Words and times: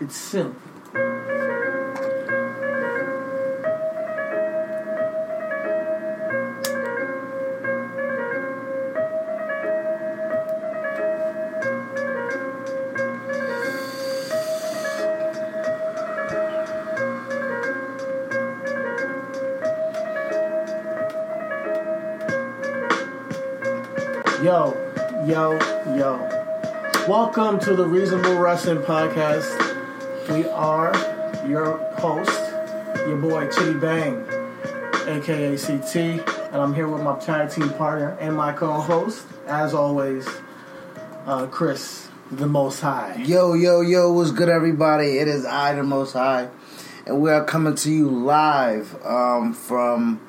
It's 0.00 0.14
simple. 0.14 0.54
Yo, 24.40 24.76
yo, 25.26 25.58
yo. 25.96 26.28
Welcome 27.08 27.58
to 27.60 27.74
the 27.74 27.84
Reasonable 27.84 28.38
Wrestling 28.38 28.78
Podcast. 28.78 29.77
We 30.28 30.44
are 30.44 30.92
your 31.48 31.78
host, 31.94 32.38
your 33.06 33.16
boy 33.16 33.46
Chidi 33.46 33.80
Bang, 33.80 34.26
aka 35.08 35.56
CT, 35.56 35.96
and 36.52 36.56
I'm 36.56 36.74
here 36.74 36.86
with 36.86 37.02
my 37.02 37.18
tag 37.18 37.50
team 37.50 37.70
partner 37.70 38.10
and 38.20 38.36
my 38.36 38.52
co-host, 38.52 39.24
as 39.46 39.72
always, 39.72 40.28
uh, 41.24 41.46
Chris, 41.46 42.08
the 42.30 42.46
Most 42.46 42.80
High. 42.80 43.22
Yo, 43.24 43.54
yo, 43.54 43.80
yo, 43.80 44.12
what's 44.12 44.30
good, 44.30 44.50
everybody? 44.50 45.16
It 45.16 45.28
is 45.28 45.46
I, 45.46 45.72
the 45.72 45.82
Most 45.82 46.12
High, 46.12 46.50
and 47.06 47.22
we 47.22 47.30
are 47.30 47.46
coming 47.46 47.74
to 47.76 47.90
you 47.90 48.10
live 48.10 49.02
um, 49.06 49.54
from 49.54 50.20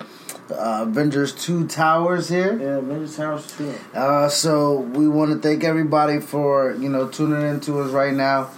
uh, 0.49 0.85
Avengers 0.87 1.33
2 1.33 1.67
Towers 1.67 2.29
here. 2.29 2.57
Yeah, 2.57 2.77
Avengers 2.77 3.17
House 3.17 3.57
too. 3.57 3.73
Uh, 3.93 4.29
so 4.29 4.79
we 4.79 5.09
want 5.09 5.31
to 5.31 5.39
thank 5.45 5.65
everybody 5.65 6.21
for, 6.21 6.73
you 6.75 6.87
know, 6.87 7.09
tuning 7.09 7.41
in 7.41 7.59
to 7.61 7.81
us 7.81 7.91
right 7.91 8.13
now. 8.13 8.49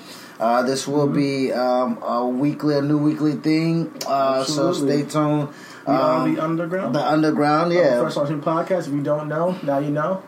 Uh, 0.41 0.63
this 0.63 0.87
will 0.87 1.05
Mm-hmm. 1.07 1.15
be 1.15 1.53
um, 1.53 1.99
a 2.01 2.25
weekly, 2.27 2.75
a 2.77 2.81
new 2.81 2.97
weekly 2.97 3.33
thing. 3.33 3.93
Uh, 4.07 4.43
so 4.43 4.73
stay 4.73 5.03
tuned. 5.03 5.49
We 5.87 5.93
are 5.93 6.21
Um, 6.25 6.33
the 6.35 6.43
Underground. 6.43 6.95
the 6.95 6.99
underground, 7.07 7.71
yeah. 7.73 7.99
First 8.01 8.17
Launching 8.17 8.41
Podcast. 8.41 8.87
If 8.87 8.93
you 8.93 9.01
don't 9.03 9.27
know, 9.29 9.55
now 9.63 9.77
you 9.79 9.91
know. 9.91 10.23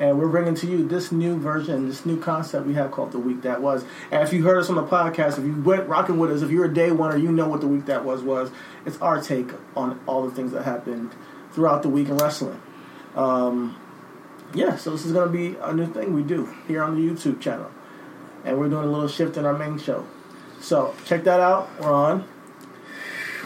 And 0.00 0.18
we're 0.18 0.28
bringing 0.28 0.54
to 0.54 0.66
you 0.68 0.86
this 0.86 1.10
new 1.10 1.36
version, 1.36 1.88
this 1.88 2.06
new 2.06 2.20
concept 2.20 2.66
we 2.66 2.74
have 2.74 2.92
called 2.92 3.10
the 3.12 3.18
week 3.18 3.42
that 3.42 3.60
was. 3.60 3.84
And 4.12 4.22
if 4.22 4.32
you 4.32 4.44
heard 4.44 4.56
us 4.58 4.70
on 4.70 4.76
the 4.76 4.84
podcast, 4.84 5.38
if 5.38 5.44
you 5.44 5.60
went 5.60 5.88
rocking 5.88 6.18
with 6.18 6.30
us, 6.30 6.40
if 6.40 6.50
you're 6.52 6.66
a 6.66 6.72
day 6.72 6.92
one 6.92 7.12
or 7.12 7.16
you 7.16 7.32
know 7.32 7.48
what 7.48 7.60
the 7.60 7.66
week 7.66 7.86
that 7.86 8.04
was 8.04 8.22
was, 8.22 8.50
it's 8.86 8.96
our 9.02 9.20
take 9.20 9.50
on 9.76 9.98
all 10.06 10.22
the 10.24 10.30
things 10.34 10.52
that 10.52 10.62
happened 10.64 11.10
throughout 11.52 11.82
the 11.82 11.88
week 11.88 12.08
in 12.08 12.16
wrestling. 12.16 12.60
Um, 13.16 13.76
yeah, 14.54 14.76
so 14.76 14.92
this 14.92 15.04
is 15.04 15.10
going 15.12 15.26
to 15.26 15.36
be 15.36 15.56
a 15.60 15.72
new 15.74 15.86
thing 15.92 16.12
we 16.14 16.22
do 16.22 16.48
here 16.68 16.82
on 16.82 16.94
the 16.94 17.02
YouTube 17.02 17.40
channel, 17.40 17.68
and 18.44 18.58
we're 18.58 18.68
doing 18.68 18.84
a 18.84 18.90
little 18.90 19.08
shift 19.08 19.36
in 19.36 19.44
our 19.44 19.56
main 19.56 19.78
show. 19.78 20.06
So 20.60 20.94
check 21.04 21.24
that 21.24 21.40
out. 21.40 21.68
We're 21.80 21.92
on. 21.92 22.28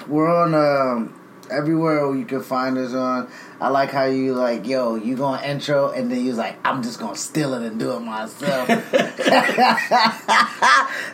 We're 0.08 0.34
on 0.34 0.54
um, 0.54 1.20
everywhere 1.50 2.14
you 2.14 2.24
can 2.24 2.42
find 2.42 2.78
us 2.78 2.94
on. 2.94 3.30
I 3.60 3.68
like 3.68 3.90
how 3.90 4.04
you 4.06 4.34
like, 4.34 4.66
yo, 4.66 4.96
you 4.96 5.16
gonna 5.16 5.40
intro 5.42 5.90
and 5.90 6.10
then 6.10 6.24
you 6.24 6.32
like, 6.32 6.56
I'm 6.64 6.82
just 6.82 6.98
gonna 6.98 7.14
steal 7.14 7.54
it 7.54 7.62
and 7.62 7.78
do 7.78 7.92
it 7.92 8.00
myself. 8.00 8.66
the 8.68 8.80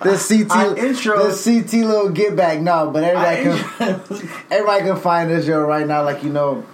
CT, 0.02 0.50
I 0.50 0.74
intro- 0.76 1.28
the 1.30 1.34
CT 1.62 1.72
little 1.84 2.08
get 2.08 2.36
back. 2.36 2.60
No, 2.60 2.90
but 2.90 3.04
everybody 3.04 3.42
can, 3.42 4.00
everybody 4.50 4.84
can 4.84 4.96
find 4.96 5.30
this 5.30 5.44
show 5.44 5.60
right 5.60 5.86
now. 5.86 6.02
Like 6.04 6.22
you 6.22 6.30
know, 6.30 6.64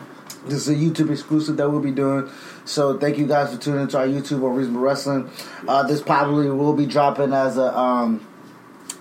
this 0.47 0.66
is 0.66 0.69
a 0.69 0.75
YouTube 0.75 1.10
exclusive 1.10 1.56
that 1.56 1.71
we'll 1.71 1.81
be 1.81 1.91
doing. 1.91 2.31
So 2.65 2.99
thank 2.99 3.19
you 3.19 3.27
guys 3.27 3.55
for 3.55 3.60
tuning 3.60 3.82
into 3.82 3.99
our 3.99 4.06
YouTube 4.06 4.44
on 4.44 4.55
Reasonable 4.55 4.81
Wrestling. 4.81 5.31
Uh, 5.66 5.82
this 5.84 6.03
probably 6.03 6.50
will 6.50 6.75
be 6.75 6.87
dropping 6.87 7.32
as 7.32 7.56
a. 7.59 7.77
Um, 7.77 8.27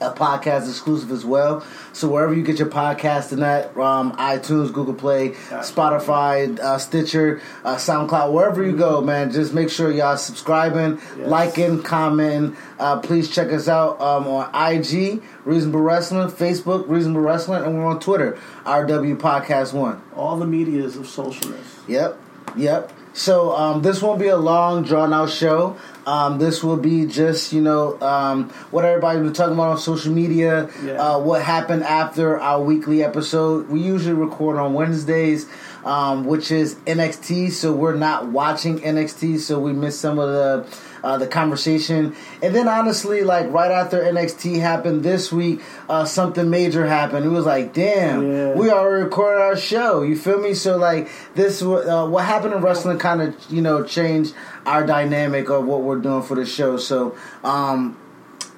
a 0.02 0.12
podcast 0.12 0.68
exclusive 0.68 1.12
as 1.12 1.24
well. 1.26 1.66
So 1.94 2.08
wherever 2.10 2.34
you 2.34 2.44
get 2.44 2.60
your 2.60 2.70
podcast 2.70 3.32
in 3.32 3.40
that, 3.42 3.76
um, 3.78 4.12
iTunes, 4.14 4.72
Google 4.74 4.94
Play, 4.94 5.32
Spotify, 5.78 6.60
uh, 6.60 6.78
Stitcher, 6.78 7.42
uh, 7.64 7.76
SoundCloud, 7.76 8.32
wherever 8.34 8.64
you 8.64 8.76
go, 8.76 9.02
man, 9.02 9.32
just 9.32 9.54
make 9.54 9.70
sure 9.70 9.92
y'all 9.92 10.18
subscribing, 10.18 11.00
Yes. 11.18 11.28
liking, 11.28 11.82
commenting. 11.84 12.56
Uh, 12.80 13.00
please 13.00 13.30
check 13.30 13.52
us 13.52 13.68
out 13.68 14.00
um, 14.02 14.28
on 14.28 14.50
IG, 14.54 15.22
Reasonable 15.46 15.82
Wrestling, 15.82 16.30
Facebook, 16.30 16.86
Reasonable 16.88 17.22
Wrestling, 17.22 17.64
and 17.64 17.76
we're 17.78 17.86
on 17.86 18.00
Twitter, 18.00 18.38
RW 18.66 19.18
Podcast 19.18 19.74
One. 19.74 20.02
all 20.16 20.38
the 20.38 20.46
medias 20.48 20.96
of 20.96 21.04
socialness. 21.06 21.64
Yep, 21.88 22.18
yep. 22.56 22.92
So 23.16 23.56
um, 23.56 23.84
this 23.84 24.02
won't 24.02 24.20
be 24.20 24.28
a 24.28 24.38
long, 24.38 24.84
drawn 24.84 25.14
out 25.14 25.30
show. 25.30 25.78
Um, 26.06 26.38
this 26.38 26.64
will 26.64 26.78
be 26.78 27.06
just 27.06 27.54
you 27.54 27.62
know 27.62 28.00
um, 28.02 28.50
what 28.72 28.86
everybody's 28.86 29.24
been 29.24 29.34
talking 29.34 29.54
about 29.54 29.70
on 29.72 29.78
social 29.78 30.14
media. 30.14 30.70
Yeah. 30.84 30.94
Uh, 30.94 31.20
what 31.20 31.42
happened 31.42 31.84
after 31.84 32.40
our 32.40 32.62
weekly 32.62 33.04
episode? 33.04 33.70
We 33.70 33.82
usually 33.82 34.16
record 34.16 34.58
on 34.58 34.74
Wednesdays, 34.74 35.48
um, 35.86 36.26
which 36.26 36.52
is 36.52 36.76
NXT. 36.86 37.52
So 37.52 37.74
we're 37.74 37.96
not 37.96 38.28
watching 38.28 38.80
NXT, 38.80 39.40
so 39.40 39.60
we 39.60 39.74
miss 39.74 40.00
some 40.00 40.20
of 40.20 40.30
the. 40.30 40.93
Uh, 41.04 41.18
the 41.18 41.28
conversation, 41.28 42.16
and 42.42 42.56
then 42.56 42.66
honestly, 42.70 43.24
like 43.24 43.52
right 43.52 43.72
after 43.72 44.00
NXT 44.02 44.62
happened 44.62 45.04
this 45.04 45.34
week, 45.34 45.60
uh, 45.90 46.06
something 46.06 46.50
major 46.50 46.88
happened. 46.88 47.26
It 47.26 47.30
was 47.30 47.46
like, 47.46 47.74
damn, 47.74 48.26
Yeah. 48.32 48.54
we 48.54 48.70
already 48.70 49.04
recorded 49.04 49.42
our 49.42 49.58
show. 49.58 50.02
You 50.04 50.16
feel 50.16 50.40
me? 50.40 50.54
So 50.54 50.78
like 50.78 51.10
this, 51.36 51.62
uh, 51.62 52.08
what 52.10 52.24
happened 52.24 52.54
in 52.54 52.62
wrestling 52.62 53.00
kind 53.00 53.22
of 53.22 53.36
you 53.50 53.62
know 53.62 53.84
changed 53.84 54.34
our 54.66 54.86
dynamic 54.86 55.50
of 55.50 55.66
what 55.66 55.82
we're 55.82 56.00
doing 56.00 56.22
for 56.24 56.36
the 56.36 56.46
show. 56.46 56.78
So 56.78 57.18
um, 57.44 57.98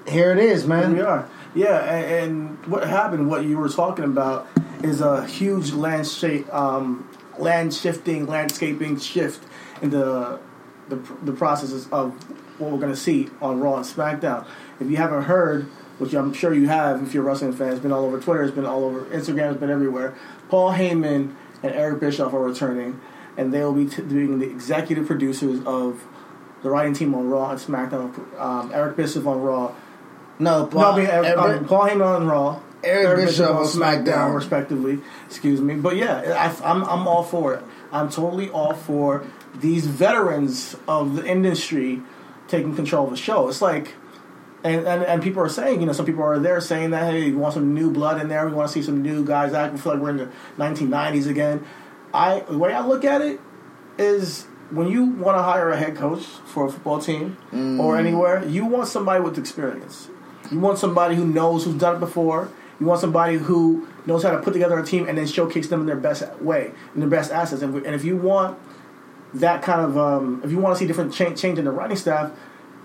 here 0.07 0.31
it 0.31 0.37
is, 0.37 0.67
man. 0.67 0.93
We 0.93 1.01
are. 1.01 1.27
Yeah, 1.55 1.79
and, 1.79 2.05
and 2.59 2.65
what 2.67 2.87
happened, 2.87 3.27
what 3.27 3.45
you 3.45 3.57
were 3.57 3.69
talking 3.69 4.05
about, 4.05 4.45
is 4.83 5.01
a 5.01 5.25
huge 5.25 5.71
landscape, 5.71 6.53
um, 6.53 7.09
land 7.39 7.73
shifting, 7.73 8.27
landscaping 8.27 8.99
shift 8.99 9.43
in 9.81 9.89
the, 9.89 10.37
the 10.89 10.97
the 11.23 11.31
processes 11.33 11.87
of 11.91 12.11
what 12.59 12.71
we're 12.71 12.79
going 12.79 12.91
to 12.93 12.97
see 12.99 13.29
on 13.41 13.59
Raw 13.59 13.77
and 13.77 13.85
SmackDown. 13.85 14.45
If 14.79 14.89
you 14.89 14.97
haven't 14.97 15.23
heard, 15.23 15.65
which 15.97 16.13
I'm 16.13 16.31
sure 16.33 16.53
you 16.53 16.67
have, 16.67 17.01
if 17.03 17.13
you're 17.13 17.23
a 17.23 17.25
wrestling 17.27 17.53
fan, 17.53 17.71
it's 17.71 17.79
been 17.81 17.91
all 17.91 18.05
over 18.05 18.19
Twitter, 18.19 18.43
it's 18.43 18.55
been 18.55 18.65
all 18.65 18.83
over 18.85 19.01
Instagram, 19.05 19.51
it's 19.51 19.59
been 19.59 19.69
everywhere. 19.69 20.15
Paul 20.49 20.71
Heyman 20.71 21.33
and 21.63 21.73
Eric 21.73 21.99
Bischoff 21.99 22.33
are 22.33 22.41
returning, 22.43 22.99
and 23.37 23.53
they 23.53 23.61
will 23.63 23.73
be 23.73 23.85
t- 23.87 24.01
doing 24.03 24.39
the 24.39 24.49
executive 24.49 25.05
producers 25.07 25.59
of 25.65 26.03
the 26.63 26.69
writing 26.69 26.93
team 26.93 27.13
on 27.15 27.29
Raw 27.29 27.51
and 27.51 27.59
SmackDown. 27.59 28.39
Um, 28.39 28.71
Eric 28.73 28.95
Bischoff 28.97 29.25
on 29.27 29.41
Raw. 29.41 29.73
No, 30.39 30.61
No, 30.61 30.67
Paul, 30.67 30.83
I 30.93 30.97
mean, 30.97 31.07
Eric, 31.07 31.27
Eric- 31.27 31.61
um, 31.61 31.65
Paul 31.65 31.87
Heyman 31.89 32.15
on 32.17 32.27
Raw, 32.27 32.59
Eric 32.83 33.25
Bischoff 33.27 33.55
on 33.57 33.65
SmackDown. 33.65 34.33
respectively. 34.35 34.99
Excuse 35.27 35.59
me, 35.61 35.75
but 35.75 35.95
yeah, 35.97 36.17
I, 36.63 36.69
I'm 36.71 36.83
I'm 36.83 37.07
all 37.07 37.23
for 37.23 37.53
it. 37.55 37.63
I'm 37.91 38.09
totally 38.09 38.49
all 38.49 38.73
for 38.73 39.23
these 39.61 39.85
veterans 39.87 40.75
of 40.87 41.15
the 41.15 41.25
industry 41.25 42.01
taking 42.47 42.75
control 42.75 43.05
of 43.05 43.11
the 43.11 43.17
show. 43.17 43.49
It's 43.49 43.61
like. 43.61 43.95
And, 44.63 44.87
and, 44.87 45.03
and 45.03 45.21
people 45.21 45.43
are 45.43 45.49
saying, 45.49 45.79
you 45.79 45.85
know, 45.85 45.93
some 45.93 46.07
people 46.07 46.23
are 46.23 46.39
there 46.39 46.59
saying 46.59 46.89
that, 46.89 47.11
hey, 47.13 47.29
we 47.29 47.35
want 47.35 47.53
some 47.53 47.75
new 47.75 47.91
blood 47.91 48.19
in 48.19 48.29
there. 48.29 48.47
We 48.47 48.53
want 48.53 48.67
to 48.67 48.73
see 48.73 48.81
some 48.81 49.03
new 49.03 49.23
guys 49.23 49.53
act. 49.53 49.73
We 49.73 49.79
feel 49.79 49.93
like 49.93 50.01
we're 50.01 50.09
in 50.09 50.17
the 50.17 50.31
1990s 50.57 51.27
again. 51.27 51.63
I 52.11 52.39
the 52.39 52.57
way 52.57 52.73
I 52.73 52.83
look 52.83 53.05
at 53.05 53.21
it 53.21 53.39
is 53.99 54.47
when 54.71 54.87
you 54.87 55.05
want 55.05 55.37
to 55.37 55.43
hire 55.43 55.69
a 55.69 55.77
head 55.77 55.95
coach 55.95 56.23
for 56.23 56.65
a 56.65 56.71
football 56.71 56.99
team 56.99 57.37
or 57.51 57.95
mm. 57.95 57.99
anywhere, 57.99 58.43
you 58.45 58.65
want 58.65 58.87
somebody 58.87 59.23
with 59.23 59.37
experience. 59.37 60.09
You 60.51 60.59
want 60.59 60.79
somebody 60.79 61.15
who 61.15 61.25
knows 61.25 61.65
who's 61.65 61.75
done 61.75 61.97
it 61.97 61.99
before. 61.99 62.49
You 62.79 62.85
want 62.85 63.01
somebody 63.01 63.37
who 63.37 63.87
knows 64.05 64.23
how 64.23 64.31
to 64.31 64.39
put 64.39 64.53
together 64.53 64.77
a 64.77 64.85
team 64.85 65.07
and 65.07 65.17
then 65.17 65.27
showcase 65.27 65.67
them 65.67 65.81
in 65.81 65.85
their 65.85 65.95
best 65.95 66.23
way, 66.41 66.71
in 66.93 66.99
their 66.99 67.09
best 67.09 67.31
assets. 67.31 67.61
And 67.61 67.85
if 67.85 68.03
you 68.03 68.17
want 68.17 68.57
that 69.33 69.61
kind 69.61 69.81
of, 69.81 69.97
um, 69.97 70.41
if 70.43 70.51
you 70.51 70.59
want 70.59 70.75
to 70.75 70.79
see 70.79 70.87
different 70.87 71.13
change, 71.13 71.39
change 71.39 71.59
in 71.59 71.65
the 71.65 71.71
writing 71.71 71.97
staff, 71.97 72.31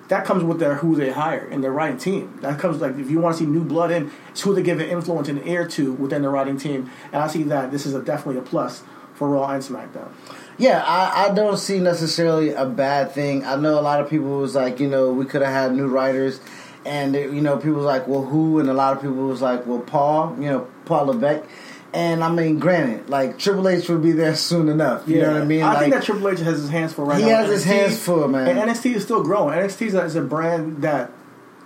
that 0.09 0.25
comes 0.25 0.43
with 0.43 0.59
their 0.59 0.75
who 0.75 0.97
they 0.97 1.11
hire 1.11 1.47
and 1.53 1.63
their 1.63 1.71
writing 1.71 1.97
team. 1.97 2.37
That 2.43 2.59
comes 2.59 2.81
like 2.81 2.99
if 2.99 3.09
you 3.09 3.21
want 3.21 3.37
to 3.37 3.45
see 3.45 3.47
new 3.47 3.63
blood 3.63 3.93
in, 3.93 4.11
it's 4.31 4.41
who 4.41 4.53
they 4.55 4.63
give 4.63 4.81
an 4.81 4.89
influence 4.89 5.29
and 5.29 5.47
ear 5.47 5.69
to 5.69 5.93
within 5.93 6.23
the 6.23 6.29
writing 6.29 6.59
team. 6.59 6.91
And 7.13 7.23
I 7.23 7.29
see 7.29 7.45
that 7.45 7.71
this 7.71 7.87
is 7.87 7.95
a, 7.95 8.03
definitely 8.03 8.39
a 8.39 8.43
plus 8.43 8.83
for 9.15 9.29
Raw 9.29 9.49
and 9.51 9.63
SmackDown. 9.63 10.11
Yeah, 10.59 10.83
I, 10.85 11.27
I 11.27 11.35
don't 11.35 11.59
see 11.59 11.79
necessarily 11.79 12.51
a 12.51 12.67
bad 12.67 13.13
thing. 13.13 13.45
I 13.45 13.55
know 13.55 13.79
a 13.79 13.81
lot 13.81 14.01
of 14.01 14.11
people 14.11 14.41
was 14.41 14.57
like, 14.57 14.81
you 14.81 14.89
know, 14.89 15.13
we 15.13 15.27
could 15.27 15.43
have 15.43 15.53
had 15.53 15.75
new 15.75 15.87
writers, 15.87 16.41
and 16.85 17.15
you 17.15 17.41
know, 17.41 17.57
people 17.57 17.75
was 17.75 17.85
like, 17.85 18.09
well, 18.09 18.25
who? 18.25 18.59
And 18.59 18.69
a 18.69 18.75
lot 18.75 18.97
of 18.97 19.03
people 19.03 19.17
was 19.29 19.41
like, 19.41 19.65
well, 19.67 19.79
Paul, 19.81 20.35
you 20.39 20.47
know, 20.47 20.67
Paul 20.87 21.07
Levesque. 21.07 21.49
And 21.93 22.23
I 22.23 22.31
mean, 22.31 22.59
granted, 22.59 23.09
like 23.09 23.39
Triple 23.39 23.69
H 23.69 23.89
will 23.89 23.99
be 23.99 24.13
there 24.13 24.37
soon 24.37 24.69
enough. 24.69 25.09
You 25.09 25.23
know 25.23 25.33
what 25.33 25.43
I 25.43 25.45
mean? 25.45 25.63
I 25.63 25.73
like, 25.73 25.79
think 25.81 25.95
that 25.95 26.05
Triple 26.05 26.29
H 26.29 26.39
has 26.39 26.61
his 26.61 26.71
hands 26.71 26.93
full 26.93 27.07
right 27.07 27.19
he 27.19 27.27
now. 27.27 27.39
has 27.39 27.51
his 27.51 27.65
hands 27.65 27.99
full, 27.99 28.29
man. 28.29 28.47
And 28.47 28.71
NXT 28.71 28.95
is 28.95 29.03
still 29.03 29.23
growing. 29.25 29.59
NXT 29.59 29.87
is 29.87 29.95
a, 29.95 30.03
is 30.05 30.15
a 30.15 30.23
brand 30.23 30.83
that 30.83 31.11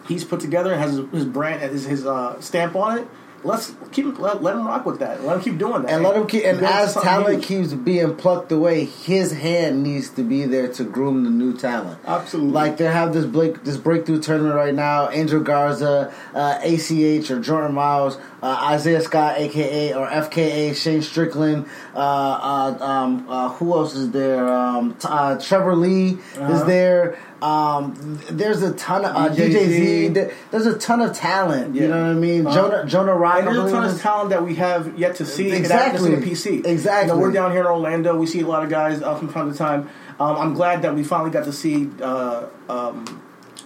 he's 0.08 0.24
put 0.24 0.40
together 0.40 0.72
and 0.72 0.80
has 0.80 0.96
his, 0.96 1.10
his 1.10 1.24
brand 1.26 1.62
and 1.62 1.72
his, 1.72 1.84
his 1.84 2.06
uh, 2.06 2.40
stamp 2.40 2.74
on 2.74 2.98
it. 2.98 3.08
Let's 3.44 3.74
keep 3.92 4.18
let, 4.18 4.42
let 4.42 4.54
him 4.56 4.66
rock 4.66 4.86
with 4.86 4.98
that. 5.00 5.22
Let 5.22 5.36
him 5.36 5.42
keep 5.42 5.58
doing 5.58 5.82
that. 5.82 5.90
and 5.90 6.02
let 6.02 6.16
him 6.16 6.26
keep. 6.26 6.44
And 6.44 6.60
as 6.64 6.94
talent 6.94 7.44
huge. 7.44 7.70
keeps 7.70 7.74
being 7.74 8.16
plucked 8.16 8.50
away, 8.50 8.86
his 8.86 9.32
hand 9.32 9.82
needs 9.82 10.08
to 10.10 10.22
be 10.22 10.44
there 10.46 10.68
to 10.72 10.84
groom 10.84 11.24
the 11.24 11.30
new 11.30 11.54
talent. 11.56 11.98
Absolutely. 12.06 12.52
Like 12.52 12.78
they 12.78 12.86
have 12.86 13.12
this 13.12 13.26
break, 13.26 13.62
this 13.64 13.76
breakthrough 13.76 14.20
tournament 14.22 14.54
right 14.54 14.74
now. 14.74 15.10
Angel 15.10 15.40
Garza, 15.40 16.12
uh, 16.34 16.58
ACH 16.62 17.30
or 17.30 17.40
Jordan 17.40 17.74
Miles, 17.74 18.16
uh, 18.42 18.68
Isaiah 18.70 19.02
Scott, 19.02 19.38
aka 19.38 19.92
or 19.94 20.08
FKA, 20.08 20.74
Shane 20.74 21.02
Strickland. 21.02 21.66
Uh, 21.94 21.98
uh, 21.98 22.84
um, 22.84 23.26
uh, 23.28 23.50
who 23.50 23.72
else 23.74 23.94
is 23.94 24.10
there? 24.10 24.48
Um, 24.48 24.96
uh, 25.04 25.38
Trevor 25.38 25.76
Lee 25.76 26.12
is 26.12 26.38
Uh-huh. 26.38 26.64
there. 26.64 27.18
Um, 27.44 28.18
there's 28.30 28.62
a 28.62 28.72
ton 28.72 29.04
of 29.04 29.14
uh. 29.14 29.28
DJZ. 29.34 30.14
There- 30.14 30.32
There's 30.50 30.64
a 30.66 30.78
ton 30.78 31.02
of 31.02 31.12
talent. 31.12 31.74
You 31.74 31.88
know 31.88 32.00
what 32.00 32.10
I 32.10 32.14
mean? 32.14 32.46
Uh, 32.46 32.54
Jonah 32.54 32.86
Jonah. 32.86 33.12
And 33.14 33.46
there's 33.46 33.58
a 33.58 33.70
ton 33.70 33.84
of 33.84 34.00
talent 34.00 34.30
that 34.30 34.42
we 34.42 34.54
have 34.54 34.98
yet 34.98 35.16
to 35.16 35.26
see. 35.26 35.52
Exactly. 35.52 36.14
in 36.14 36.20
the 36.20 36.26
PC. 36.26 36.64
Exactly. 36.64 37.08
You 37.10 37.14
know, 37.14 37.20
we're 37.20 37.32
down 37.32 37.52
here 37.52 37.60
in 37.60 37.66
Orlando. 37.66 38.16
We 38.16 38.26
see 38.26 38.40
a 38.40 38.46
lot 38.46 38.62
of 38.62 38.70
guys 38.70 39.02
uh, 39.02 39.14
from 39.16 39.30
time 39.30 39.52
to 39.52 39.58
time. 39.58 39.90
Um, 40.18 40.36
I'm 40.36 40.54
glad 40.54 40.82
that 40.82 40.94
we 40.94 41.04
finally 41.04 41.30
got 41.30 41.44
to 41.44 41.52
see 41.52 41.90
uh, 42.00 42.46
um, 42.68 43.20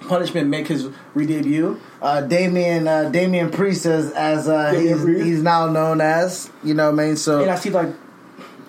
Punishment 0.09 0.49
make 0.49 0.69
his 0.69 0.89
re-debut. 1.15 1.81
uh, 2.01 2.23
Damian 2.23 2.89
uh, 2.89 3.11
Damian 3.11 3.51
Priest 3.51 3.85
as, 3.85 4.11
as 4.13 4.49
uh, 4.49 4.73
he's, 4.73 5.05
he's 5.05 5.43
now 5.43 5.67
known 5.67 6.01
as. 6.01 6.51
You 6.65 6.75
know 6.75 6.91
what 6.91 7.01
I 7.01 7.07
mean? 7.07 7.17
So 7.17 7.43
And 7.43 7.51
I 7.51 7.57
see 7.57 7.71
like 7.71 7.89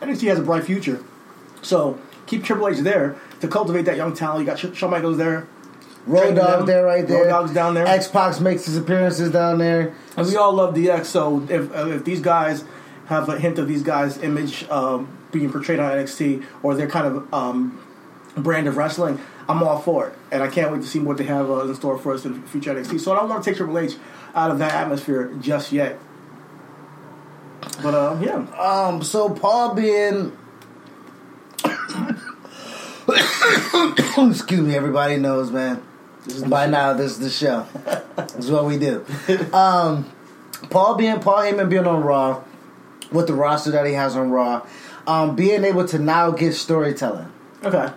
NXT 0.01 0.27
has 0.27 0.39
a 0.39 0.43
bright 0.43 0.65
future. 0.65 1.03
So 1.61 1.99
keep 2.27 2.43
Triple 2.43 2.67
H 2.67 2.79
there 2.79 3.15
to 3.41 3.47
cultivate 3.47 3.83
that 3.83 3.97
young 3.97 4.13
talent. 4.15 4.41
You 4.41 4.45
got 4.45 4.59
Sh- 4.59 4.77
Shawn 4.77 4.91
Michaels 4.91 5.17
there. 5.17 5.47
Road 6.05 6.19
training 6.21 6.35
Dogg 6.37 6.57
them. 6.59 6.65
there, 6.65 6.85
right 6.85 7.07
there. 7.07 7.23
Road 7.23 7.29
Dogg's 7.29 7.53
down 7.53 7.73
there. 7.73 7.85
X 7.85 8.07
Pac 8.07 8.39
makes 8.41 8.65
his 8.65 8.77
appearances 8.77 9.31
down 9.31 9.57
there. 9.59 9.93
And 10.17 10.25
we 10.27 10.35
all 10.35 10.53
love 10.53 10.73
DX, 10.73 11.05
so 11.05 11.45
if 11.49 11.71
uh, 11.75 11.87
if 11.89 12.03
these 12.05 12.21
guys 12.21 12.63
have 13.07 13.27
a 13.29 13.39
hint 13.39 13.59
of 13.59 13.67
these 13.67 13.83
guys' 13.83 14.17
image 14.19 14.67
um, 14.69 15.07
being 15.31 15.51
portrayed 15.51 15.79
on 15.79 15.91
NXT 15.91 16.45
or 16.63 16.75
their 16.75 16.87
kind 16.87 17.05
of 17.07 17.33
um, 17.33 17.79
brand 18.35 18.67
of 18.67 18.77
wrestling, 18.77 19.19
I'm 19.47 19.61
all 19.63 19.79
for 19.79 20.07
it, 20.07 20.13
and 20.31 20.41
I 20.43 20.47
can't 20.47 20.71
wait 20.71 20.81
to 20.81 20.87
see 20.87 20.99
what 20.99 21.17
they 21.17 21.25
have 21.25 21.49
uh, 21.49 21.61
in 21.61 21.75
store 21.75 21.97
for 21.97 22.13
us 22.13 22.25
in 22.25 22.41
future 22.43 22.73
NXT. 22.73 22.99
So 22.99 23.11
I 23.11 23.15
don't 23.19 23.29
want 23.29 23.43
to 23.43 23.49
take 23.49 23.57
Triple 23.57 23.77
H 23.77 23.95
out 24.35 24.51
of 24.51 24.59
that 24.59 24.73
atmosphere 24.73 25.33
just 25.41 25.71
yet. 25.71 25.99
But 27.83 27.93
uh, 27.93 28.17
yeah, 28.21 28.35
Um, 28.59 29.01
so 29.03 29.29
Paul 29.29 29.73
being, 29.75 30.35
excuse 34.29 34.61
me, 34.61 34.75
everybody 34.75 35.17
knows, 35.17 35.51
man. 35.51 35.81
By 36.47 36.67
now, 36.67 36.93
this 36.93 37.13
is 37.13 37.19
the 37.19 37.29
show. 37.29 37.65
this 38.17 38.45
is 38.45 38.51
what 38.51 38.65
we 38.65 38.77
do. 38.77 39.05
Um, 39.53 40.11
Paul 40.69 40.95
being 40.95 41.19
Paul 41.19 41.37
Heyman 41.37 41.69
being 41.69 41.87
on 41.87 42.03
Raw 42.03 42.43
with 43.11 43.27
the 43.27 43.33
roster 43.33 43.71
that 43.71 43.85
he 43.85 43.93
has 43.93 44.15
on 44.15 44.29
Raw, 44.29 44.67
um, 45.07 45.35
being 45.35 45.63
able 45.63 45.87
to 45.87 45.97
now 45.97 46.31
get 46.31 46.53
storytelling. 46.53 47.31
okay, 47.63 47.91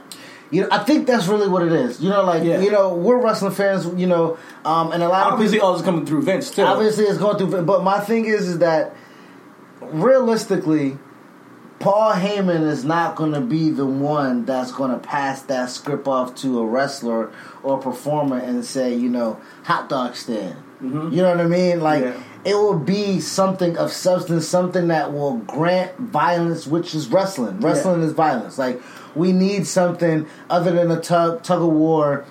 You 0.50 0.62
know, 0.62 0.68
I 0.70 0.78
think 0.84 1.06
that's 1.06 1.26
really 1.26 1.48
what 1.48 1.62
it 1.64 1.72
is. 1.72 2.00
You 2.00 2.08
know, 2.10 2.24
like 2.24 2.44
Yeah. 2.44 2.60
you 2.60 2.70
know, 2.70 2.94
we're 2.94 3.20
wrestling 3.20 3.52
fans. 3.52 3.84
You 4.00 4.06
know, 4.06 4.38
um, 4.64 4.92
and 4.92 5.02
a 5.02 5.08
lot 5.08 5.26
of 5.26 5.32
obviously 5.34 5.60
all 5.60 5.72
this 5.74 5.82
coming 5.82 6.06
through 6.06 6.22
Vince 6.22 6.50
too. 6.50 6.62
obviously 6.62 7.04
it's 7.04 7.18
going 7.18 7.36
through. 7.36 7.62
But 7.62 7.82
my 7.82 7.98
thing 8.00 8.24
is, 8.26 8.48
is 8.48 8.58
that 8.60 8.94
realistically, 9.80 10.96
Paul 11.82 12.12
Heyman 12.12 12.62
is 12.69 12.84
not 12.84 13.17
going 13.17 13.32
to 13.32 13.40
be 13.40 13.70
the 13.70 13.84
one 13.87 14.44
that's 14.44 14.70
going 14.70 14.93
to 14.93 14.99
pass 14.99 15.43
that 15.43 15.69
script 15.69 16.06
off 16.06 16.34
to 16.37 16.61
a 16.61 16.64
wrestler 16.67 17.32
or 17.64 17.79
a 17.79 17.82
performer 17.82 18.38
and 18.38 18.64
say, 18.64 18.94
you 18.94 19.08
know, 19.08 19.40
hot 19.64 19.88
dog 19.88 20.14
stand. 20.14 20.56
You 20.81 20.88
know 21.23 21.31
what 21.31 21.40
I 21.40 21.46
mean? 21.46 21.81
Like 21.81 22.05
Mm-hmm. 22.05 22.20
Yeah. 22.44 22.52
it 22.52 22.55
will 22.55 22.79
be 22.79 23.20
something 23.20 23.76
of 23.79 23.93
substance, 23.93 24.49
something 24.49 24.88
that 24.88 25.12
will 25.12 25.37
grant 25.38 25.96
violence, 25.99 26.67
which 26.67 26.94
is 26.94 27.08
wrestling. 27.08 27.61
Wrestling 27.61 28.02
is 28.02 28.12
violence. 28.12 28.58
Like 28.58 28.81
we 29.14 29.32
need 29.32 29.67
something 29.67 30.26
other 30.50 30.73
than 30.73 30.90
a 30.90 31.00
tug 31.00 31.43
tug 31.44 31.62
of 31.62 31.69
war 31.69 32.25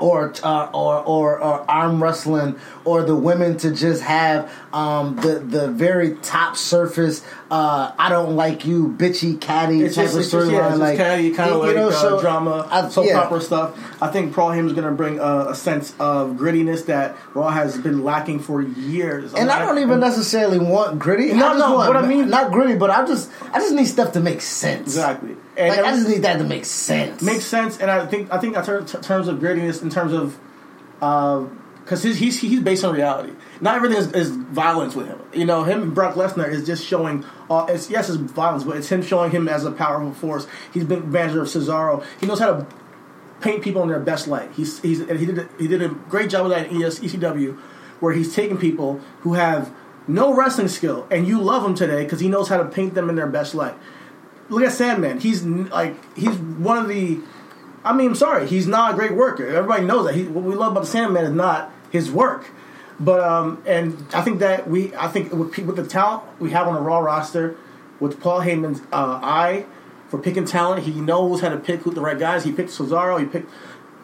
or 0.00 0.32
uh, 0.42 0.70
or, 0.72 0.98
or 1.04 1.38
or 1.38 1.70
arm 1.70 2.02
wrestling, 2.02 2.56
or 2.84 3.02
the 3.02 3.14
women 3.16 3.56
to 3.58 3.72
just 3.74 4.02
have 4.02 4.52
um, 4.72 5.16
the 5.16 5.38
the 5.38 5.68
very 5.68 6.16
top 6.16 6.56
surface. 6.56 7.24
Uh, 7.50 7.92
I 7.98 8.08
don't 8.08 8.34
like 8.36 8.64
you, 8.66 8.88
bitchy, 8.88 9.40
catty 9.40 9.82
It's 9.82 9.94
type 9.94 10.06
just, 10.06 10.14
of 10.16 10.20
it's 10.22 10.30
just, 10.30 10.46
storyline. 10.48 10.52
yeah, 10.70 10.74
like 10.74 10.96
catty, 10.96 11.30
kind 11.32 11.50
of 11.50 11.56
you 11.58 11.62
like 11.68 11.76
know, 11.76 11.88
uh, 11.88 12.20
drama, 12.20 12.68
I- 12.70 12.88
soap 12.88 13.06
yeah. 13.06 13.20
opera 13.20 13.40
stuff. 13.40 14.02
I 14.02 14.08
think 14.08 14.34
Paul 14.34 14.50
Heyman's 14.50 14.72
going 14.72 14.86
to 14.88 14.92
bring 14.92 15.18
a, 15.20 15.46
a 15.50 15.54
sense 15.54 15.92
of 16.00 16.32
grittiness 16.32 16.86
that 16.86 17.16
Raw 17.32 17.48
has 17.50 17.78
been 17.78 18.02
lacking 18.02 18.40
for 18.40 18.60
years. 18.60 19.32
And 19.34 19.50
I 19.50 19.60
don't 19.60 19.78
even 19.78 20.00
necessarily 20.00 20.58
want 20.58 20.98
gritty. 20.98 21.32
No, 21.32 21.56
no, 21.56 21.74
want, 21.74 21.94
what 21.94 21.96
I 21.96 22.06
mean- 22.06 22.28
not 22.28 22.50
gritty, 22.50 22.74
but 22.76 22.90
I 22.90 23.06
just 23.06 23.30
I 23.52 23.60
just 23.60 23.72
need 23.74 23.86
stuff 23.86 24.12
to 24.14 24.20
make 24.20 24.40
sense. 24.40 24.88
exactly. 24.88 25.36
And 25.56 25.68
Like 25.68 25.78
I 25.86 25.92
just 25.92 26.08
need 26.08 26.22
that 26.22 26.38
to 26.38 26.44
make 26.44 26.64
sense. 26.64 27.22
makes 27.22 27.44
sense, 27.44 27.78
and 27.78 27.88
I 27.88 28.04
think 28.06 28.32
I 28.32 28.38
think 28.38 28.56
in 28.56 28.64
ter- 28.64 28.82
ter- 28.84 29.00
terms 29.00 29.28
of 29.28 29.38
grittiness, 29.38 29.80
in 29.82 29.90
terms 29.90 30.12
of 30.12 30.36
because 31.84 32.02
he's, 32.02 32.18
he's 32.18 32.40
he's 32.40 32.60
based 32.60 32.82
on 32.82 32.94
reality. 32.94 33.32
Not 33.60 33.76
everything 33.76 33.98
is, 33.98 34.12
is 34.12 34.30
violence 34.30 34.94
with 34.94 35.06
him. 35.06 35.20
You 35.34 35.44
know, 35.44 35.64
him 35.64 35.82
and 35.82 35.94
Brock 35.94 36.14
Lesnar 36.14 36.48
is 36.48 36.66
just 36.66 36.84
showing. 36.84 37.24
Uh, 37.50 37.66
it's 37.68 37.90
yes, 37.90 38.08
it's 38.08 38.16
violence, 38.16 38.64
but 38.64 38.76
it's 38.76 38.90
him 38.90 39.02
showing 39.02 39.30
him 39.30 39.48
as 39.48 39.64
a 39.64 39.70
powerful 39.70 40.12
force. 40.12 40.46
He's 40.72 40.84
been 40.84 41.10
manager 41.10 41.42
of 41.42 41.48
Cesaro. 41.48 42.04
He 42.20 42.26
knows 42.26 42.38
how 42.38 42.54
to 42.54 42.66
paint 43.40 43.62
people 43.62 43.82
in 43.82 43.88
their 43.88 44.00
best 44.00 44.26
light. 44.26 44.50
He's 44.52 44.80
he's 44.80 45.00
and 45.00 45.20
he 45.20 45.26
did 45.26 45.38
a, 45.38 45.48
he 45.58 45.68
did 45.68 45.82
a 45.82 45.88
great 45.88 46.30
job 46.30 46.48
with 46.48 46.56
that 46.56 46.70
in 46.70 46.82
ES, 46.82 47.00
ECW, 47.00 47.58
where 48.00 48.14
he's 48.14 48.34
taking 48.34 48.56
people 48.56 49.00
who 49.20 49.34
have 49.34 49.70
no 50.08 50.34
wrestling 50.34 50.68
skill, 50.68 51.06
and 51.10 51.28
you 51.28 51.40
love 51.40 51.64
him 51.64 51.74
today 51.74 52.04
because 52.04 52.20
he 52.20 52.28
knows 52.28 52.48
how 52.48 52.56
to 52.56 52.64
paint 52.64 52.94
them 52.94 53.10
in 53.10 53.16
their 53.16 53.26
best 53.26 53.54
light. 53.54 53.74
Look 54.48 54.62
at 54.62 54.72
Sandman. 54.72 55.20
He's 55.20 55.44
like 55.44 55.96
he's 56.16 56.34
one 56.36 56.78
of 56.78 56.88
the. 56.88 57.20
I 57.84 57.92
mean, 57.92 58.08
I'm 58.08 58.14
sorry, 58.14 58.46
he's 58.46 58.66
not 58.66 58.94
a 58.94 58.96
great 58.96 59.14
worker. 59.14 59.46
Everybody 59.46 59.84
knows 59.84 60.06
that. 60.06 60.14
He, 60.14 60.24
what 60.24 60.42
we 60.42 60.54
love 60.54 60.72
about 60.72 60.84
the 60.84 60.86
Sandman 60.86 61.24
is 61.24 61.32
not 61.32 61.70
his 61.94 62.10
work, 62.10 62.50
but 62.98 63.20
um, 63.20 63.62
and 63.64 64.04
I 64.12 64.20
think 64.20 64.40
that 64.40 64.68
we, 64.68 64.92
I 64.96 65.06
think 65.06 65.32
with, 65.32 65.56
with 65.58 65.76
the 65.76 65.86
talent 65.86 66.24
we 66.40 66.50
have 66.50 66.66
on 66.66 66.74
the 66.74 66.80
Raw 66.80 66.98
roster, 66.98 67.56
with 68.00 68.20
Paul 68.20 68.40
Heyman's 68.40 68.80
uh, 68.92 69.20
eye 69.22 69.64
for 70.08 70.18
picking 70.18 70.44
talent, 70.44 70.82
he 70.82 71.00
knows 71.00 71.40
how 71.40 71.50
to 71.50 71.56
pick 71.56 71.82
who 71.82 71.92
the 71.92 72.00
right 72.00 72.18
guys. 72.18 72.42
He 72.42 72.50
picked 72.50 72.70
Cesaro. 72.70 73.20
He 73.20 73.26
picked 73.26 73.48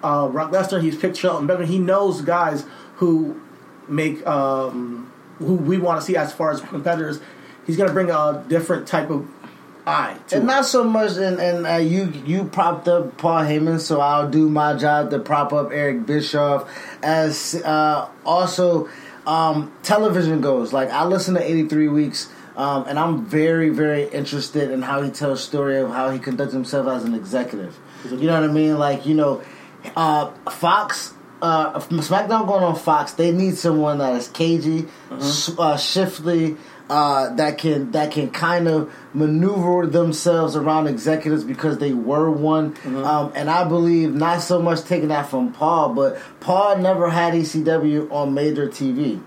uh, 0.05 0.29
Lesnar. 0.29 0.81
He's 0.81 0.97
picked 0.97 1.17
Shelton 1.17 1.49
Benjamin. 1.49 1.69
He 1.69 1.81
knows 1.81 2.23
guys 2.23 2.65
who 2.97 3.41
make 3.89 4.25
um, 4.25 5.13
who 5.39 5.57
we 5.57 5.77
want 5.77 6.01
to 6.01 6.07
see 6.07 6.17
as 6.17 6.33
far 6.33 6.53
as 6.53 6.61
competitors. 6.61 7.21
He's 7.67 7.77
going 7.77 7.89
to 7.89 7.93
bring 7.93 8.09
a 8.09 8.45
different 8.49 8.87
type 8.87 9.11
of 9.11 9.29
eye 9.87 10.17
to 10.29 10.37
And 10.39 10.47
not 10.47 10.67
so 10.67 10.85
much, 10.85 11.13
and, 11.17 11.39
and 11.41 11.67
uh, 11.67 11.77
you 11.77 12.13
you 12.27 12.45
propped 12.45 12.89
up 12.89 13.17
Paul 13.19 13.43
Heyman, 13.45 13.81
so 13.81 14.01
I'll 14.01 14.29
do 14.31 14.49
my 14.49 14.75
job 14.77 15.11
to 15.11 15.19
prop 15.19 15.53
up 15.53 15.71
Eric 15.73 16.07
Bischoff. 16.07 16.69
As 17.03 17.55
uh, 17.65 18.09
also 18.25 18.89
um, 19.27 19.73
television 19.83 20.41
goes, 20.41 20.73
like 20.73 20.91
I 20.91 21.05
listen 21.05 21.35
to 21.35 21.43
83 21.43 21.89
Weeks, 21.89 22.29
um, 22.57 22.85
and 22.89 22.99
I'm 22.99 23.25
very 23.27 23.71
very 23.71 24.05
interested 24.09 24.71
in 24.71 24.83
how 24.83 25.03
he 25.03 25.11
tells 25.11 25.43
story 25.43 25.79
of 25.79 25.91
how 25.91 26.11
he 26.11 26.19
conducts 26.19 26.53
himself 26.53 26.87
as 26.89 27.05
an 27.05 27.15
executive. 27.15 27.79
You 28.11 28.27
know 28.29 28.41
what 28.41 28.49
I 28.49 28.53
mean? 28.53 28.79
Like 28.79 29.07
you 29.07 29.15
know, 29.15 29.43
uh, 29.97 30.31
Fox. 30.51 31.15
Uh, 31.43 31.81
SmackDown 31.81 32.47
going 32.47 32.63
on 32.63 32.77
Fox, 32.77 33.13
they 33.13 33.33
need 33.33 33.57
someone 33.57 33.97
that 33.97 34.15
is 34.15 34.29
cagey, 34.29 34.87
s- 35.11 35.51
uh, 35.59 35.75
shifty, 35.79 36.59
uh, 36.91 37.35
that 37.37 37.57
can 37.57 37.93
that 37.93 38.11
can 38.11 38.31
kind 38.31 38.67
of 38.69 38.93
maneuver 39.15 39.87
themselves 39.87 40.57
around 40.57 40.89
executives 40.89 41.45
because 41.45 41.79
they 41.79 41.93
were 41.93 42.31
one. 42.31 42.75
Mm-hmm. 42.75 43.05
Um, 43.05 43.33
and 43.35 43.49
I 43.49 43.65
believe 43.67 44.13
not 44.15 44.43
so 44.43 44.61
much 44.61 44.83
taking 44.83 45.09
that 45.09 45.29
from 45.31 45.53
Paul, 45.53 45.95
but 45.95 46.21
Paul 46.41 46.79
never 46.79 47.09
had 47.09 47.33
ECW 47.35 48.11
on 48.13 48.35
major 48.35 48.67
TV. 48.69 49.23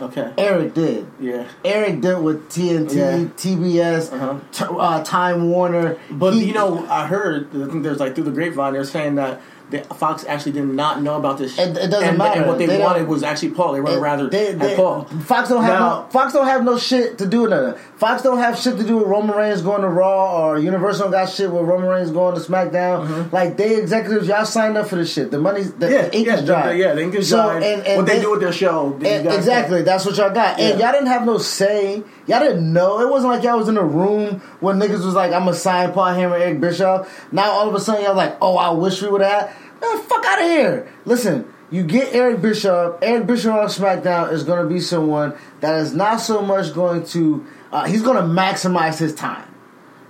Okay. 0.00 0.32
Eric 0.38 0.74
did. 0.74 1.08
Yeah. 1.18 1.44
Eric 1.64 2.00
did 2.00 2.18
with 2.18 2.48
TNT, 2.50 2.94
Yeah. 2.94 3.24
TBS, 3.36 4.12
Uh-huh. 4.12 4.34
t- 4.52 4.64
uh, 4.68 5.02
Time 5.02 5.50
Warner. 5.50 5.96
But 6.10 6.34
He- 6.34 6.44
you 6.44 6.54
know, 6.54 6.86
I 6.88 7.06
heard 7.06 7.48
I 7.54 7.66
think 7.66 7.82
there's 7.82 7.98
like 7.98 8.14
through 8.14 8.24
the 8.24 8.30
grapevine 8.30 8.74
they're 8.74 8.84
saying 8.84 9.16
that 9.16 9.40
the 9.70 9.80
Fox 9.94 10.24
actually 10.26 10.52
did 10.52 10.64
not 10.66 11.02
know 11.02 11.16
about 11.16 11.38
this. 11.38 11.58
It- 11.58 11.76
it 11.76 11.90
doesn't 11.90 12.02
and, 12.08 12.18
matter. 12.18 12.40
And 12.40 12.48
what 12.48 12.58
they, 12.58 12.66
They 12.66 12.80
wanted 12.80 13.06
was 13.06 13.22
actually 13.22 13.50
Paul. 13.50 13.72
They 13.74 13.80
would 13.80 14.00
rather 14.00 14.28
They- 14.28 14.52
they- 14.54 14.76
Paul. 14.76 15.04
Fox 15.26 15.48
don't 15.50 15.62
have 15.62 15.78
Now- 15.78 15.88
no 16.00 16.06
Fox 16.10 16.32
don't 16.32 16.46
have 16.46 16.64
no 16.64 16.78
shit 16.78 17.18
to 17.18 17.26
do 17.26 17.42
with 17.42 17.50
that. 17.50 17.76
Fox 17.96 18.22
don't 18.22 18.38
have 18.38 18.58
shit 18.58 18.78
to 18.78 18.84
do 18.84 18.98
with 18.98 19.06
Roman 19.08 19.36
Reigns 19.36 19.60
going 19.62 19.82
to 19.82 19.88
Raw 19.88 20.46
or 20.48 20.58
Universal 20.58 21.10
got 21.10 21.28
shit 21.28 21.50
with 21.50 21.64
Roman 21.64 21.88
Reigns 21.88 22.10
going 22.10 22.34
to 22.34 22.40
SmackDown. 22.40 23.32
Like 23.32 23.56
they 23.56 23.76
executives, 23.76 24.26
y'all 24.28 24.44
signed 24.44 24.76
up 24.78 24.88
for 24.88 24.96
this 24.96 25.12
shit. 25.12 25.30
The 25.30 25.38
money's 25.38 25.72
the, 25.72 25.86
Mm-hmm. 25.86 25.94
Yeah, 25.94 26.02
the 26.02 26.16
ink 26.16 26.26
yeah, 26.26 26.36
is 26.36 26.44
dry. 26.46 26.68
the- 26.68 26.76
yeah, 26.76 26.94
the 26.94 27.02
ink 27.02 27.14
is 27.14 27.28
So, 27.28 27.36
dry. 27.36 27.54
and- 27.60 27.86
and 27.86 27.96
what 27.98 28.06
they, 28.06 28.20
do 28.20 28.30
with 28.30 28.40
their 28.40 28.52
show, 28.52 28.96
exactly, 29.00 29.82
that's 29.82 30.04
what 30.06 30.16
y'all 30.16 30.30
got. 30.30 30.58
And 30.60 30.78
Yeah. 30.78 30.86
y'all 30.86 30.92
didn't 30.92 31.08
have 31.08 31.24
no 31.26 31.38
say. 31.38 32.02
Y'all 32.28 32.40
didn't 32.40 32.72
know. 32.72 33.00
It 33.00 33.08
wasn't 33.08 33.32
like 33.32 33.42
y'all 33.42 33.56
was 33.56 33.68
in 33.68 33.78
a 33.78 33.84
room 33.84 34.40
when 34.60 34.78
niggas 34.78 35.04
was 35.04 35.14
like, 35.14 35.32
I'm 35.32 35.44
gonna 35.44 35.54
sign 35.54 35.92
Paul 35.92 36.14
Heyman, 36.14 36.38
Eric 36.38 36.60
Bischoff. 36.60 37.32
Now 37.32 37.50
all 37.50 37.68
of 37.68 37.74
a 37.74 37.80
sudden 37.80 38.04
y'all 38.04 38.14
like, 38.14 38.36
oh, 38.42 38.56
I 38.58 38.70
wish 38.70 39.00
we 39.02 39.08
would 39.08 39.22
have. 39.22 39.48
Man, 39.80 40.02
fuck 40.02 40.24
out 40.26 40.40
of 40.40 40.46
here. 40.46 40.92
Listen, 41.06 41.52
you 41.70 41.84
get 41.84 42.14
Eric 42.14 42.42
Bischoff. 42.42 42.98
Eric 43.00 43.26
Bischoff 43.26 43.58
on 43.58 43.66
SmackDown 43.68 44.30
is 44.32 44.44
gonna 44.44 44.68
be 44.68 44.78
someone 44.78 45.34
that 45.60 45.80
is 45.80 45.94
not 45.94 46.18
so 46.18 46.42
much 46.42 46.74
going 46.74 47.04
to. 47.06 47.46
Uh, 47.72 47.86
he's 47.86 48.02
gonna 48.02 48.22
maximize 48.22 48.98
his 48.98 49.14
time. 49.14 49.44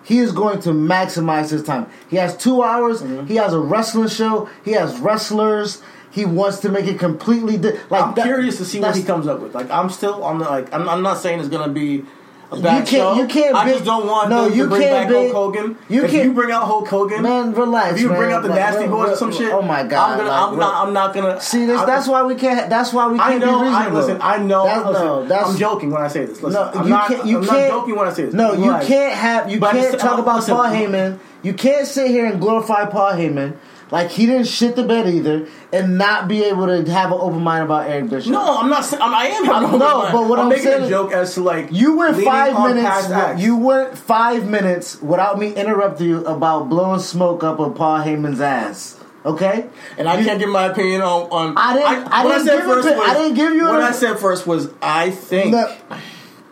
He 0.02 0.18
is 0.18 0.32
going 0.32 0.60
to 0.62 0.70
maximize 0.70 1.50
his 1.50 1.62
time. 1.62 1.86
He 2.08 2.16
has 2.16 2.36
two 2.36 2.62
hours. 2.62 3.02
Mm-hmm. 3.02 3.26
He 3.26 3.36
has 3.36 3.52
a 3.52 3.60
wrestling 3.60 4.08
show. 4.08 4.48
He 4.64 4.72
has 4.72 4.98
wrestlers. 4.98 5.82
He 6.18 6.24
wants 6.24 6.58
to 6.60 6.68
make 6.68 6.86
it 6.86 6.98
completely 6.98 7.56
di- 7.58 7.78
like. 7.90 8.02
I'm 8.02 8.14
that- 8.14 8.24
curious 8.24 8.56
to 8.58 8.64
see 8.64 8.80
what 8.80 8.96
he 8.96 9.02
comes 9.04 9.26
up 9.26 9.38
with. 9.40 9.54
Like 9.54 9.70
I'm 9.70 9.88
still 9.88 10.24
on 10.24 10.38
the 10.40 10.44
like 10.46 10.72
I'm, 10.74 10.88
I'm 10.88 11.02
not 11.02 11.18
saying 11.18 11.38
it's 11.40 11.48
gonna 11.48 11.72
be 11.72 12.04
a 12.50 12.56
bad 12.58 12.78
You 12.78 12.78
can't- 12.78 12.88
show. 12.88 13.12
you 13.20 13.26
can't 13.28 13.54
I 13.54 13.70
just 13.70 13.84
don't 13.84 14.06
want 14.06 14.30
no, 14.30 14.46
you 14.46 14.62
to 14.64 14.68
bring 14.70 14.80
can't 14.82 15.08
back 15.10 15.14
Hulk 15.16 15.32
Hogan. 15.54 15.76
you 15.88 16.04
if 16.04 16.10
can't- 16.10 16.24
you 16.24 16.32
bring 16.32 16.50
out 16.50 16.64
Hulk 16.64 16.88
Hogan, 16.88 17.22
Man, 17.22 17.52
relax. 17.52 17.92
if 17.96 18.00
you 18.00 18.08
bring 18.08 18.22
man. 18.22 18.32
out 18.32 18.42
the 18.42 18.48
Like, 18.48 18.58
Nasty 18.58 18.86
Boys 18.86 19.10
or 19.10 19.16
some 19.16 19.32
shit, 19.32 19.52
Oh 19.52 19.60
my 19.62 19.82
god! 19.84 20.12
I'm, 20.12 20.16
gonna, 20.18 20.28
like, 20.30 20.42
I'm, 20.52 20.58
not, 20.58 20.86
I'm 20.88 20.92
not 20.94 21.14
gonna 21.14 21.40
See 21.42 21.66
this? 21.66 21.78
I'm 21.78 21.86
That's 21.86 22.08
why 22.08 22.22
we 22.22 22.34
can't. 22.34 22.70
That's 22.70 22.90
why 22.94 23.06
we 23.08 23.18
can't 23.18 23.34
I 23.44 23.46
know. 23.46 23.60
be 23.60 23.68
I 23.68 23.76
reasonable. 23.84 24.00
listen. 24.00 24.18
I 24.22 24.36
know. 24.38 24.64
That's, 24.64 24.86
listen, 24.86 25.04
no, 25.04 25.24
that's 25.26 25.50
I'm 25.50 25.56
joking 25.58 25.90
when 25.90 26.00
I 26.02 26.08
say 26.08 26.24
this. 26.24 26.42
Listen, 26.42 26.52
No, 26.52 26.70
I'm 26.74 26.84
you 26.84 26.90
not, 26.90 27.08
can't. 27.08 27.26
You 27.26 27.38
I'm 27.38 27.44
can't. 27.46 27.68
not 27.68 27.80
joking 27.80 27.96
when 27.96 28.08
I 28.08 28.12
say 28.14 28.24
this. 28.24 28.34
No, 28.34 28.52
you 28.54 28.86
can't 28.86 29.12
have. 29.14 29.50
You 29.50 29.60
But 29.60 29.72
can't 29.72 30.00
talk 30.00 30.18
uh, 30.18 30.22
about. 30.22 30.46
Paul 30.46 30.64
Heyman. 30.64 31.18
You 31.42 31.52
can't 31.54 31.86
sit 31.86 32.08
here 32.10 32.24
and 32.26 32.40
glorify 32.40 32.86
Paul 32.86 33.12
Heyman 33.12 33.56
like 33.90 34.10
he 34.10 34.26
didn't 34.26 34.46
shit 34.46 34.76
the 34.76 34.82
bed 34.82 35.08
either, 35.08 35.46
and 35.72 35.96
not 35.98 36.28
be 36.28 36.44
able 36.44 36.66
to 36.66 36.90
have 36.92 37.10
an 37.12 37.18
open 37.20 37.40
mind 37.42 37.64
about 37.64 37.88
Eric 37.88 38.10
Bischoff. 38.10 38.32
No, 38.32 38.58
I'm 38.58 38.68
not. 38.68 38.84
saying- 38.84 39.02
I'm, 39.02 39.14
I 39.14 39.26
am. 39.26 39.46
No, 39.78 40.08
but 40.12 40.28
what 40.28 40.38
I'm 40.38 40.48
making 40.48 40.64
saying 40.64 40.82
a 40.84 40.88
joke 40.88 41.12
as 41.12 41.34
to 41.34 41.42
like 41.42 41.68
You 41.72 41.96
went 41.96 42.22
five 42.22 42.74
minutes. 42.74 43.42
You 43.42 43.56
went 43.56 43.96
five 43.96 44.46
minutes 44.48 45.00
without 45.02 45.38
me 45.38 45.52
interrupting 45.54 46.06
you 46.08 46.24
about 46.26 46.68
blowing 46.68 47.00
smoke 47.00 47.42
up 47.44 47.58
of 47.60 47.74
Paul 47.74 48.00
Heyman's 48.00 48.40
ass. 48.40 48.96
Okay, 49.26 49.66
And 49.98 50.08
I 50.08 50.22
can't 50.22 50.38
give 50.38 50.48
my 50.48 50.66
opinion 50.66 51.02
on. 51.02 51.28
on 51.30 51.54
I 51.58 51.74
didn't- 51.74 52.12
I 52.12 52.24
what 52.24 52.32
didn't 52.32 52.46
said 52.46 52.56
give 52.58 52.64
first 52.66 52.88
a 52.88 52.92
was- 52.92 53.08
I 53.08 53.14
didn't 53.14 53.34
give 53.34 53.52
you 53.52 53.64
What 53.68 53.80
a- 53.80 53.84
I 53.86 53.90
said 53.90 54.18
first 54.18 54.46
was 54.46 54.70
I 54.80 55.10
think. 55.10 55.50
No. 55.52 55.70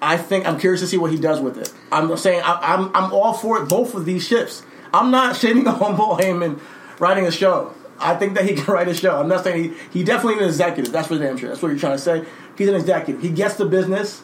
I 0.03 0.17
think 0.19 0.47
I'm 0.47 0.59
curious 0.59 0.81
to 0.83 0.87
see 0.87 0.99
what 0.99 1.11
he 1.11 1.17
does 1.17 1.41
with 1.41 1.57
it. 1.57 1.73
I'm 1.91 2.15
saying 2.19 2.43
I, 2.45 2.75
I'm 2.75 2.91
I'm 2.95 3.13
all 3.15 3.33
for 3.33 3.63
it, 3.63 3.69
both 3.69 3.95
of 3.95 4.05
these 4.05 4.27
ships. 4.27 4.63
I'm 4.93 5.11
not 5.11 5.37
shitting 5.37 5.67
on 5.83 5.97
Paul 5.97 6.19
Heyman 6.19 6.59
writing 6.99 7.27
a 7.27 7.31
show. 7.33 7.73
I 7.99 8.15
think 8.15 8.35
that 8.35 8.45
he 8.45 8.55
can 8.61 8.73
write 8.73 8.89
a 8.89 8.95
show. 8.95 9.19
I'm 9.21 9.29
not 9.29 9.45
saying 9.45 9.75
he, 9.93 9.99
he 9.99 10.05
definitely 10.05 10.43
an 10.43 10.49
executive. 10.49 10.93
That's 10.93 11.09
for 11.09 11.19
damn 11.19 11.37
sure. 11.37 11.49
That's 11.49 11.63
what 11.63 11.69
you're 11.69 11.79
trying 11.79 11.97
to 11.97 12.03
say. 12.03 12.25
He's 12.57 12.69
an 12.69 12.75
executive. 12.75 13.23
He 13.23 13.31
gets 13.31 13.57
the 13.57 13.67
business. 13.67 14.23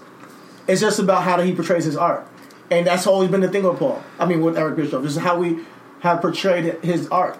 It's 0.68 0.80
just 0.80 0.98
about 0.98 1.22
how 1.24 1.40
he 1.40 1.54
portrays 1.54 1.84
his 1.84 1.96
art, 1.96 2.26
and 2.70 2.86
that's 2.86 3.06
always 3.06 3.30
been 3.30 3.40
the 3.40 3.48
thing 3.48 3.64
with 3.64 3.78
Paul. 3.78 4.02
I 4.18 4.26
mean, 4.26 4.42
with 4.42 4.56
Eric 4.56 4.76
Bischoff. 4.76 5.02
This 5.02 5.16
is 5.16 5.22
how 5.22 5.38
we 5.38 5.60
have 6.00 6.20
portrayed 6.20 6.82
his 6.84 7.08
art 7.08 7.38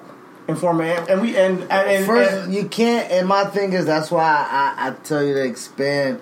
in 0.49 0.57
form 0.57 0.81
of 0.81 1.09
and 1.09 1.21
we 1.21 1.37
and 1.37 1.61
and, 1.63 1.71
and, 1.71 2.07
First, 2.07 2.33
and- 2.33 2.55
you 2.55 2.67
can't. 2.69 3.11
And 3.13 3.29
my 3.29 3.45
thing 3.45 3.73
is 3.73 3.87
that's 3.87 4.11
why 4.11 4.25
I, 4.25 4.89
I 4.89 4.91
tell 5.05 5.23
you 5.23 5.35
to 5.35 5.45
expand. 5.45 6.21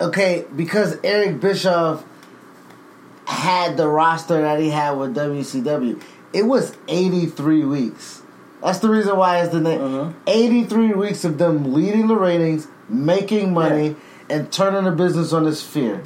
Okay, 0.00 0.44
because 0.54 0.98
Eric 1.04 1.40
Bischoff 1.40 2.04
had 3.26 3.76
the 3.76 3.88
roster 3.88 4.40
that 4.42 4.60
he 4.60 4.70
had 4.70 4.92
with 4.92 5.14
WCW. 5.14 6.00
It 6.34 6.46
was 6.46 6.76
83 6.88 7.64
weeks. 7.64 8.22
That's 8.62 8.78
the 8.80 8.88
reason 8.88 9.16
why 9.16 9.40
it's 9.40 9.52
the 9.52 9.60
name. 9.60 9.80
Uh-huh. 9.80 10.12
83 10.26 10.94
weeks 10.94 11.24
of 11.24 11.38
them 11.38 11.72
leading 11.74 12.08
the 12.08 12.16
ratings, 12.16 12.66
making 12.88 13.52
money, 13.52 13.94
and 14.28 14.50
turning 14.50 14.84
the 14.84 14.90
business 14.90 15.32
on 15.32 15.46
its 15.46 15.62
fear. 15.62 16.02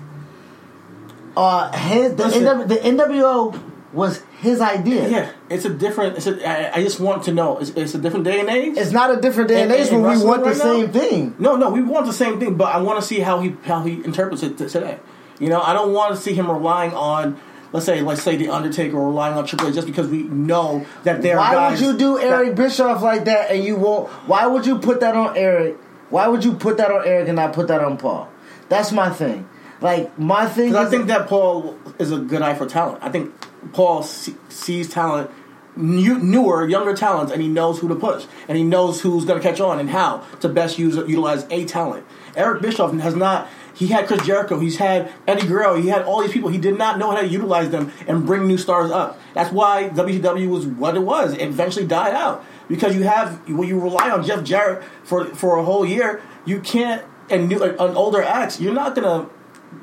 Uh, 1.36 1.70
his, 1.72 2.16
the, 2.16 2.24
NW, 2.24 2.68
the 2.68 2.74
NWO 2.76 3.62
was 3.92 4.22
his 4.40 4.60
idea. 4.60 5.08
yeah, 5.08 5.32
it's 5.48 5.64
a 5.64 5.70
different. 5.70 6.16
It's 6.16 6.26
a, 6.26 6.46
I, 6.46 6.78
I 6.78 6.82
just 6.82 6.98
want 6.98 7.22
to 7.24 7.32
know. 7.32 7.58
It's, 7.58 7.70
it's 7.70 7.94
a 7.94 7.98
different 7.98 8.24
day 8.24 8.40
and 8.40 8.48
age. 8.48 8.76
It's 8.76 8.90
not 8.92 9.16
a 9.16 9.20
different 9.20 9.48
day 9.48 9.62
and 9.62 9.70
In- 9.72 9.80
age 9.80 9.90
when 9.90 10.02
we 10.02 10.24
want 10.24 10.42
the 10.42 10.50
now? 10.50 10.54
same 10.54 10.92
thing. 10.92 11.36
No, 11.38 11.56
no, 11.56 11.70
we 11.70 11.80
want 11.82 12.06
the 12.06 12.12
same 12.12 12.40
thing, 12.40 12.56
but 12.56 12.74
I 12.74 12.78
want 12.80 13.00
to 13.00 13.06
see 13.06 13.20
how 13.20 13.40
he 13.40 13.56
how 13.64 13.82
he 13.82 14.04
interprets 14.04 14.42
it 14.42 14.58
today. 14.58 14.98
You 15.38 15.48
know, 15.48 15.60
I 15.62 15.72
don't 15.72 15.92
want 15.92 16.14
to 16.16 16.20
see 16.20 16.34
him 16.34 16.50
relying 16.50 16.92
on, 16.92 17.40
let's 17.72 17.86
say, 17.86 18.00
let's 18.02 18.22
say 18.22 18.36
the 18.36 18.48
Undertaker 18.48 18.96
or 18.96 19.08
relying 19.08 19.36
on 19.36 19.46
Triple 19.46 19.68
H 19.68 19.74
just 19.74 19.86
because 19.86 20.08
we 20.08 20.22
know 20.24 20.86
that 21.04 21.22
they're 21.22 21.36
Why 21.36 21.52
guys 21.54 21.80
would 21.80 21.86
you 21.92 21.98
do 21.98 22.18
that- 22.18 22.24
Eric 22.26 22.54
Bischoff 22.54 23.02
like 23.02 23.24
that 23.26 23.50
and 23.50 23.62
you 23.64 23.76
won't? 23.76 24.08
Why 24.26 24.46
would 24.46 24.66
you 24.66 24.78
put 24.78 25.00
that 25.00 25.14
on 25.16 25.36
Eric? 25.36 25.76
Why 26.10 26.26
would 26.28 26.44
you 26.44 26.54
put 26.54 26.76
that 26.78 26.90
on 26.90 27.06
Eric 27.06 27.28
and 27.28 27.36
not 27.36 27.52
put 27.52 27.68
that 27.68 27.82
on 27.82 27.96
Paul? 27.98 28.28
That's 28.68 28.92
my 28.92 29.10
thing. 29.10 29.48
Like 29.80 30.18
my 30.18 30.46
thing. 30.46 30.70
Because 30.70 30.80
I 30.80 30.84
is- 30.86 30.90
think 30.90 31.06
that 31.08 31.28
Paul 31.28 31.76
is 31.98 32.10
a 32.12 32.18
good 32.18 32.42
eye 32.42 32.54
for 32.54 32.66
talent. 32.66 32.98
I 33.02 33.10
think 33.10 33.32
Paul 33.72 34.02
see, 34.02 34.34
sees 34.48 34.88
talent, 34.88 35.30
new, 35.76 36.18
newer, 36.18 36.66
younger 36.66 36.94
talents, 36.94 37.30
and 37.30 37.40
he 37.40 37.48
knows 37.48 37.78
who 37.78 37.88
to 37.88 37.94
push, 37.94 38.24
and 38.48 38.56
he 38.58 38.64
knows 38.64 39.00
who's 39.00 39.24
going 39.24 39.40
to 39.40 39.46
catch 39.48 39.60
on 39.60 39.78
and 39.78 39.90
how 39.90 40.22
to 40.40 40.48
best 40.48 40.78
use 40.78 40.96
utilize 40.96 41.46
a 41.50 41.64
talent. 41.66 42.04
Eric 42.36 42.62
Bischoff 42.62 42.92
has 42.94 43.14
not. 43.14 43.46
He 43.78 43.86
had 43.86 44.08
Chris 44.08 44.26
Jericho. 44.26 44.58
He's 44.58 44.78
had 44.78 45.12
Eddie 45.28 45.46
Guerrero. 45.46 45.76
He 45.80 45.86
had 45.86 46.02
all 46.02 46.20
these 46.20 46.32
people. 46.32 46.50
He 46.50 46.58
did 46.58 46.76
not 46.76 46.98
know 46.98 47.12
how 47.12 47.20
to 47.20 47.28
utilize 47.28 47.70
them 47.70 47.92
and 48.08 48.26
bring 48.26 48.48
new 48.48 48.58
stars 48.58 48.90
up. 48.90 49.20
That's 49.34 49.52
why 49.52 49.88
WCW 49.90 50.48
was 50.48 50.66
what 50.66 50.96
it 50.96 51.00
was. 51.00 51.34
It 51.34 51.42
eventually 51.42 51.86
died 51.86 52.12
out 52.12 52.44
because 52.68 52.96
you 52.96 53.04
have 53.04 53.48
when 53.48 53.68
you 53.68 53.78
rely 53.78 54.10
on 54.10 54.24
Jeff 54.24 54.42
Jarrett 54.42 54.82
for 55.04 55.26
for 55.26 55.58
a 55.58 55.64
whole 55.64 55.86
year, 55.86 56.20
you 56.44 56.60
can't 56.60 57.04
and 57.30 57.48
new 57.48 57.62
uh, 57.62 57.76
an 57.78 57.96
older 57.96 58.20
acts. 58.20 58.60
You're 58.60 58.74
not 58.74 58.96
gonna 58.96 59.28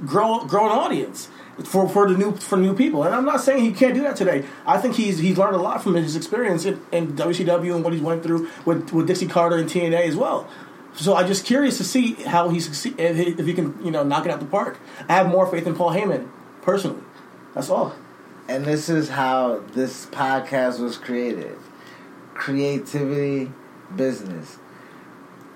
grow 0.05 0.43
grow 0.45 0.65
an 0.65 0.71
audience 0.73 1.29
for, 1.63 1.87
for 1.87 2.09
the 2.09 2.17
new 2.17 2.35
for 2.35 2.57
new 2.57 2.75
people. 2.75 3.03
And 3.03 3.15
I'm 3.15 3.25
not 3.25 3.41
saying 3.41 3.63
he 3.63 3.71
can't 3.71 3.93
do 3.93 4.01
that 4.01 4.15
today. 4.15 4.45
I 4.65 4.77
think 4.77 4.95
he's 4.95 5.19
he's 5.19 5.37
learned 5.37 5.55
a 5.55 5.59
lot 5.59 5.81
from 5.81 5.95
his 5.95 6.15
experience 6.15 6.65
in, 6.65 6.81
in 6.91 7.13
WCW 7.13 7.75
and 7.75 7.83
what 7.83 7.93
he's 7.93 8.01
went 8.01 8.23
through 8.23 8.49
with 8.65 8.91
with 8.91 9.07
Dixie 9.07 9.27
Carter 9.27 9.57
and 9.57 9.69
TNA 9.69 10.01
as 10.01 10.15
well. 10.15 10.49
So 10.95 11.15
I'm 11.15 11.27
just 11.27 11.45
curious 11.45 11.77
to 11.77 11.83
see 11.83 12.13
how 12.13 12.49
he 12.49 12.59
succeed 12.59 12.95
if 12.99 13.17
he, 13.17 13.23
if 13.23 13.45
he 13.45 13.53
can 13.53 13.83
you 13.83 13.91
know 13.91 14.03
knock 14.03 14.25
it 14.25 14.31
out 14.31 14.39
the 14.39 14.45
park. 14.45 14.79
I 15.09 15.13
have 15.13 15.27
more 15.27 15.45
faith 15.45 15.67
in 15.67 15.75
Paul 15.75 15.91
Heyman 15.91 16.29
personally. 16.61 17.03
That's 17.53 17.69
all. 17.69 17.95
and 18.47 18.65
this 18.65 18.89
is 18.89 19.09
how 19.09 19.59
this 19.73 20.05
podcast 20.07 20.79
was 20.79 20.97
created: 20.97 21.57
creativity, 22.33 23.51
business. 23.95 24.57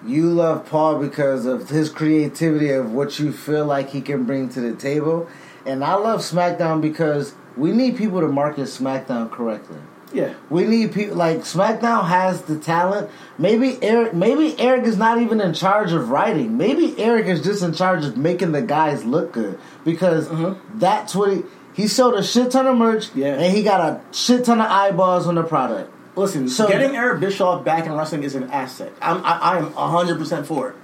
You 0.05 0.29
love 0.31 0.65
Paul 0.69 0.99
because 0.99 1.45
of 1.45 1.69
his 1.69 1.89
creativity 1.89 2.71
of 2.71 2.93
what 2.93 3.19
you 3.19 3.33
feel 3.33 3.65
like 3.65 3.89
he 3.89 4.01
can 4.01 4.23
bring 4.23 4.47
to 4.49 4.61
the 4.61 4.73
table, 4.75 5.27
and 5.65 5.83
I 5.83 5.95
love 5.95 6.21
SmackDown 6.21 6.81
because 6.81 7.33
we 7.57 7.71
need 7.71 7.97
people 7.97 8.21
to 8.21 8.27
market 8.27 8.63
SmackDown 8.63 9.29
correctly. 9.29 9.79
Yeah. 10.13 10.33
We 10.49 10.65
need 10.65 10.93
people 10.93 11.15
like 11.15 11.39
SmackDown 11.39 12.07
has 12.07 12.41
the 12.43 12.57
talent. 12.57 13.09
Maybe 13.37 13.77
Eric. 13.81 14.13
Maybe 14.13 14.59
Eric 14.59 14.85
is 14.85 14.97
not 14.97 15.21
even 15.21 15.39
in 15.39 15.53
charge 15.53 15.91
of 15.91 16.09
writing. 16.09 16.57
Maybe 16.57 16.99
Eric 16.99 17.27
is 17.27 17.41
just 17.43 17.61
in 17.61 17.73
charge 17.73 18.05
of 18.05 18.17
making 18.17 18.51
the 18.51 18.61
guys 18.61 19.05
look 19.05 19.31
good 19.33 19.59
because 19.85 20.27
mm-hmm. 20.27 20.79
that's 20.79 21.15
what 21.15 21.31
he. 21.31 21.43
He 21.75 21.87
sold 21.87 22.15
a 22.15 22.23
shit 22.23 22.51
ton 22.51 22.67
of 22.67 22.75
merch, 22.75 23.09
Yeah. 23.15 23.35
and 23.35 23.55
he 23.55 23.63
got 23.63 23.79
a 23.79 24.01
shit 24.13 24.43
ton 24.43 24.59
of 24.59 24.69
eyeballs 24.69 25.27
on 25.27 25.35
the 25.35 25.43
product. 25.43 25.89
Listen, 26.17 26.49
So- 26.49 26.67
getting 26.67 26.93
Eric 26.93 27.21
Bischoff 27.21 27.63
back 27.63 27.85
in 27.85 27.93
wrestling 27.93 28.23
is 28.23 28.35
an 28.35 28.49
asset. 28.51 28.91
I'm, 29.01 29.23
I, 29.23 29.37
I 29.37 29.57
am 29.59 29.71
100% 29.71 30.45
for 30.45 30.69
it. 30.69 30.75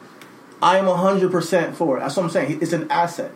I 0.62 0.78
am 0.78 0.86
100% 0.86 1.74
for 1.74 1.98
it. 1.98 2.00
That's 2.00 2.16
what 2.16 2.24
I'm 2.24 2.30
saying. 2.30 2.60
It's 2.62 2.72
an 2.72 2.90
asset. 2.90 3.32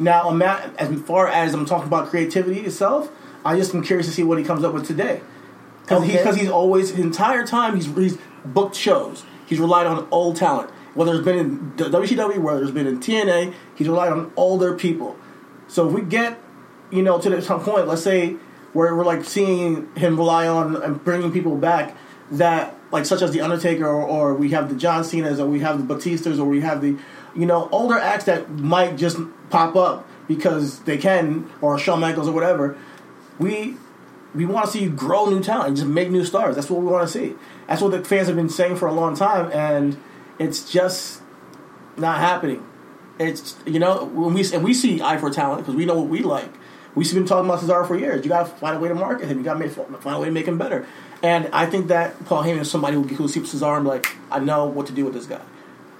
Now, 0.00 0.36
as 0.76 1.00
far 1.02 1.28
as 1.28 1.54
I'm 1.54 1.66
talking 1.66 1.86
about 1.86 2.08
creativity 2.08 2.60
itself, 2.60 3.12
I 3.44 3.56
just 3.56 3.72
am 3.74 3.84
curious 3.84 4.06
to 4.08 4.12
see 4.12 4.24
what 4.24 4.38
he 4.38 4.44
comes 4.44 4.64
up 4.64 4.74
with 4.74 4.86
today. 4.86 5.20
Because 5.84 6.02
Okay. 6.02 6.40
he's 6.40 6.48
always, 6.48 6.90
his 6.90 7.04
entire 7.04 7.46
time, 7.46 7.76
he's, 7.76 7.86
he's 7.94 8.18
booked 8.44 8.74
shows. 8.74 9.24
He's 9.46 9.58
relied 9.60 9.86
on 9.86 10.08
old 10.10 10.36
talent. 10.36 10.70
Whether 10.94 11.14
it's 11.14 11.24
been 11.24 11.38
in 11.38 11.72
WCW, 11.76 12.38
whether 12.38 12.62
it's 12.62 12.70
been 12.70 12.86
in 12.86 13.00
TNA, 13.00 13.52
he's 13.74 13.88
relied 13.88 14.12
on 14.12 14.32
older 14.36 14.74
people. 14.74 15.16
So 15.68 15.86
if 15.88 15.92
we 15.92 16.02
get, 16.02 16.38
you 16.90 17.02
know, 17.02 17.20
to 17.20 17.42
some 17.42 17.60
point, 17.60 17.88
let's 17.88 18.02
say 18.02 18.36
where 18.72 18.94
we're 18.94 19.04
like 19.04 19.24
seeing 19.24 19.92
him 19.96 20.16
rely 20.16 20.46
on 20.46 20.76
and 20.82 21.02
bringing 21.02 21.32
people 21.32 21.56
back 21.56 21.96
that 22.30 22.74
like 22.90 23.04
such 23.04 23.22
as 23.22 23.32
the 23.32 23.40
Undertaker 23.40 23.86
or, 23.86 24.02
or 24.02 24.34
we 24.34 24.50
have 24.50 24.68
the 24.68 24.74
John 24.76 25.04
Cena's 25.04 25.40
or 25.40 25.46
we 25.46 25.60
have 25.60 25.86
the 25.86 25.94
Batistas 25.94 26.38
or 26.38 26.44
we 26.44 26.60
have 26.60 26.80
the 26.80 26.96
you 27.34 27.46
know 27.46 27.68
older 27.72 27.98
acts 27.98 28.24
that 28.24 28.50
might 28.50 28.96
just 28.96 29.18
pop 29.50 29.76
up 29.76 30.08
because 30.28 30.80
they 30.80 30.96
can 30.96 31.50
or 31.60 31.78
Shawn 31.78 32.00
Michaels 32.00 32.28
or 32.28 32.32
whatever. 32.32 32.76
We 33.38 33.76
we 34.34 34.44
want 34.44 34.66
to 34.66 34.72
see 34.72 34.82
you 34.82 34.90
grow 34.90 35.26
new 35.26 35.42
talent, 35.42 35.68
and 35.68 35.76
just 35.76 35.88
make 35.88 36.10
new 36.10 36.24
stars. 36.24 36.56
That's 36.56 36.68
what 36.68 36.80
we 36.80 36.86
want 36.86 37.06
to 37.08 37.12
see. 37.12 37.34
That's 37.68 37.80
what 37.80 37.92
the 37.92 38.04
fans 38.04 38.26
have 38.26 38.36
been 38.36 38.48
saying 38.48 38.76
for 38.76 38.88
a 38.88 38.92
long 38.92 39.16
time, 39.16 39.50
and 39.52 39.96
it's 40.38 40.70
just 40.70 41.22
not 41.96 42.18
happening. 42.18 42.66
It's 43.18 43.56
you 43.64 43.78
know 43.78 44.04
when 44.04 44.34
we 44.34 44.44
and 44.52 44.64
we 44.64 44.74
see 44.74 45.00
eye 45.00 45.18
for 45.18 45.30
talent 45.30 45.62
because 45.62 45.76
we 45.76 45.84
know 45.84 45.98
what 45.98 46.08
we 46.08 46.20
like. 46.20 46.50
We've 46.94 47.12
been 47.12 47.26
talking 47.26 47.50
about 47.50 47.60
Cesaro 47.60 47.86
for 47.86 47.96
years. 47.96 48.24
You 48.24 48.28
got 48.28 48.46
to 48.46 48.52
find 48.54 48.76
a 48.76 48.78
way 48.78 48.88
to 48.88 48.94
market 48.94 49.26
him. 49.26 49.38
You 49.38 49.44
got 49.44 49.58
to 49.58 49.68
find 49.68 50.16
a 50.16 50.20
way 50.20 50.26
to 50.26 50.32
make 50.32 50.46
him 50.46 50.58
better. 50.58 50.86
And 51.24 51.48
I 51.52 51.66
think 51.66 51.88
that 51.88 52.24
Paul 52.26 52.44
Heyman 52.44 52.60
is 52.60 52.70
somebody 52.70 52.94
who 52.94 53.02
who 53.02 53.26
sees 53.28 53.52
Cesaro 53.52 53.76
and 53.76 53.84
be 53.84 53.90
like, 53.90 54.16
I 54.30 54.38
know 54.38 54.66
what 54.66 54.86
to 54.86 54.92
do 54.92 55.04
with 55.04 55.14
this 55.14 55.26
guy. 55.26 55.40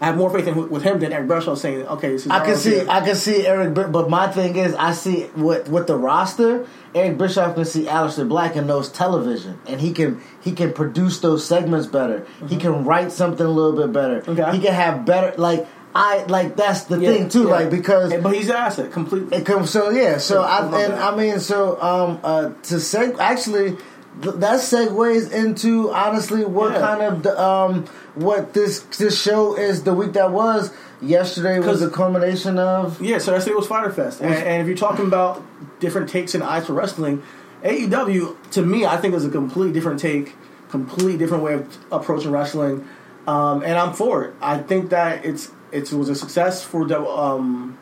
I 0.00 0.06
have 0.06 0.16
more 0.16 0.28
faith 0.30 0.46
in, 0.48 0.68
with 0.68 0.82
him 0.82 0.98
than 0.98 1.12
Eric 1.12 1.28
Bischoff 1.28 1.58
saying, 1.58 1.86
okay, 1.86 2.14
Cesaro 2.14 2.30
I 2.32 2.44
can 2.44 2.56
see. 2.56 2.80
I 2.86 3.00
can 3.00 3.14
see 3.16 3.46
Eric, 3.46 3.74
but 3.74 4.10
my 4.10 4.26
thing 4.30 4.56
is, 4.56 4.74
I 4.74 4.92
see 4.92 5.26
with 5.36 5.68
with 5.68 5.86
the 5.86 5.96
roster, 5.96 6.66
Eric 6.94 7.16
Bischoff 7.16 7.54
can 7.54 7.64
see 7.64 7.84
Aleister 7.84 8.28
Black 8.28 8.56
and 8.56 8.66
knows 8.66 8.90
television, 8.90 9.58
and 9.66 9.80
he 9.80 9.92
can 9.92 10.20
he 10.40 10.52
can 10.52 10.72
produce 10.72 11.20
those 11.20 11.46
segments 11.46 11.86
better. 11.86 12.26
He 12.48 12.56
can 12.56 12.84
write 12.84 13.12
something 13.12 13.46
a 13.46 13.50
little 13.50 13.72
bit 13.72 13.92
better. 13.92 14.20
Mm-hmm. 14.20 14.40
Okay. 14.40 14.56
He 14.56 14.62
can 14.62 14.74
have 14.74 15.06
better 15.06 15.32
like 15.38 15.66
I 15.94 16.24
like 16.24 16.56
that's 16.56 16.84
the 16.84 16.98
Yeah, 16.98 17.12
thing 17.12 17.28
too, 17.28 17.44
yeah. 17.44 17.50
like 17.50 17.70
because 17.70 18.12
but 18.20 18.34
he's 18.34 18.48
an 18.48 18.56
asset 18.56 18.90
completely. 18.90 19.38
it 19.38 19.46
comes 19.46 19.70
so 19.70 19.90
yeah. 19.90 20.18
So 20.18 20.40
Yeah, 20.42 20.46
I 20.48 20.58
and 20.84 20.92
that. 20.94 21.12
I 21.14 21.16
mean 21.16 21.38
so 21.38 21.80
um 21.80 22.18
uh 22.24 22.42
to 22.64 22.74
seg 22.76 23.16
actually 23.20 23.76
th- 24.22 24.36
that 24.36 24.60
segues 24.60 25.30
into 25.32 25.90
honestly 25.90 26.44
what 26.44 26.72
Yeah. 26.72 26.80
kind 26.80 27.02
of 27.02 27.22
the, 27.22 27.40
um 27.40 27.84
what 28.14 28.54
this 28.54 28.80
this 28.98 29.20
show 29.20 29.56
is 29.56 29.82
the 29.84 29.92
week 29.94 30.12
that 30.14 30.30
was 30.30 30.70
yesterday 31.00 31.58
was 31.58 31.82
a 31.82 31.90
culmination 31.90 32.58
of 32.58 33.00
Yeah, 33.00 33.18
so 33.18 33.32
yesterday 33.32 33.56
was 33.56 33.66
Fyter 33.66 33.90
Fest, 33.90 34.20
and, 34.20 34.32
and 34.34 34.62
if 34.62 34.68
you're 34.68 34.76
talking 34.76 35.06
about 35.06 35.42
different 35.80 36.08
takes 36.08 36.34
and 36.34 36.42
eyes 36.42 36.66
for 36.66 36.72
wrestling, 36.74 37.22
AEW 37.62 38.36
to 38.52 38.62
me 38.62 38.86
I 38.86 38.96
think 38.98 39.14
is 39.14 39.24
a 39.24 39.30
complete 39.30 39.72
different 39.72 40.00
take, 40.00 40.34
complete 40.70 41.18
different 41.18 41.42
way 41.42 41.54
of 41.54 41.78
approaching 41.90 42.30
wrestling, 42.30 42.86
um, 43.26 43.62
and 43.62 43.76
I'm 43.78 43.92
for 43.94 44.24
it. 44.24 44.34
I 44.40 44.58
think 44.58 44.90
that 44.90 45.24
it's 45.24 45.50
it 45.72 45.92
was 45.92 46.08
a 46.08 46.14
success 46.14 46.62
for 46.62 46.86
Double 46.86 47.10
um, 47.18 47.76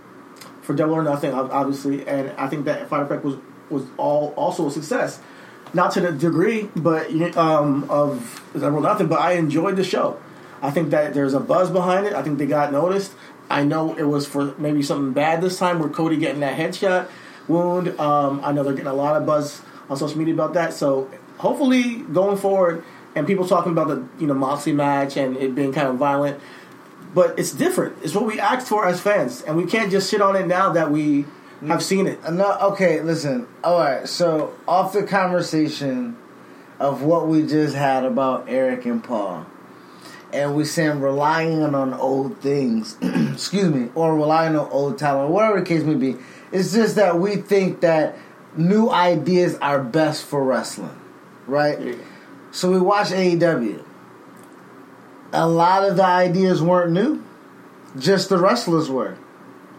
for 0.63 0.75
Double 0.75 0.95
or 0.95 1.03
Nothing, 1.03 1.33
obviously, 1.35 2.07
and 2.07 2.31
I 2.39 2.47
think 2.49 2.65
that 2.65 2.89
Fyter 2.89 3.07
Fest 3.07 3.25
was 3.25 3.37
was 3.71 3.85
all 3.99 4.33
also 4.37 4.69
a 4.69 4.71
success. 4.71 5.21
Not 5.75 5.93
to 5.93 6.01
the 6.01 6.13
degree, 6.13 6.69
but 6.77 7.11
um, 7.37 7.87
of 7.89 8.43
or 8.55 8.81
Nothing, 8.81 9.07
but 9.07 9.21
I 9.21 9.33
enjoyed 9.33 9.77
the 9.77 9.85
show. 9.85 10.21
I 10.61 10.71
think 10.71 10.91
that 10.91 11.15
there's 11.15 11.35
a 11.35 11.41
buzz 11.41 11.71
behind 11.71 12.07
it. 12.07 12.13
I 12.13 12.23
think 12.23 12.39
they 12.39 12.47
got 12.47 12.73
noticed. 12.73 13.13
I 13.51 13.65
know 13.65 13.95
it 13.95 14.05
was 14.05 14.27
for 14.27 14.55
maybe 14.59 14.83
something 14.83 15.13
bad 15.13 15.41
this 15.41 15.59
time, 15.59 15.79
where 15.79 15.89
Cody 15.89 16.17
getting 16.17 16.41
that 16.41 16.59
headshot 16.59 17.09
wound. 17.49 17.99
Um, 17.99 18.41
I 18.45 18.53
know 18.53 18.63
they're 18.63 18.73
getting 18.73 18.87
a 18.87 18.95
lot 18.95 19.17
of 19.17 19.27
buzz 19.27 19.63
on 19.89 19.97
social 19.97 20.19
media 20.19 20.35
about 20.35 20.55
that. 20.55 20.73
So 20.73 21.11
hopefully, 21.39 21.97
going 21.99 22.37
forward, 22.37 22.85
and 23.15 23.27
people 23.27 23.47
talking 23.47 23.73
about 23.73 23.89
the 23.89 24.07
you 24.19 24.27
know 24.27 24.35
Moxley 24.35 24.73
match 24.73 25.17
and 25.17 25.37
it 25.37 25.55
being 25.55 25.73
kind 25.73 25.89
of 25.89 25.97
violent, 25.97 26.41
but 27.15 27.39
it's 27.39 27.53
different. 27.53 27.97
It's 28.03 28.15
what 28.15 28.27
we 28.27 28.39
asked 28.39 28.69
for 28.69 28.87
as 28.87 29.01
fans, 29.01 29.43
and 29.43 29.57
we 29.57 29.67
can't 29.67 29.91
just 29.91 30.09
sit 30.09 30.21
on 30.21 30.37
it 30.37 30.47
now 30.47 30.73
that 30.73 30.91
we 30.91 31.27
have 31.67 31.83
seen 31.83 32.07
it. 32.07 32.33
no 32.33 32.57
okay 32.61 33.01
listen. 33.03 33.47
All 33.63 33.79
right 33.79 34.09
so 34.09 34.55
off 34.67 34.93
the 34.93 35.03
conversation 35.03 36.17
of 36.79 37.03
what 37.03 37.29
we 37.29 37.47
just 37.47 37.75
had 37.75 38.05
about 38.05 38.47
Eric 38.49 38.85
and 38.87 39.03
Paul 39.03 39.47
and 40.33 40.57
we 40.57 40.65
saying 40.65 41.01
relying 41.01 41.63
on 41.63 41.95
old 41.95 42.39
things 42.39 42.97
excuse 43.03 43.73
me 43.73 43.91
or 43.95 44.15
relying 44.17 44.57
on 44.57 44.69
old 44.71 44.99
talent 44.99 45.31
whatever 45.31 45.61
the 45.61 45.67
case 45.67 45.83
may 45.83 45.95
be 45.95 46.17
it's 46.51 46.73
just 46.73 46.97
that 46.97 47.19
we 47.19 47.37
think 47.37 47.81
that 47.81 48.17
new 48.57 48.91
ideas 48.91 49.57
are 49.57 49.83
best 49.83 50.25
for 50.25 50.43
wrestling 50.43 50.99
right? 51.47 51.99
So 52.51 52.71
we 52.71 52.81
watch 52.81 53.09
AEW 53.09 53.85
a 55.33 55.49
lot 55.49 55.89
of 55.89 55.97
the 55.97 56.05
ideas 56.05 56.61
weren't 56.61 56.93
new 56.93 57.23
just 57.99 58.29
the 58.29 58.39
wrestlers 58.39 58.89
were. 58.89 59.17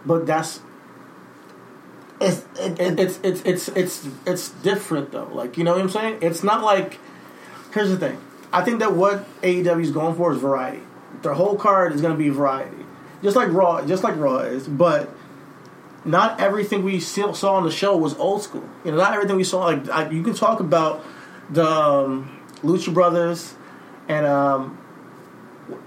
But 0.06 0.26
that's 0.26 0.60
it's, 2.20 2.44
it, 2.58 2.80
it, 2.80 3.00
it's 3.00 3.18
it's 3.22 3.42
it's 3.42 3.68
it's 3.68 4.08
it's 4.26 4.50
different 4.50 5.12
though. 5.12 5.28
Like 5.32 5.56
you 5.58 5.64
know 5.64 5.72
what 5.72 5.80
I'm 5.80 5.88
saying? 5.90 6.18
It's 6.22 6.42
not 6.42 6.62
like 6.62 6.98
here's 7.72 7.90
the 7.90 7.96
thing. 7.96 8.18
I 8.52 8.62
think 8.62 8.78
that 8.80 8.92
what 8.94 9.24
AEW 9.42 9.82
is 9.82 9.90
going 9.90 10.14
for 10.14 10.32
is 10.32 10.38
variety. 10.38 10.80
Their 11.22 11.34
whole 11.34 11.56
card 11.56 11.92
is 11.92 12.00
going 12.00 12.12
to 12.14 12.18
be 12.18 12.28
variety, 12.28 12.84
just 13.22 13.34
like 13.36 13.48
Raw, 13.50 13.84
just 13.84 14.04
like 14.04 14.16
Raw 14.16 14.38
is. 14.38 14.66
But 14.68 15.10
not 16.04 16.40
everything 16.40 16.84
we 16.84 17.00
saw 17.00 17.32
on 17.54 17.64
the 17.64 17.70
show 17.70 17.96
was 17.96 18.14
old 18.16 18.42
school. 18.42 18.68
You 18.84 18.92
know, 18.92 18.98
not 18.98 19.14
everything 19.14 19.36
we 19.36 19.44
saw. 19.44 19.64
Like 19.64 19.88
I, 19.88 20.08
you 20.10 20.22
can 20.22 20.34
talk 20.34 20.60
about 20.60 21.04
the 21.50 21.66
um, 21.66 22.40
Lucha 22.62 22.92
Brothers 22.94 23.54
and 24.08 24.24
um, 24.26 24.76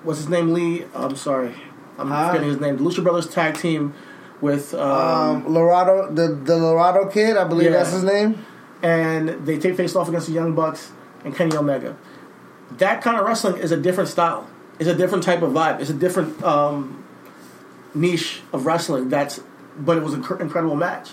what's 0.04 0.20
his 0.20 0.28
name? 0.30 0.54
Lee. 0.54 0.86
I'm 0.94 1.16
sorry, 1.16 1.54
I'm 1.98 2.10
Huh? 2.10 2.28
forgetting 2.30 2.50
his 2.50 2.60
name. 2.60 2.78
The 2.78 2.84
Lucha 2.84 3.04
Brothers 3.04 3.28
tag 3.28 3.58
team 3.58 3.94
with 4.42 4.74
um, 4.74 4.82
um, 5.48 5.54
Laredo, 5.54 6.12
the 6.12 6.28
the 6.36 6.58
Laredo 6.58 7.08
kid, 7.10 7.38
I 7.38 7.44
believe 7.44 7.72
Yeah. 7.72 7.78
that's 7.78 7.92
his 7.92 8.04
name. 8.04 8.46
and 8.84 9.30
they 9.46 9.58
take 9.58 9.76
face 9.76 9.96
off 9.96 10.08
against 10.08 10.28
the 10.28 10.34
Young 10.34 10.54
Bucks 10.54 10.92
and 11.26 11.36
Kenny 11.36 11.56
Omega. 11.58 11.96
That 12.78 13.02
kind 13.02 13.18
of 13.18 13.26
wrestling 13.26 13.58
is 13.58 13.72
a 13.72 13.78
different 13.78 14.10
style. 14.10 14.48
It's 14.80 14.88
a 14.90 14.94
different 14.96 15.24
type 15.24 15.42
of 15.42 15.52
vibe. 15.54 15.80
It's 15.82 15.90
a 15.90 15.94
different 15.94 16.44
um, 16.44 17.04
niche 17.96 18.42
of 18.54 18.66
wrestling. 18.68 19.10
That's, 19.10 19.40
but 19.80 19.98
it 19.98 20.04
was 20.04 20.14
an 20.14 20.24
incredible 20.40 20.76
match. 20.76 21.12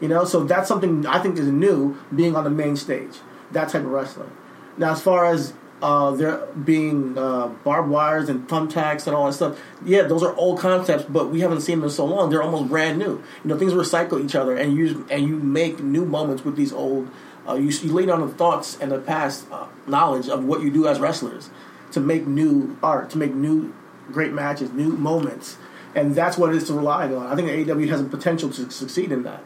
You 0.00 0.08
know, 0.08 0.24
so 0.26 0.44
that's 0.44 0.68
something 0.68 1.06
I 1.06 1.20
think 1.20 1.38
is 1.38 1.46
new. 1.46 1.96
Being 2.14 2.36
on 2.36 2.44
the 2.44 2.50
main 2.50 2.76
stage, 2.76 3.14
that 3.52 3.70
type 3.70 3.82
of 3.82 3.90
wrestling. 3.90 4.30
Now, 4.76 4.92
as 4.92 5.00
far 5.00 5.24
as 5.24 5.54
uh, 5.82 6.10
there 6.12 6.46
being 6.64 7.16
uh, 7.18 7.48
barbed 7.48 7.90
wires 7.90 8.28
and 8.28 8.48
thumbtacks 8.48 9.06
and 9.06 9.14
all 9.14 9.26
that 9.26 9.34
stuff, 9.34 9.60
yeah, 9.84 10.02
those 10.02 10.22
are 10.22 10.34
old 10.36 10.58
concepts, 10.58 11.04
but 11.04 11.30
we 11.30 11.40
haven't 11.40 11.60
seen 11.60 11.78
them 11.78 11.84
in 11.84 11.90
so 11.90 12.04
long. 12.04 12.30
They're 12.30 12.42
almost 12.42 12.68
brand 12.68 12.98
new. 12.98 13.22
You 13.44 13.50
know, 13.50 13.58
things 13.58 13.72
recycle 13.72 14.24
each 14.24 14.34
other, 14.34 14.56
and 14.56 14.74
you 14.76 15.06
and 15.10 15.28
you 15.28 15.36
make 15.36 15.80
new 15.80 16.04
moments 16.04 16.44
with 16.44 16.56
these 16.56 16.72
old. 16.72 17.08
Uh, 17.48 17.54
you, 17.54 17.68
you 17.68 17.92
lay 17.92 18.06
down 18.06 18.20
the 18.20 18.28
thoughts 18.28 18.76
and 18.80 18.90
the 18.90 18.98
past 18.98 19.46
uh, 19.52 19.66
knowledge 19.86 20.28
of 20.28 20.44
what 20.44 20.62
you 20.62 20.70
do 20.70 20.88
as 20.88 20.98
wrestlers 20.98 21.48
to 21.92 22.00
make 22.00 22.26
new 22.26 22.76
art, 22.82 23.10
to 23.10 23.18
make 23.18 23.32
new 23.32 23.72
great 24.10 24.32
matches, 24.32 24.72
new 24.72 24.88
moments, 24.88 25.56
and 25.94 26.14
that's 26.14 26.36
what 26.36 26.54
it's 26.54 26.66
to 26.66 26.74
rely 26.74 27.06
on. 27.12 27.26
I 27.26 27.36
think 27.36 27.48
AEW 27.48 27.88
has 27.88 28.00
a 28.00 28.04
potential 28.04 28.50
to 28.50 28.70
succeed 28.70 29.12
in 29.12 29.22
that. 29.24 29.44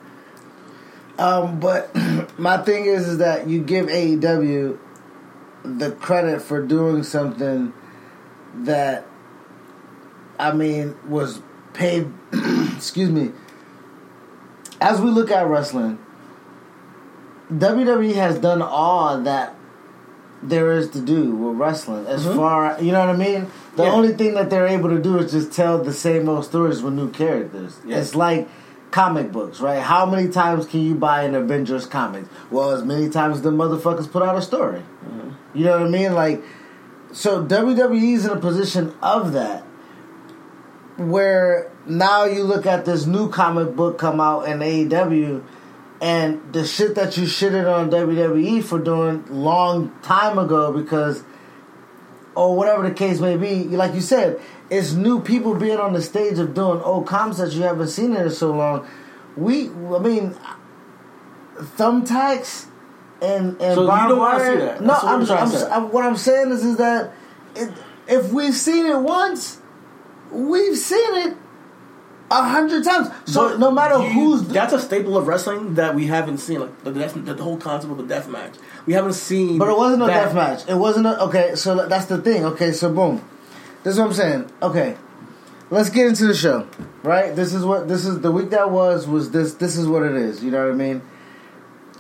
Um, 1.19 1.61
but 1.61 1.95
my 2.39 2.57
thing 2.59 2.87
is, 2.87 3.07
is 3.07 3.19
that 3.19 3.47
you 3.49 3.63
give 3.63 3.87
AEW 3.87 4.79
the 5.63 5.91
credit 5.93 6.41
for 6.43 6.65
doing 6.65 7.03
something 7.03 7.73
that, 8.55 9.07
I 10.39 10.53
mean, 10.53 10.97
was 11.09 11.41
paid. 11.73 12.11
excuse 12.75 13.11
me. 13.11 13.33
As 14.81 15.01
we 15.01 15.11
look 15.11 15.31
at 15.31 15.47
wrestling, 15.47 15.99
WWE 17.53 18.15
has 18.15 18.39
done 18.39 18.63
all 18.63 19.21
that 19.23 19.55
there 20.43 20.73
is 20.73 20.89
to 20.91 21.01
do 21.01 21.33
with 21.33 21.57
wrestling. 21.59 22.07
As 22.07 22.25
Mhm. 22.25 22.37
far 22.37 22.77
you 22.81 22.93
know 22.93 23.01
what 23.01 23.11
I 23.11 23.17
mean, 23.17 23.49
the 23.77 23.83
Yeah. 23.85 23.91
only 23.93 24.15
thing 24.15 24.35
that 24.35 24.49
they're 24.49 24.67
able 24.67 24.89
to 24.89 24.99
do 24.99 25.19
is 25.19 25.33
just 25.33 25.53
tell 25.53 25.79
the 25.79 25.93
same 25.93 26.29
old 26.29 26.45
stories 26.47 26.83
with 26.83 26.95
new 26.95 27.11
characters. 27.11 27.77
Yeah. 27.85 27.99
It's 27.99 28.15
like 28.15 28.49
comic 28.91 29.33
books, 29.33 29.61
right? 29.61 29.81
How 29.81 30.07
many 30.07 30.29
times 30.29 30.67
can 30.67 30.81
you 30.81 30.95
buy 30.95 31.23
an 31.23 31.35
Avengers 31.35 31.87
comic? 31.87 32.25
Well, 32.51 32.71
as 32.71 32.85
many 32.85 33.09
times 33.09 33.37
as 33.37 33.43
the 33.43 33.51
motherfuckers 33.51 34.11
put 34.11 34.23
out 34.23 34.37
a 34.37 34.43
story. 34.43 34.81
Mm-hmm. 34.81 35.31
You 35.55 35.65
know 35.65 35.79
what 35.79 35.87
I 35.87 35.91
mean? 35.91 36.15
Like, 36.15 36.43
so 37.13 37.45
WWE 37.45 38.15
is 38.15 38.27
in 38.27 38.33
a 38.33 38.41
position 38.41 38.95
of 39.03 39.33
that, 39.33 39.63
where 40.97 41.71
now 41.87 42.25
you 42.25 42.45
look 42.45 42.67
at 42.67 42.85
this 42.85 43.07
new 43.07 43.31
comic 43.31 43.75
book 43.75 43.99
come 43.99 44.21
out 44.21 44.49
in 44.49 44.59
AEW, 44.59 45.43
and 46.01 46.53
the 46.53 46.65
shit 46.65 46.95
that 46.95 47.17
you 47.17 47.25
shitted 47.25 47.73
on 47.73 47.91
WWE 47.91 48.63
for 48.63 48.79
doing 48.79 49.25
long 49.29 49.93
time 50.03 50.39
ago 50.39 50.73
because, 50.73 51.25
or 52.35 52.57
whatever 52.57 52.89
the 52.89 52.95
case 52.95 53.21
may 53.21 53.37
be, 53.37 53.65
like 53.65 53.95
you 53.95 54.01
said, 54.01 54.41
it's 54.71 54.93
new 54.93 55.21
people 55.21 55.55
being 55.55 55.79
on 55.79 55.93
the 55.93 56.03
stage 56.03 56.39
of 56.39 56.55
doing 56.55 56.81
old 56.83 57.07
comps 57.07 57.39
that 57.39 57.53
you 57.53 57.63
haven't 57.63 57.89
seen 57.89 58.15
it 58.15 58.23
in 58.27 58.31
so 58.31 58.53
long. 58.53 58.87
We, 59.37 59.69
I 59.69 59.99
mean, 59.99 60.35
thumbtacks 61.57 62.67
and 63.23 63.61
and 63.61 63.75
So 63.75 63.83
you 63.83 63.87
barbed 63.87 64.19
wire- 64.19 64.53
see 64.55 64.65
that. 64.65 64.81
No, 64.81 64.95
what 64.95 65.05
I'm, 65.05 65.23
I'm. 65.31 65.73
I'm- 65.73 65.93
what 65.93 66.05
I'm 66.05 66.17
saying 66.17 66.51
is 66.53 66.65
is 66.65 66.77
that 66.79 67.13
it, 67.55 67.71
if 68.09 68.33
we've 68.33 68.55
seen 68.55 68.87
it 68.87 68.99
once, 68.99 69.61
we've 70.33 70.77
seen 70.77 71.15
it 71.29 71.37
a 72.31 72.43
hundred 72.45 72.85
times. 72.85 73.09
So 73.27 73.51
But 73.51 73.59
no 73.59 73.71
matter 73.71 73.99
you- 73.99 74.09
who's 74.09 74.49
that's 74.49 74.73
a 74.73 74.79
staple 74.81 75.17
of 75.19 75.27
wrestling 75.27 75.75
that 75.75 75.95
we 75.95 76.07
haven't 76.07 76.39
seen, 76.39 76.61
like 76.61 76.85
the 76.85 76.93
death, 76.93 77.15
the 77.17 77.35
whole 77.43 77.57
concept 77.59 77.91
of 77.93 77.99
the 77.99 78.05
death 78.05 78.29
match. 78.29 78.55
We 78.87 78.95
haven't 78.95 79.15
seen, 79.15 79.59
But 79.59 79.69
it 79.69 79.77
wasn't 79.77 80.03
a 80.03 80.07
that. 80.07 80.25
death 80.27 80.35
match. 80.35 80.69
It 80.69 80.77
wasn't 80.77 81.07
a 81.07 81.21
okay. 81.25 81.55
So 81.57 81.87
that's 81.87 82.07
the 82.07 82.19
thing. 82.19 82.45
Okay, 82.47 82.73
so 82.73 82.91
boom, 82.93 83.23
this 83.83 83.95
is 83.95 83.99
what 83.99 84.09
I'm 84.09 84.15
saying. 84.15 84.53
Okay, 84.63 84.97
let's 85.71 85.91
get 85.91 86.07
into 86.07 86.27
the 86.27 86.35
show. 86.35 86.69
Right. 87.03 87.35
This 87.35 87.55
is 87.55 87.65
what 87.65 87.89
this 87.89 88.05
is. 88.05 88.21
The 88.21 88.31
week 88.31 88.51
that 88.51 88.71
was 88.71 89.07
was 89.07 89.31
this. 89.31 89.55
This 89.55 89.77
is 89.77 89.87
what 89.87 90.03
it 90.03 90.15
is. 90.15 90.45
You 90.45 90.51
know 90.51 90.65
what 90.65 90.73
I 90.73 90.77
mean? 90.77 91.03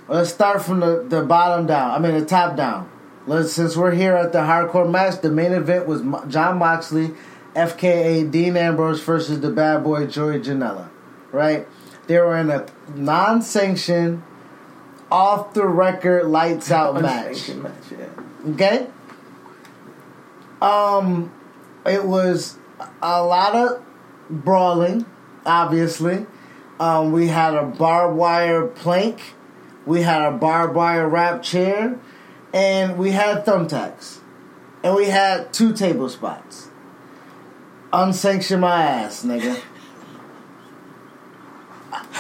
Let's 0.09 0.31
start 0.31 0.63
from 0.63 0.81
the 0.81 1.05
the 1.09 1.23
bottom 1.23 1.67
down. 1.67 1.91
I 1.93 1.99
mean 1.99 2.19
the 2.19 2.27
top 2.27 2.57
down. 2.57 2.91
Let's 3.27 3.53
since 3.53 3.77
we're 3.77 3.95
here 3.95 4.15
at 4.15 4.33
the 4.33 4.41
hardcore 4.41 4.91
match. 4.91 5.21
The 5.21 5.31
main 5.31 5.53
event 5.53 5.87
was 5.87 6.03
Jon 6.29 6.59
Moxley, 6.59 7.13
FKA 7.55 8.31
Dean 8.31 8.57
Ambrose 8.57 9.03
versus 9.03 9.41
the 9.41 9.51
Bad 9.51 9.85
Boy 9.85 10.07
Joey 10.07 10.41
Janela. 10.41 10.89
Right. 11.33 11.67
They 12.07 12.19
were 12.19 12.37
in 12.37 12.51
a 12.51 12.67
non-sanctioned, 12.93 14.25
off 15.13 15.55
the 15.55 15.65
record, 15.65 16.25
lights 16.27 16.73
out 16.73 16.95
match. 17.03 17.49
Match. 17.51 17.73
Yeah. 17.93 18.53
Okay. 18.53 18.87
Um, 20.61 21.31
it 21.87 22.05
was 22.05 22.57
a 23.03 23.23
lot 23.23 23.55
of 23.55 23.83
brawling. 24.29 25.07
Obviously, 25.47 26.27
um, 26.79 27.13
we 27.13 27.29
had 27.29 27.55
a 27.55 27.65
barbed 27.65 28.17
wire 28.17 28.67
plank, 28.67 29.35
we 29.87 30.03
had 30.03 30.23
a 30.23 30.31
barbed 30.31 30.75
wire 30.75 31.09
wrap 31.09 31.43
chair, 31.43 31.99
and 32.53 32.99
we 32.99 33.13
had 33.13 33.45
thumbtacks, 33.45 34.19
and 34.83 34.95
we 34.95 35.07
had 35.07 35.53
two 35.53 35.73
table 35.73 36.09
spots. 36.09 36.69
Unsanctioned 37.93 38.61
my 38.61 38.83
ass, 38.83 39.25
nigga. 39.25 39.61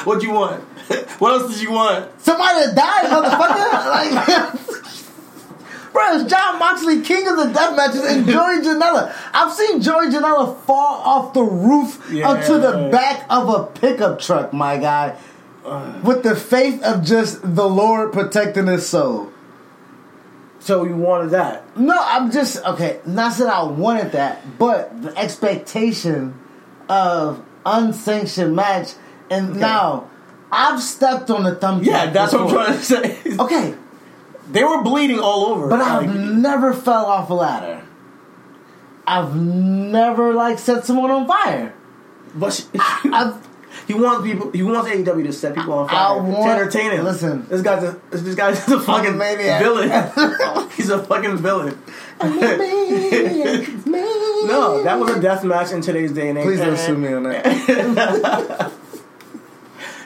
What 0.05 0.23
you 0.23 0.33
want? 0.33 0.62
what 1.18 1.33
else 1.33 1.53
did 1.53 1.62
you 1.62 1.73
want? 1.73 2.20
Somebody 2.20 2.66
that 2.66 2.75
died, 2.75 3.05
motherfucker. 3.05 3.70
like, 3.90 4.81
bro, 5.92 6.14
it's 6.20 6.31
Jon 6.31 6.59
Moxley, 6.59 7.00
king 7.03 7.26
of 7.29 7.37
the 7.37 7.46
death 7.53 7.76
matches, 7.76 8.03
and 8.05 8.26
Joey 8.26 8.59
Janela. 8.64 9.14
I've 9.33 9.53
seen 9.53 9.81
Joey 9.81 10.07
Janela 10.09 10.57
fall 10.62 11.03
off 11.05 11.35
the 11.35 11.42
roof 11.42 12.09
Yeah. 12.11 12.29
onto 12.29 12.59
the 12.59 12.88
back 12.90 13.26
of 13.31 13.48
a 13.48 13.66
pickup 13.66 14.20
truck, 14.20 14.53
my 14.53 14.76
guy, 14.79 15.16
uh. 15.64 16.00
with 16.03 16.22
the 16.22 16.35
faith 16.37 16.83
of 16.83 17.05
just 17.05 17.40
the 17.42 17.68
Lord 17.68 18.12
protecting 18.12 18.66
his 18.66 18.88
soul. 18.88 19.31
So 20.61 20.85
you 20.85 20.94
wanted 20.94 21.31
that? 21.31 21.76
No, 21.79 21.96
I'm 21.98 22.31
just 22.31 22.62
okay. 22.66 23.00
Not 23.07 23.38
that 23.38 23.48
I 23.48 23.62
wanted 23.62 24.12
that, 24.12 24.59
but 24.59 25.03
the 25.03 25.16
expectation 25.16 26.38
of 26.88 27.42
unsanctioned 27.64 28.55
match, 28.55 28.92
and 29.31 29.57
now 29.57 30.11
I've 30.53 30.83
stepped 30.83 31.31
on 31.31 31.44
the 31.44 31.55
thumb. 31.55 31.83
Yeah, 31.83 32.11
that's 32.11 32.35
what 32.35 32.42
I'm 32.42 32.48
trying 32.50 32.72
to 32.79 32.85
say. 32.85 33.18
Okay, 33.38 33.74
They 34.52 34.64
were 34.64 34.82
bleeding 34.82 35.18
all 35.20 35.46
over. 35.46 35.68
But 35.68 35.80
I've 35.80 36.06
Like, 36.06 36.16
never 36.16 36.72
fell 36.74 37.06
off 37.06 37.30
a 37.30 37.34
ladder. 37.34 37.82
I've 39.06 39.34
never 39.36 40.32
like 40.34 40.58
set 40.58 40.84
someone 40.84 41.10
on 41.10 41.26
fire. 41.26 41.72
but 42.34 42.52
she, 42.52 42.64
I've 43.12 43.48
he 43.86 43.94
wants 43.94 44.22
people. 44.26 44.50
He 44.52 44.62
wants 44.62 44.88
AEW 44.90 45.24
to 45.26 45.32
set 45.32 45.54
people 45.54 45.72
on 45.74 45.88
I 45.88 45.92
fire 45.92 46.22
want- 46.22 46.44
to 46.44 46.50
entertain 46.50 46.90
him. 46.92 47.04
listen. 47.04 47.46
this 47.48 47.62
guy's 47.62 47.82
a 47.84 48.00
this 48.10 48.34
guy's 48.34 48.68
a 48.68 48.78
fucking 48.80 49.16
maniac. 49.16 49.62
villain. 49.62 49.90
He's 50.76 50.90
a 50.90 51.02
fucking 51.02 51.36
villain. 51.38 51.80
No, 54.42 54.82
that 54.82 54.98
was 54.98 55.10
a 55.16 55.20
death 55.20 55.44
match 55.44 55.70
in 55.70 55.80
today's 55.82 56.12
day 56.12 56.28
and 56.30 56.38
age. 56.38 56.44
Please 56.44 56.58
don't 56.60 56.76
sue 56.78 56.96
me 56.96 57.12
on 57.12 57.24
that. 57.24 58.72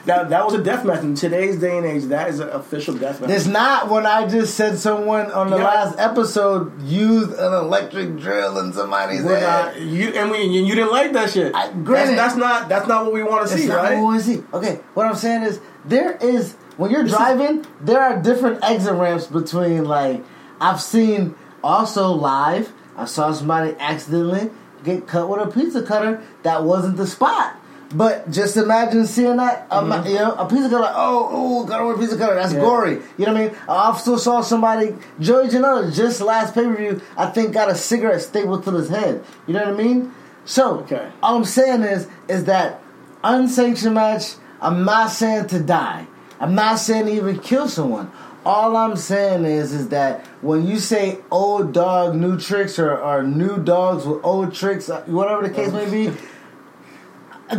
That 0.07 0.29
that 0.29 0.45
was 0.45 0.53
a 0.55 0.63
death 0.63 0.85
match 0.85 1.03
in 1.03 1.15
today's 1.15 1.59
day 1.59 1.79
and 1.79 1.87
age. 1.87 2.05
That 2.05 2.29
is 2.29 2.39
an 2.39 2.51
official 2.51 2.95
death 2.95 3.21
match. 3.23 3.31
It's 3.31 3.47
not 3.47 3.89
when 3.89 4.05
I 4.05 4.27
just 4.29 4.55
said 4.55 4.77
someone 4.79 5.33
on 5.33 5.49
the 5.49 5.57
Yeah. 5.57 5.65
last 5.65 5.99
episode 5.99 6.79
used 6.83 7.33
an 7.33 7.53
electric 7.55 8.19
drill 8.19 8.59
in 8.59 8.75
somebody's 8.75 9.23
We're 9.23 9.39
head. 9.41 9.77
not, 9.77 9.81
you 9.81 10.09
and 10.11 10.31
we 10.31 10.43
you, 10.43 10.63
you 10.65 10.75
didn't 10.75 10.91
like 10.93 11.13
that 11.15 11.31
shit. 11.31 11.55
I- 11.55 11.69
that's, 11.69 11.77
granted- 11.85 12.19
that's 12.19 12.37
not 12.37 12.69
that's 12.69 12.87
not 12.87 13.05
what 13.05 13.15
we 13.15 13.23
want 13.23 13.49
to 13.49 13.57
see, 13.57 13.67
not 13.67 13.77
right? 13.77 13.85
what 13.93 13.97
we 13.97 14.03
want 14.03 14.21
to 14.21 14.27
see. 14.27 14.43
Okay, 14.53 14.81
what 14.93 15.07
I'm 15.07 15.15
saying 15.17 15.43
is 15.45 15.59
there 15.87 16.19
is 16.21 16.55
when 16.77 16.91
you're 16.91 17.05
driving, 17.05 17.65
there 17.81 18.03
are 18.03 18.19
different 18.21 18.63
exit 18.63 18.93
ramps 18.93 19.27
between 19.27 19.85
like 19.85 20.23
I've 20.61 20.83
seen 20.83 21.35
also 21.63 22.09
live. 22.09 22.73
I 22.97 23.07
saw 23.07 23.33
somebody 23.33 23.75
accidentally 23.81 24.51
get 24.85 25.07
cut 25.07 25.31
with 25.31 25.41
a 25.41 25.47
pizza 25.51 25.83
cutter 25.83 26.21
that 26.43 26.63
wasn't 26.63 26.99
the 26.99 27.07
spot. 27.07 27.55
But 27.95 28.29
just 28.31 28.57
imagine 28.57 29.07
seeing 29.07 29.37
that, 29.37 29.69
um, 29.71 29.91
you 30.07 30.15
know, 30.15 30.35
a 30.35 30.47
pizza 30.49 30.69
cutter. 30.69 30.93
Oh, 30.97 31.29
oh, 31.31 31.65
got 31.65 31.87
with 31.87 31.97
a 31.97 31.99
pizza 32.01 32.19
cutter. 32.19 32.35
That's 32.35 32.53
Mm-hmm. 32.53 32.61
Yeah. 32.63 32.69
gory. 32.69 32.93
You 33.17 33.27
know 33.27 33.33
what 33.35 33.41
I 33.43 33.47
mean? 33.47 33.57
I 33.69 33.73
also 33.87 34.17
saw 34.17 34.41
somebody, 34.41 34.97
Joey 35.21 35.47
Janela, 35.49 35.95
just 35.95 36.21
last 36.21 36.55
pay 36.55 36.65
per 36.65 36.75
view. 36.77 37.01
I 37.17 37.27
think 37.27 37.53
got 37.53 37.71
a 37.71 37.75
cigarette 37.77 38.21
stapled 38.23 38.65
to 38.65 38.73
his 38.73 38.89
head. 38.89 39.23
You 39.47 39.55
know 39.55 39.61
what 39.61 39.69
I 39.69 39.77
mean? 39.85 40.13
So, 40.45 40.81
Okay. 40.81 41.09
all 41.23 41.37
I'm 41.37 41.45
saying 41.45 41.83
is, 41.83 42.09
is 42.29 42.45
that 42.47 42.83
unsanctioned 43.23 43.95
match. 43.95 44.35
I'm 44.61 44.85
not 44.85 45.11
saying 45.11 45.47
to 45.49 45.61
die. 45.61 46.07
I'm 46.41 46.55
not 46.55 46.79
saying 46.79 47.07
to 47.07 47.13
even 47.13 47.39
kill 47.39 47.69
someone. 47.69 48.11
All 48.47 48.77
I'm 48.77 48.97
saying 48.97 49.47
is, 49.47 49.73
is 49.73 49.89
that 49.89 50.27
when 50.43 50.67
you 50.67 50.79
say 50.79 51.19
old 51.31 51.73
dog, 51.73 52.15
new 52.15 52.39
tricks, 52.39 52.79
or, 52.79 52.95
or 52.99 53.23
new 53.23 53.57
dogs 53.63 54.05
with 54.05 54.23
old 54.23 54.53
tricks, 54.55 54.91
uh, 54.91 55.03
whatever 55.07 55.49
the 55.49 55.55
case 55.55 55.73
may 55.73 55.89
be, 55.91 56.13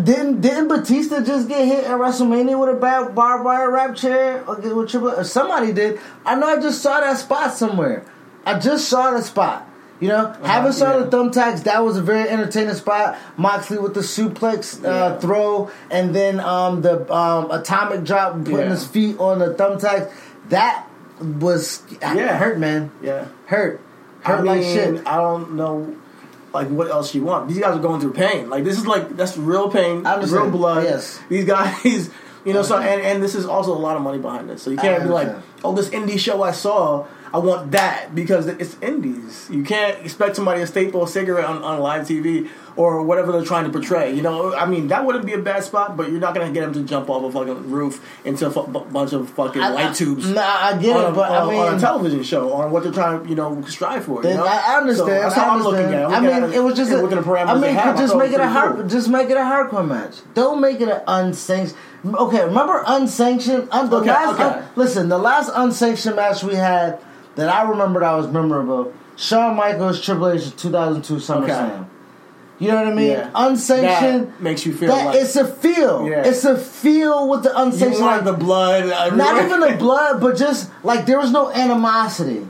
didn't 0.03 0.41
didn't 0.41 0.67
Batista 0.67 1.21
just 1.21 1.47
get 1.47 1.65
hit 1.65 1.83
at 1.83 1.91
WrestleMania 1.91 2.59
with 2.59 2.75
a 2.75 2.79
bad 2.79 3.13
barbed 3.13 3.45
wire 3.45 3.69
wrap 3.69 3.95
chair 3.95 4.43
or 4.47 4.55
get- 4.55 4.75
with 4.75 4.89
triple? 4.89 5.11
Or 5.11 5.23
somebody 5.23 5.71
did. 5.73 5.99
I 6.25 6.35
know. 6.35 6.47
I 6.47 6.59
just 6.59 6.81
saw 6.81 6.99
that 6.99 7.17
spot 7.17 7.53
somewhere. 7.53 8.03
I 8.45 8.57
just 8.59 8.87
saw 8.89 9.11
the 9.11 9.21
spot. 9.21 9.67
You 9.99 10.09
know, 10.09 10.33
haven't 10.43 10.73
saw 10.73 10.87
Uh-huh, 10.87 10.97
yeah. 10.99 11.03
the 11.05 11.17
thumbtacks. 11.17 11.63
That 11.63 11.85
was 11.85 11.95
a 11.97 12.01
very 12.01 12.27
entertaining 12.27 12.73
spot. 12.75 13.17
Moxley 13.37 13.77
with 13.77 13.93
the 13.93 14.01
suplex 14.01 14.83
uh, 14.83 14.87
Yeah. 14.89 15.17
throw, 15.19 15.69
and 15.89 16.13
then 16.13 16.39
um, 16.41 16.81
the 16.81 17.11
um, 17.13 17.49
atomic 17.49 18.03
drop, 18.03 18.33
putting 18.39 18.57
Yeah. 18.59 18.69
his 18.71 18.85
feet 18.85 19.17
on 19.19 19.39
the 19.39 19.53
thumbtacks. 19.53 20.09
That 20.49 20.85
was 21.21 21.81
Yeah. 22.01 22.37
hurt, 22.37 22.59
man. 22.59 22.91
Yeah. 23.01 23.25
Hurt, 23.45 23.79
hurt 24.23 24.39
I 24.39 24.43
like 24.43 24.59
mean, 24.61 24.73
shit. 24.75 25.07
I 25.07 25.15
don't 25.15 25.53
know, 25.53 25.95
like 26.55 26.69
what 26.69 26.89
else 26.89 27.13
you 27.13 27.23
want. 27.23 27.47
These 27.47 27.59
guys 27.59 27.75
are 27.75 27.81
going 27.81 28.01
through 28.01 28.13
pain. 28.13 28.49
Like 28.49 28.63
this 28.63 28.77
is 28.77 28.87
like 28.87 29.15
that's 29.15 29.37
real 29.37 29.69
pain, 29.69 30.03
real 30.03 30.49
blood. 30.49 30.83
Yes. 30.83 31.19
these 31.29 31.45
guys, 31.45 31.83
you 32.45 32.53
know. 32.53 32.63
So 32.63 32.77
and 32.79 33.01
and 33.01 33.21
this 33.21 33.35
is 33.35 33.45
also 33.45 33.73
a 33.73 33.77
lot 33.77 33.95
of 33.95 34.01
money 34.01 34.17
behind 34.17 34.49
this. 34.49 34.63
So 34.63 34.71
you 34.71 34.77
can't 34.77 35.03
be 35.03 35.09
like. 35.09 35.35
Oh, 35.63 35.73
this 35.73 35.89
indie 35.89 36.19
show 36.19 36.43
I 36.43 36.51
saw. 36.51 37.05
I 37.33 37.37
want 37.39 37.71
that 37.71 38.15
because 38.15 38.47
it's 38.47 38.77
indies. 38.81 39.49
You 39.51 39.63
can't 39.63 39.99
expect 40.05 40.37
somebody 40.37 40.61
to 40.61 40.67
staple 40.67 41.03
a 41.03 41.07
cigarette 41.07 41.43
on, 41.43 41.61
on 41.63 41.79
live 41.81 42.07
TV 42.07 42.47
or 42.77 43.01
whatever 43.03 43.33
they're 43.33 43.43
trying 43.43 43.65
to 43.65 43.71
portray. 43.71 44.13
You 44.13 44.21
know, 44.21 44.55
I 44.55 44.65
mean, 44.65 44.87
that 44.87 45.05
wouldn't 45.05 45.25
be 45.25 45.33
a 45.33 45.39
bad 45.39 45.63
spot, 45.65 45.97
but 45.97 46.09
you're 46.11 46.21
not 46.21 46.33
gonna 46.33 46.51
get 46.53 46.61
them 46.61 46.73
to 46.73 46.83
jump 46.83 47.09
off 47.09 47.23
a 47.23 47.31
fucking 47.31 47.69
roof 47.71 48.01
into 48.23 48.47
a 48.47 48.63
bunch 48.67 49.11
of 49.11 49.29
fucking 49.31 49.61
I- 49.61 49.67
I- 49.67 49.69
light 49.71 49.95
tubes. 49.95 50.29
Nah, 50.29 50.41
I 50.41 50.77
get 50.77 50.95
it, 50.95 51.09
a, 51.09 51.11
but 51.11 51.29
on, 51.29 51.49
I 51.49 51.51
mean, 51.51 51.59
on 51.59 51.75
a 51.75 51.79
television 51.79 52.23
show 52.23 52.53
on 52.53 52.71
what 52.71 52.83
they're 52.83 52.93
trying 52.93 53.23
to 53.23 53.29
you 53.29 53.35
know 53.35 53.61
strive 53.63 54.05
for. 54.05 54.23
You 54.23 54.35
know? 54.35 54.45
I, 54.45 54.77
understand. 54.77 55.09
So 55.09 55.13
that's 55.21 55.35
how 55.35 55.49
I'm 55.57 55.63
looking 55.63 55.93
at 55.93 55.93
it. 55.93 56.05
I 56.05 56.19
mean, 56.21 56.29
at 56.31 56.53
it 56.53 56.59
was 56.63 56.75
just 56.75 56.91
a, 56.91 56.97
looking 57.01 57.17
at 57.17 57.25
the 57.25 57.29
parameters 57.29 57.47
I 57.49 57.59
mean, 57.59 57.73
have. 57.75 57.97
Just 57.97 58.15
make 58.15 58.31
it 58.31 58.39
a 58.39 58.43
was 58.43 58.51
hard, 58.53 58.75
cool. 58.75 58.87
just 58.87 59.09
make 59.09 59.29
it 59.29 59.35
a 59.35 59.41
hardcore 59.41 59.85
match. 59.85 60.15
Don't 60.33 60.61
make 60.61 60.79
it 60.79 60.87
an 60.87 61.01
unsanctioned. 61.05 61.77
Okay, 62.05 62.45
remember 62.45 62.83
unsanctioned? 62.85 63.67
Un, 63.71 63.89
the 63.89 63.97
Okay, 63.97 64.09
last, 64.11 64.35
okay. 64.35 64.43
un- 64.43 64.65
listen, 64.75 65.09
the 65.09 65.17
last 65.17 65.44
unsanctioned 65.53 66.15
match 66.15 66.43
we 66.43 66.55
had 66.55 66.99
that 67.35 67.49
I 67.49 67.63
remember 67.69 67.99
that 68.01 68.13
was 68.13 68.27
memorable. 68.27 68.93
Shawn 69.17 69.55
Michaels 69.55 70.01
Triple 70.03 70.29
H 70.29 70.55
2002 70.55 71.15
SummerSlam. 71.15 71.43
Okay. 71.43 71.89
You 72.57 72.69
know 72.69 72.75
what 72.75 72.87
I 72.87 72.93
mean? 72.93 73.11
Yeah. 73.11 73.29
Unsanctioned. 73.35 74.27
That 74.27 74.41
makes 74.41 74.65
you 74.65 74.73
feel 74.73 74.87
that 74.89 75.05
like- 75.07 75.15
it's 75.21 75.35
a 75.35 75.45
feel. 75.45 76.07
Yeah. 76.07 76.23
It's 76.25 76.45
a 76.45 76.57
feel 76.57 77.27
with 77.29 77.43
the 77.43 77.57
unsanctioned. 77.61 78.05
like 78.05 78.23
the 78.23 78.31
blood? 78.33 78.89
uh, 78.89 79.13
Not 79.15 79.43
even 79.43 79.59
the 79.59 79.75
blood, 79.79 80.21
but 80.21 80.37
just 80.37 80.71
like 80.83 81.05
there 81.05 81.19
was 81.19 81.31
no 81.31 81.51
animosity. 81.51 82.47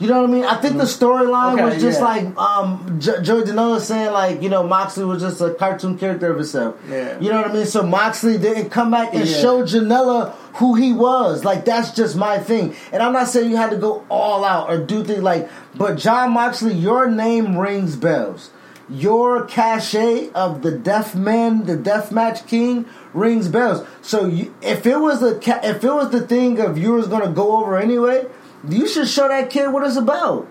You 0.00 0.08
know 0.08 0.22
what 0.22 0.30
I 0.30 0.32
mean? 0.32 0.44
I 0.44 0.56
think 0.60 0.76
the 0.76 0.84
storyline 0.84 1.54
Okay, 1.54 1.64
was 1.64 1.80
just 1.80 2.00
yeah. 2.00 2.04
like 2.04 2.36
um, 2.36 2.96
jo- 2.98 3.20
Joey 3.22 3.42
Janela 3.42 3.80
saying 3.80 4.12
like 4.12 4.42
you 4.42 4.48
know 4.48 4.64
Moxley 4.66 5.04
was 5.04 5.22
just 5.22 5.40
a 5.40 5.54
cartoon 5.54 5.96
character 5.96 6.30
of 6.32 6.36
himself. 6.36 6.74
Yeah. 6.88 7.18
You 7.20 7.30
know 7.30 7.42
what 7.42 7.50
I 7.50 7.54
mean? 7.54 7.66
So 7.66 7.82
Moxley 7.84 8.36
didn't 8.36 8.70
come 8.70 8.90
back 8.90 9.14
and 9.14 9.24
Yeah. 9.24 9.36
show 9.40 9.62
Janela 9.62 10.32
who 10.54 10.74
he 10.74 10.92
was. 10.92 11.44
Like 11.44 11.64
that's 11.64 11.92
just 11.92 12.16
my 12.16 12.38
thing. 12.38 12.74
And 12.92 13.02
I'm 13.04 13.12
not 13.12 13.28
saying 13.28 13.48
you 13.50 13.56
had 13.56 13.70
to 13.70 13.76
go 13.76 14.04
all 14.08 14.44
out 14.44 14.68
or 14.68 14.78
do 14.78 15.04
things 15.04 15.22
like, 15.22 15.48
but 15.76 15.96
Jon 15.96 16.32
Moxley, 16.32 16.74
your 16.74 17.08
name 17.08 17.56
rings 17.56 17.94
bells. 17.94 18.50
Your 18.90 19.46
cachet 19.46 20.30
of 20.34 20.60
the 20.62 20.70
Deaf 20.72 21.14
Man, 21.14 21.64
the 21.64 21.76
Death 21.76 22.12
Match 22.12 22.46
King, 22.46 22.84
rings 23.14 23.48
bells. 23.48 23.86
So 24.02 24.26
you, 24.26 24.54
if 24.60 24.86
it 24.86 24.98
was 24.98 25.20
the 25.20 25.36
ca- 25.36 25.60
if 25.62 25.82
it 25.84 25.92
was 25.92 26.10
the 26.10 26.20
thing 26.20 26.60
of 26.60 26.76
you 26.76 26.92
was 26.92 27.06
gonna 27.08 27.30
go 27.30 27.56
over 27.56 27.78
anyway, 27.78 28.26
you 28.68 28.88
should 28.88 29.08
show 29.08 29.28
that 29.28 29.50
kid 29.50 29.72
what 29.72 29.86
it's 29.86 29.96
about. 29.96 30.48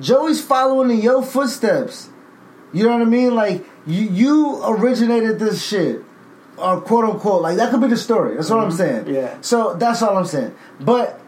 Joey's 0.00 0.42
following 0.42 0.90
in 0.90 1.02
your 1.02 1.22
footsteps. 1.22 2.08
You 2.72 2.84
know 2.84 2.92
what 2.92 3.02
I 3.02 3.06
mean? 3.06 3.34
Like 3.34 3.64
you, 3.86 4.02
you 4.02 4.60
originated 4.64 5.38
this 5.38 5.64
shit, 5.64 6.02
or 6.56 6.80
quote 6.80 7.04
unquote. 7.04 7.42
Like 7.42 7.56
that 7.56 7.70
could 7.70 7.80
be 7.80 7.88
the 7.88 7.96
story. 7.96 8.36
That's 8.36 8.48
what 8.48 8.60
I'm 8.60 8.70
saying. 8.70 9.08
Yeah. 9.08 9.40
So 9.42 9.74
that's 9.74 10.02
all 10.02 10.16
I'm 10.16 10.24
saying. 10.24 10.54
But 10.80 11.20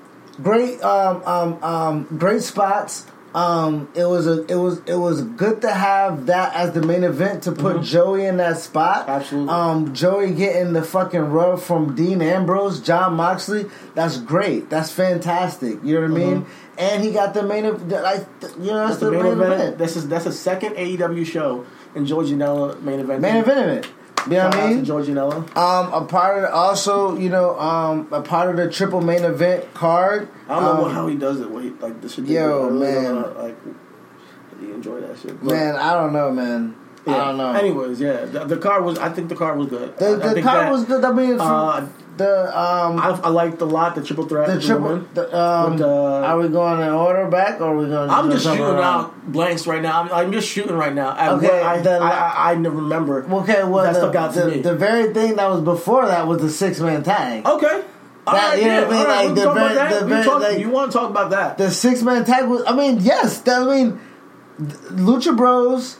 great, 0.42 0.80
um, 0.82 1.22
um, 1.26 1.64
um, 1.64 2.18
great 2.18 2.42
spots. 2.42 3.06
Um, 3.34 3.88
it 3.96 4.04
was 4.04 4.28
a, 4.28 4.44
it 4.46 4.54
was, 4.54 4.80
it 4.86 4.94
was 4.94 5.22
good 5.22 5.62
to 5.62 5.70
have 5.72 6.26
that 6.26 6.54
as 6.54 6.72
the 6.72 6.82
main 6.82 7.02
event 7.02 7.42
to 7.44 7.52
put 7.52 7.82
Joey 7.82 8.26
in 8.26 8.36
that 8.36 8.58
spot. 8.58 9.08
Absolutely. 9.08 9.52
Um, 9.52 9.92
Joey 9.92 10.32
getting 10.34 10.72
the 10.72 10.82
fucking 10.84 11.20
rub 11.20 11.58
from 11.60 11.96
Dean 11.96 12.22
Ambrose, 12.22 12.80
John 12.80 13.14
Moxley. 13.14 13.66
That's 13.96 14.18
great. 14.18 14.70
That's 14.70 14.92
fantastic. 14.92 15.82
You 15.82 15.94
know 15.96 16.02
what 16.02 16.10
I 16.22 16.24
mean? 16.24 16.46
And 16.78 17.02
he 17.02 17.10
got 17.10 17.34
the 17.34 17.42
main 17.42 17.64
event. 17.64 17.90
Like, 17.90 18.26
you 18.58 18.66
know, 18.66 18.86
that's, 18.86 18.98
That's 18.98 19.00
the 19.00 19.10
main 19.10 19.26
event. 19.26 19.52
event. 19.52 19.78
This 19.78 19.96
is 19.96 20.08
that's 20.08 20.26
a 20.26 20.32
second 20.32 20.74
AEW 20.76 21.26
show 21.26 21.66
in 21.96 22.06
Joey 22.06 22.26
Janela 22.30 22.80
main 22.82 23.00
event. 23.00 23.20
Main 23.20 23.36
event 23.36 23.58
event. 23.58 23.86
You 24.26 24.32
know 24.38 24.46
what 24.46 24.56
I 24.56 24.68
mean? 24.68 24.84
Janela. 24.84 25.56
Um, 25.56 25.92
a 25.92 26.06
part 26.06 26.44
of 26.44 26.52
also, 26.52 27.16
you 27.18 27.28
know, 27.28 27.58
um, 27.58 28.08
a 28.10 28.22
part 28.22 28.50
of 28.50 28.56
the 28.56 28.70
triple 28.70 29.00
main 29.00 29.22
event 29.24 29.72
card. 29.74 30.28
I 30.48 30.54
don't 30.54 30.62
know 30.62 30.70
um, 30.70 30.82
what, 30.82 30.92
how 30.92 31.06
he 31.06 31.16
does 31.16 31.40
it. 31.40 31.50
What 31.50 31.62
he, 31.64 31.70
like 31.70 32.00
the 32.00 32.08
shit. 32.08 32.24
Yo, 32.24 32.68
really 32.68 32.92
man. 32.92 33.14
know, 33.14 33.36
like, 33.38 33.56
you 34.62 34.74
enjoy 34.74 35.00
that 35.00 35.18
shit. 35.18 35.38
But, 35.40 35.52
Man, 35.52 35.76
I 35.76 35.92
don't 35.94 36.12
know, 36.12 36.30
man. 36.30 36.74
yeah. 37.06 37.16
I 37.16 37.24
don't 37.26 37.36
know. 37.36 37.52
Anyways, 37.52 38.00
yeah, 38.00 38.24
the, 38.24 38.44
the 38.44 38.56
card 38.56 38.84
was. 38.84 38.98
I 38.98 39.10
think 39.10 39.28
the 39.28 39.36
card 39.36 39.58
was 39.58 39.68
good. 39.68 39.96
the 39.98 40.16
the 40.16 40.42
card 40.42 40.66
that, 40.66 40.72
was 40.72 40.84
good. 40.84 41.04
I 41.04 41.12
mean, 41.12 41.38
Uh, 41.38 41.86
the 42.16 42.46
um, 42.58 42.98
I, 42.98 43.08
I 43.24 43.28
liked 43.28 43.60
a 43.60 43.64
lot 43.64 43.94
the 43.94 44.02
triple 44.04 44.26
threat. 44.26 44.46
the 44.48 44.60
triple. 44.60 44.88
women. 44.88 45.08
The, 45.14 45.36
um, 45.36 45.72
With, 45.72 45.82
uh, 45.82 45.86
are 46.22 46.38
we 46.38 46.48
going 46.48 46.80
in 46.80 46.88
order 46.92 47.26
back, 47.28 47.60
or 47.60 47.72
are 47.74 47.76
we 47.76 47.86
going? 47.86 48.08
I'm 48.10 48.30
just 48.30 48.44
shooting 48.44 48.60
around? 48.62 48.78
out 48.78 49.32
blanks 49.32 49.66
right 49.66 49.82
now. 49.82 50.02
I'm, 50.02 50.12
I'm 50.12 50.32
just 50.32 50.48
shooting 50.48 50.76
right 50.76 50.94
now. 50.94 51.16
At 51.16 51.32
Okay, 51.32 51.46
what 51.48 51.62
I, 51.62 51.78
the- 51.80 51.90
I, 51.98 52.10
I, 52.10 52.52
I 52.52 52.54
never 52.54 52.76
remember. 52.76 53.24
Okay, 53.24 53.64
well, 53.64 53.84
that 53.84 53.94
the, 53.94 54.00
stuck 54.00 54.14
out 54.14 54.34
to 54.34 54.40
the, 54.42 54.46
me. 54.48 54.60
the 54.60 54.74
very 54.76 55.12
thing 55.12 55.36
that 55.36 55.48
was 55.48 55.60
before 55.62 56.06
that 56.06 56.26
was 56.26 56.40
the 56.40 56.50
six 56.50 56.78
man 56.80 57.02
tag. 57.02 57.44
okay. 57.46 57.84
All 58.26 58.34
That- 58.34 58.50
right, 58.54 58.58
you 58.58 58.64
know 58.68 58.80
yeah, 58.80 58.86
what 58.86 58.88
I 58.88 58.90
mean? 58.90 59.00
all 59.00 59.06
right, 59.06 59.16
Like, 59.16 59.28
we 59.28 59.34
the 59.34 59.44
talk 59.44 59.54
very- 59.54 59.72
about 59.72 59.90
that. 59.90 60.00
the 60.00 60.06
very- 60.06 60.24
talk- 60.24 60.42
like- 60.42 60.58
you 60.58 60.70
want 60.70 60.92
to 60.92 60.98
talk 60.98 61.10
about 61.10 61.30
that? 61.30 61.58
The 61.58 61.70
six 61.70 62.02
man 62.02 62.24
tag 62.24 62.48
was. 62.48 62.62
I 62.66 62.74
mean, 62.74 63.00
yes. 63.00 63.40
That, 63.40 63.62
I 63.62 63.74
mean, 63.84 64.00
Lucha 64.60 65.36
Bros. 65.36 65.98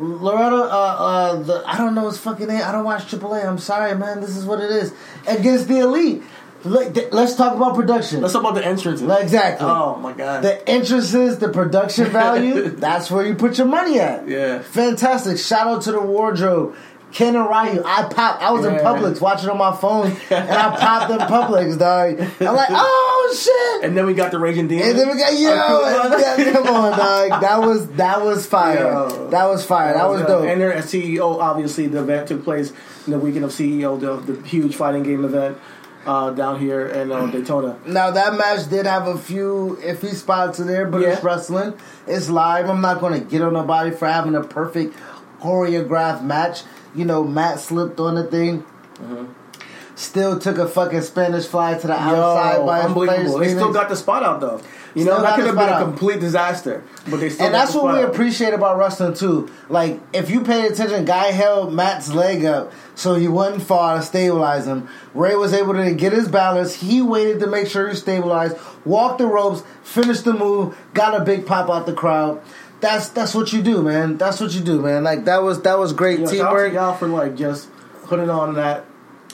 Loretta, 0.00 0.56
uh, 0.56 0.66
uh, 0.66 1.34
the 1.42 1.62
I 1.66 1.76
don't 1.76 1.94
know 1.94 2.06
his 2.06 2.18
fucking 2.18 2.46
name. 2.46 2.62
I 2.64 2.72
don't 2.72 2.84
watch 2.84 3.04
AAA. 3.06 3.46
I'm 3.46 3.58
sorry, 3.58 3.94
man. 3.96 4.20
This 4.20 4.36
is 4.36 4.44
what 4.44 4.60
it 4.60 4.70
is. 4.70 4.94
Against 5.26 5.68
the 5.68 5.78
elite. 5.78 6.22
Let, 6.62 6.96
us 7.14 7.36
talk 7.36 7.56
about 7.56 7.74
production. 7.74 8.20
Let's 8.20 8.34
talk 8.34 8.42
about 8.42 8.54
the 8.54 8.64
entrances. 8.64 9.08
exactly. 9.08 9.66
Oh 9.66 9.96
my 9.96 10.12
god. 10.12 10.44
The 10.44 10.68
entrances, 10.68 11.38
the 11.38 11.48
production 11.48 12.06
value, 12.10 12.68
that's 12.68 13.10
where 13.10 13.26
you 13.26 13.34
put 13.34 13.56
your 13.56 13.66
money 13.66 13.98
at. 13.98 14.28
Yeah. 14.28 14.60
Fantastic. 14.60 15.38
Shout 15.38 15.66
out 15.66 15.82
to 15.82 15.92
the 15.92 16.00
wardrobe. 16.00 16.76
Ken 17.12 17.34
and 17.34 17.48
Ryu, 17.48 17.82
I 17.84 18.04
popped. 18.04 18.42
I 18.42 18.50
was 18.52 18.64
in 18.64 18.74
Yeah. 18.74 18.82
Publix 18.82 19.20
watching 19.20 19.50
on 19.50 19.58
my 19.58 19.74
phone, 19.76 20.06
and 20.30 20.50
I 20.50 20.76
popped 20.76 21.10
in 21.10 21.18
Publix, 21.18 21.78
dog. 21.78 22.20
I'm 22.40 22.54
like, 22.54 22.68
oh 22.72 23.36
shit! 23.36 23.84
and 23.84 23.96
then 23.96 24.06
we 24.06 24.14
got 24.14 24.30
the 24.30 24.38
Raging 24.38 24.68
Demon. 24.68 24.90
And 24.90 24.98
then 24.98 25.08
we 25.10 25.18
got 25.18 25.32
yo, 25.32 26.18
yeah, 26.18 26.52
come 26.52 26.66
on, 26.68 26.96
dog. 26.98 27.40
That 27.40 27.60
was 27.60 27.88
that 27.92 28.22
was 28.22 28.46
fire. 28.46 28.76
Yo. 28.78 29.28
that 29.30 29.44
was 29.46 29.64
fire. 29.64 29.94
That 29.94 30.08
was 30.08 30.22
uh, 30.22 30.26
dope. 30.26 30.48
And 30.48 30.60
they're 30.60 30.72
at 30.72 30.84
CEO. 30.84 31.40
Obviously, 31.40 31.86
the 31.86 32.00
event 32.00 32.28
took 32.28 32.44
place 32.44 32.72
in 33.06 33.12
the 33.12 33.18
weekend 33.18 33.44
of 33.44 33.50
CEO, 33.50 33.98
the, 33.98 34.32
the 34.32 34.46
huge 34.46 34.76
fighting 34.76 35.02
game 35.02 35.24
event 35.24 35.58
uh, 36.06 36.30
down 36.30 36.58
here 36.60 36.86
in 36.86 37.10
uh, 37.10 37.26
Daytona. 37.26 37.78
Now 37.86 38.10
that 38.12 38.34
match 38.34 38.68
did 38.70 38.86
have 38.86 39.06
a 39.06 39.18
few 39.18 39.78
iffy 39.82 40.14
spots 40.14 40.58
in 40.60 40.66
there, 40.66 40.86
but 40.86 41.02
it's 41.02 41.22
wrestling. 41.24 41.74
It's 42.06 42.28
live. 42.30 42.68
I'm 42.68 42.80
not 42.80 43.00
going 43.00 43.20
to 43.20 43.26
get 43.26 43.42
on 43.42 43.52
nobody 43.54 43.90
for 43.90 44.06
having 44.06 44.34
a 44.34 44.42
perfect 44.42 44.96
choreographed 45.40 46.22
match. 46.22 46.62
You 46.94 47.04
know, 47.04 47.24
Matt 47.24 47.60
slipped 47.60 48.00
on 48.00 48.14
the 48.14 48.24
thing. 48.24 48.64
Still 49.94 50.38
took 50.38 50.56
a 50.56 50.66
fucking 50.66 51.02
Spanish 51.02 51.44
fly 51.46 51.76
to 51.76 51.86
the 51.86 51.92
outside 51.92 52.56
Yo, 52.56 52.66
by 52.66 52.80
unbelievable. 52.80 53.38
They 53.38 53.48
still 53.48 53.72
got 53.72 53.90
the 53.90 53.96
spot 53.96 54.22
out 54.22 54.40
though. 54.40 54.60
You 54.94 55.04
know 55.04 55.20
that 55.20 55.36
could 55.36 55.44
have 55.44 55.56
been 55.56 55.68
a 55.68 55.72
out. 55.72 55.84
complete 55.84 56.20
disaster, 56.20 56.82
but 57.08 57.20
they 57.20 57.28
still. 57.28 57.46
and 57.46 57.54
that's 57.54 57.74
what 57.74 57.92
we 57.92 58.00
out. 58.00 58.08
appreciate 58.08 58.54
about 58.54 58.78
wrestling 58.78 59.12
too. 59.12 59.50
Like 59.68 60.00
if 60.14 60.30
you 60.30 60.40
paid 60.42 60.72
attention, 60.72 61.04
guy 61.04 61.32
held 61.32 61.74
Matt's 61.74 62.12
leg 62.12 62.46
up 62.46 62.72
so 62.94 63.14
he 63.14 63.28
wouldn't 63.28 63.62
fall 63.62 63.98
to 63.98 64.02
stabilize 64.02 64.66
him. 64.66 64.88
Ray 65.12 65.34
was 65.34 65.52
able 65.52 65.74
to 65.74 65.92
get 65.92 66.12
his 66.12 66.28
balance. 66.28 66.74
He 66.74 67.02
waited 67.02 67.40
to 67.40 67.46
make 67.46 67.68
sure 67.68 67.88
he 67.88 67.94
stabilized, 67.94 68.56
walked 68.86 69.18
the 69.18 69.26
ropes, 69.26 69.62
finished 69.82 70.24
the 70.24 70.32
move, 70.32 70.76
got 70.94 71.20
a 71.20 71.24
big 71.24 71.46
pop 71.46 71.68
out 71.68 71.84
the 71.84 71.92
crowd. 71.92 72.40
That's 72.80 73.08
that's 73.10 73.34
what 73.34 73.52
you 73.52 73.62
do, 73.62 73.82
man. 73.82 74.16
That's 74.16 74.40
what 74.40 74.52
you 74.54 74.60
do, 74.60 74.80
man. 74.80 75.04
Like 75.04 75.24
that 75.26 75.42
was 75.42 75.62
that 75.62 75.78
was 75.78 75.92
great 75.92 76.18
You 76.20 76.24
know, 76.26 76.30
shout 76.32 76.40
out 76.40 76.46
teamwork. 76.48 76.72
y'all 76.72 76.94
for 76.96 77.08
like 77.08 77.36
just 77.36 77.68
putting 78.04 78.30
on 78.30 78.54
that 78.54 78.84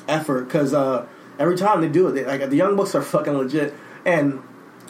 effort 0.08 0.44
because 0.44 0.74
uh, 0.74 1.06
every 1.38 1.56
time 1.56 1.80
they 1.80 1.88
do 1.88 2.08
it, 2.08 2.12
they, 2.12 2.24
like 2.24 2.48
the 2.50 2.56
Young 2.56 2.76
Bucks 2.76 2.94
are 2.94 3.02
fucking 3.02 3.32
legit, 3.34 3.74
and 4.04 4.42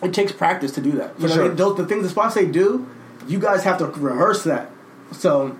it 0.03 0.14
takes 0.14 0.33
practice 0.33 0.73
to 0.73 0.81
do 0.81 0.92
that. 0.92 1.14
You 1.21 1.23
For 1.23 1.29
know, 1.29 1.35
sure. 1.35 1.49
they- 1.49 1.55
those 1.55 1.77
the 1.77 1.87
things, 1.87 2.03
the 2.05 2.09
spots 2.11 2.35
they 2.35 2.47
do, 2.47 2.87
you 3.29 3.38
guys 3.38 3.64
have 3.64 3.79
to 3.79 3.87
rehearse 3.87 4.45
that. 4.45 4.71
So 5.12 5.57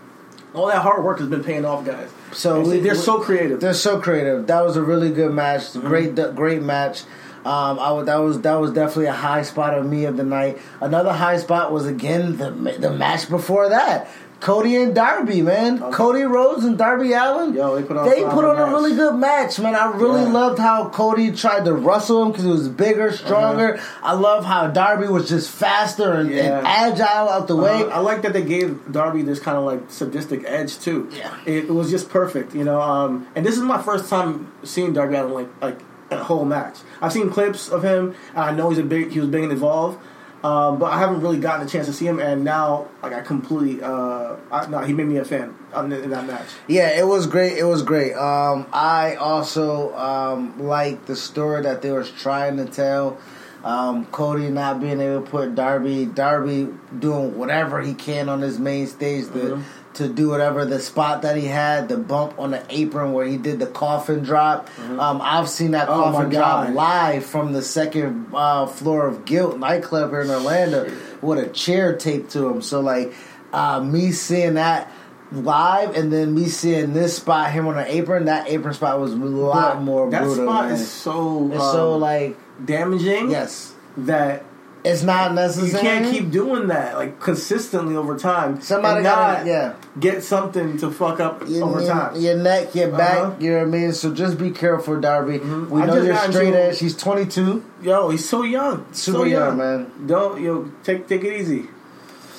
all 0.55 0.67
that 0.69 0.81
hard 0.83 1.05
work 1.05 1.19
has 1.19 1.29
been 1.29 1.45
paying 1.45 1.65
off, 1.67 1.85
guys. 1.85 2.09
So 2.33 2.61
we- 2.63 2.81
they're 2.81 2.95
so 2.95 3.21
creative. 3.21 3.61
They're 3.61 3.75
so 3.75 4.01
creative. 4.01 4.47
That 4.47 4.63
was 4.65 4.77
a 4.77 4.83
really 4.83 5.11
good 5.11 5.33
match. 5.33 5.63
Mm-hmm. 5.73 5.87
Great, 5.87 6.35
great 6.35 6.63
match. 6.63 7.03
Um, 7.47 7.79
I 7.79 7.93
would, 7.93 8.07
that 8.07 8.17
was 8.17 8.41
that 8.43 8.57
was 8.57 8.73
definitely 8.73 9.07
a 9.07 9.13
high 9.13 9.43
spot 9.43 9.75
of 9.79 9.87
me 9.87 10.05
of 10.05 10.17
the 10.17 10.25
night. 10.25 10.59
Another 10.81 11.13
high 11.13 11.39
spot 11.39 11.73
was 11.73 11.87
again 11.87 12.37
the 12.39 12.51
the 12.51 12.91
match 12.91 13.29
before 13.29 13.69
that. 13.69 14.09
Cody 14.39 14.77
and 14.77 14.95
Darby, 14.95 15.41
man. 15.41 15.79
Cody 15.93 16.21
Rhodes 16.21 16.63
and 16.67 16.77
Darby 16.77 17.15
Allin. 17.15 17.55
Yo, 17.55 17.75
they 17.75 17.83
put 17.83 17.97
on 17.97 18.07
they 18.11 18.23
a 18.23 18.29
put 18.29 18.45
on 18.45 18.59
a 18.59 18.67
really 18.71 18.95
good 18.95 19.15
match, 19.15 19.59
man. 19.59 19.75
I 19.75 19.91
really 19.97 20.25
Yeah. 20.25 20.29
loved 20.33 20.59
how 20.59 20.91
Cody 20.91 21.33
tried 21.33 21.65
to 21.65 21.73
wrestle 21.73 22.23
him 22.23 22.29
because 22.33 22.45
he 22.45 22.51
was 22.51 22.69
bigger, 22.69 23.11
stronger. 23.13 23.81
I 24.03 24.13
love 24.13 24.45
how 24.45 24.67
Darby 24.67 25.09
was 25.09 25.27
just 25.31 25.51
faster 25.51 26.13
and, 26.13 26.31
and 26.31 26.53
Uh-huh. 26.53 26.67
Agile 26.67 27.31
out 27.31 27.49
the 27.49 27.57
way. 27.57 27.83
Uh, 27.85 27.89
I 27.89 27.99
like 28.01 28.21
that 28.23 28.35
they 28.35 28.43
gave 28.43 28.93
Darby 28.93 29.23
this 29.23 29.41
kind 29.41 29.57
of 29.57 29.65
like 29.65 29.81
sadistic 29.89 30.45
edge 30.47 30.79
too. 30.81 31.09
Yeah. 31.17 31.33
it, 31.47 31.71
was 31.71 31.91
just 31.91 32.11
perfect, 32.11 32.55
you 32.55 32.63
know. 32.63 32.81
Um, 32.83 33.27
and 33.35 33.45
this 33.45 33.57
is 33.57 33.63
my 33.63 33.81
first 33.81 34.11
time 34.11 34.53
seeing 34.65 34.93
Darby 34.93 35.17
Allin 35.17 35.33
like 35.33 35.49
like 35.63 35.81
a 36.11 36.23
whole 36.23 36.45
match. 36.45 36.79
I've 37.01 37.13
seen 37.13 37.31
clips 37.31 37.69
of 37.69 37.83
him, 37.83 38.15
and 38.31 38.39
I 38.39 38.53
know 38.53 38.71
he's 38.71 38.79
a 38.79 38.83
big 38.85 39.11
he 39.11 39.21
was 39.21 39.29
big 39.29 39.43
and 39.45 39.53
evolved. 39.53 39.99
Um, 40.45 40.79
but 40.79 40.93
I 40.93 40.99
haven't 40.99 41.23
really 41.23 41.39
gotten 41.41 41.67
a 41.67 41.69
chance 41.69 41.87
to 41.87 41.93
see 41.93 42.07
him, 42.07 42.21
and 42.21 42.45
now 42.45 42.87
like 43.03 43.13
I 43.13 43.23
completely, 43.23 43.83
uh, 43.83 44.37
I, 44.53 44.67
no, 44.69 44.79
he 44.81 44.93
made 44.93 45.07
me 45.07 45.17
a 45.17 45.25
fan 45.25 45.55
in, 45.75 46.11
that 46.11 46.27
match. 46.27 46.47
Yeah, 46.69 46.97
it 46.97 47.07
was 47.07 47.27
great. 47.27 47.59
It 47.59 47.65
was 47.65 47.83
great. 47.83 48.13
Um, 48.15 48.67
I 48.73 49.17
also 49.17 49.97
um, 49.97 50.63
like 50.65 51.07
the 51.07 51.17
story 51.17 51.63
that 51.63 51.83
they 51.83 51.91
was 51.91 52.11
trying 52.11 52.59
to 52.59 52.67
tell. 52.67 53.19
Um, 53.65 54.07
Cody 54.07 54.49
not 54.49 54.81
being 54.81 55.01
able 55.01 55.23
to 55.25 55.29
put 55.29 55.57
Darby, 55.57 56.07
Darby 56.07 56.69
doing 56.97 57.37
whatever 57.37 57.81
he 57.83 57.95
can 57.95 58.29
on 58.29 58.41
his 58.41 58.61
main 58.61 58.87
stage 58.87 59.25
to 59.25 59.31
Mhm. 59.33 59.63
To 59.97 60.09
do 60.09 60.29
whatever. 60.29 60.65
The 60.67 60.81
spot 60.81 61.23
that 61.23 61.37
he 61.37 61.47
had, 61.47 61.89
the 61.89 61.97
bump 61.97 62.39
on 62.39 62.51
the 62.51 62.63
apron 62.69 63.13
where 63.15 63.25
he 63.27 63.37
did 63.39 63.59
the 63.59 63.67
coffin 63.67 64.23
drop. 64.23 64.69
Um, 64.79 65.21
I've 65.23 65.49
seen 65.49 65.71
that 65.71 65.89
Oh, 65.89 65.95
coffin 65.95 66.29
drop 66.31 66.69
live 66.75 67.25
from 67.25 67.53
the 67.55 67.63
second 67.63 68.27
uh, 68.35 68.67
floor 68.67 69.07
of 69.07 69.25
Gilt 69.25 69.59
nightclub 69.59 70.11
here 70.11 70.21
in 70.21 70.31
Orlando 70.31 70.93
with 71.23 71.39
a 71.39 71.49
chair 71.49 71.97
taped 71.97 72.31
to 72.33 72.47
him. 72.49 72.61
So 72.63 72.81
like 72.81 73.15
uh, 73.55 73.81
me 73.81 74.13
seeing 74.13 74.55
that 74.55 74.91
live 75.33 75.97
and 75.97 76.13
then 76.13 76.35
me 76.35 76.47
seeing 76.49 76.93
this 76.93 77.17
spot 77.17 77.51
him 77.53 77.67
on 77.67 77.77
the 77.77 77.91
apron, 77.91 78.27
that 78.27 78.49
apron 78.51 78.75
spot 78.75 79.01
was 79.01 79.13
a 79.13 79.17
lot 79.17 79.77
But 79.77 79.83
more 79.83 80.11
that 80.11 80.23
brutal. 80.25 80.45
spot 80.45 80.65
man. 80.67 80.75
is 80.75 80.91
so 80.91 81.51
it's 81.53 81.63
so 81.73 81.95
um, 81.95 82.01
like 82.01 82.37
damaging. 82.65 83.31
yes, 83.31 83.75
that 83.97 84.45
it's 84.87 85.03
not 85.03 85.35
necessary. 85.35 85.69
you 85.71 85.79
can't 85.79 86.15
keep 86.15 86.31
doing 86.31 86.69
that 86.69 86.97
like 86.97 87.21
consistently 87.21 87.97
over 87.97 88.17
time. 88.19 88.61
Somebody 88.61 89.03
gotta- 89.03 89.47
yeah. 89.49 89.75
get 90.01 90.23
something 90.23 90.79
to 90.79 90.91
fuck 90.91 91.21
up 91.21 91.43
your, 91.49 91.65
over 91.65 91.81
your- 91.81 91.89
time. 91.93 92.17
your 92.21 92.37
neck, 92.37 92.75
your 92.75 92.89
back, 92.91 93.19
Uh-huh. 93.19 93.35
you 93.41 93.51
know 93.53 93.59
what 93.59 93.63
I 93.69 93.71
mean? 93.71 93.93
So 93.93 94.13
just 94.13 94.39
be 94.39 94.51
careful, 94.51 95.01
Darby. 95.01 95.39
Mhm. 95.41 95.69
We 95.71 95.83
I 95.83 95.87
know 95.87 95.97
you're 96.03 96.17
straight 96.17 96.49
into- 96.49 96.63
edge. 96.63 96.77
She's 96.79 96.97
22. 96.97 97.63
Yo, 97.83 98.09
he's 98.11 98.29
so 98.29 98.43
young. 98.43 98.85
Super 98.93 99.19
so 99.19 99.25
young, 99.25 99.57
man. 99.59 99.87
Don't 100.07 100.41
yo 100.41 100.71
take 100.85 101.07
take 101.09 101.25
it 101.25 101.33
easy. 101.41 101.69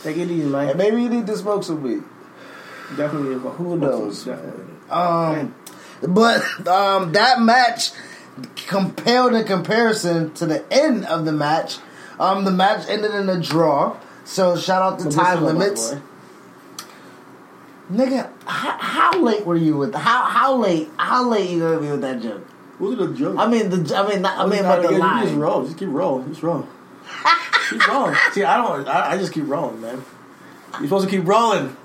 Take 0.04 0.18
it 0.18 0.30
easy, 0.32 0.48
man. 0.48 0.70
And 0.70 0.78
maybe 0.78 1.02
you 1.02 1.10
need 1.10 1.28
to 1.28 1.36
smoke 1.38 1.64
some 1.64 1.82
weed. 1.84 2.04
Definitely. 2.96 3.36
But 3.36 3.50
who 3.52 3.78
knows? 3.78 4.24
Definitely. 4.24 4.64
Um, 4.90 5.54
but 6.08 6.42
um, 6.68 7.12
that 7.14 7.42
match 7.42 7.92
compelled 8.68 9.34
in 9.34 9.44
comparison 9.46 10.32
to 10.36 10.46
the 10.46 10.64
end 10.72 11.06
of 11.06 11.26
the 11.26 11.32
match. 11.32 11.80
Um, 12.20 12.46
the 12.46 12.52
match 12.52 12.88
ended 12.88 13.14
in 13.14 13.30
a 13.30 13.40
draw. 13.40 13.98
So 14.26 14.58
shout 14.58 14.82
out 14.82 15.00
to 15.00 15.12
So 15.12 15.20
time 15.20 15.44
what's 15.44 15.54
up, 15.54 15.56
my 15.56 15.66
limits. 15.66 15.96
Nigga, 17.92 18.30
how, 18.46 18.78
how 18.78 19.22
late 19.22 19.46
were 19.46 19.56
you 19.56 19.78
with 19.78 19.96
how 19.96 20.24
how 20.24 20.56
late 20.58 20.90
how 20.98 21.28
late 21.30 21.50
you 21.50 21.60
gonna 21.60 21.80
be 21.80 21.90
with 21.90 22.02
that 22.02 22.22
joke? 22.22 22.46
Who's 22.80 22.98
the 22.98 23.14
joke? 23.14 23.38
I 23.38 23.48
mean 23.48 23.70
the 23.70 23.96
I 23.96 24.08
mean 24.10 24.22
not, 24.22 24.38
I 24.38 24.46
mean 24.46 24.62
Gotta 24.62 24.88
the 24.88 24.94
you 24.94 25.00
Just 25.00 25.36
roll. 25.36 25.64
Just 25.64 25.78
keep 25.78 25.90
rolling. 25.90 26.28
Just 26.28 26.44
roll. 26.44 26.68
keep 27.70 27.88
rolling. 27.88 28.16
See, 28.34 28.44
I 28.44 28.58
don't. 28.58 28.88
I, 28.88 29.12
I 29.12 29.18
just 29.18 29.32
keep 29.32 29.48
rolling, 29.48 29.80
man. 29.80 30.04
You're 30.74 30.84
supposed 30.84 31.10
to 31.10 31.16
keep 31.16 31.26
rolling. 31.26 31.78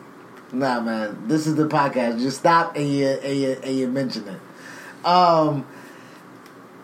Nah, 0.53 0.81
man. 0.81 1.29
This 1.29 1.47
is 1.47 1.55
the 1.55 1.69
podcast. 1.69 2.21
Just 2.21 2.41
stop 2.41 2.75
and 2.75 2.89
you 2.89 3.07
and 3.07 3.39
you, 3.39 3.51
and 3.63 3.77
you 3.77 3.89
mention 3.89 4.27
it. 4.27 5.07
Um. 5.07 5.67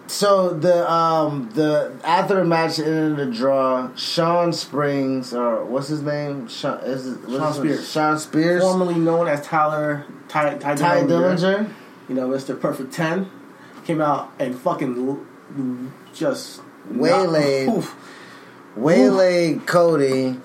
So 0.09 0.51
the 0.51 0.91
um 0.91 1.51
the 1.55 1.93
after 2.03 2.37
the 2.37 2.45
match 2.45 2.79
ended 2.79 3.17
the 3.19 3.27
draw, 3.27 3.95
Sean 3.95 4.53
Springs 4.55 5.35
or 5.35 5.65
what's 5.67 5.89
his 5.89 6.03
name? 6.03 6.49
Sean 6.49 6.81
is 6.81 7.07
it, 7.07 7.19
Sean? 7.29 7.53
Spears. 7.53 7.93
Shawn 7.93 8.19
Spears. 8.19 8.63
Formerly 8.63 8.95
known 8.95 9.29
as 9.29 9.45
Tyler 9.45 10.07
Ty, 10.29 10.57
Ty, 10.57 10.75
Tye 10.77 11.03
Dillinger. 11.03 11.37
Dillinger. 11.37 11.73
You 12.09 12.15
know, 12.15 12.29
Mr. 12.29 12.59
Perfect 12.59 12.93
10 12.93 13.31
came 13.85 14.01
out 14.01 14.33
and 14.39 14.59
fucking 14.59 15.93
just 16.15 16.63
Waylaid. 16.91 17.69
Oof. 17.69 17.95
waylaid 18.77 19.67
Cody 19.67 20.37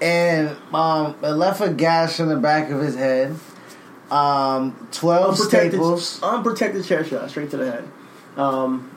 and 0.00 0.56
um 0.74 1.14
it 1.22 1.28
left 1.28 1.60
a 1.60 1.70
gash 1.70 2.18
in 2.18 2.28
the 2.28 2.36
back 2.36 2.70
of 2.70 2.80
his 2.80 2.96
head. 2.96 3.36
Um, 4.10 4.88
twelve 4.92 5.38
unprotected, 5.40 5.72
staples. 5.72 6.22
unprotected 6.22 6.84
chair 6.84 7.02
shot 7.02 7.30
straight 7.30 7.50
to 7.52 7.56
the 7.56 7.70
head. 7.70 7.88
Um, 8.36 8.90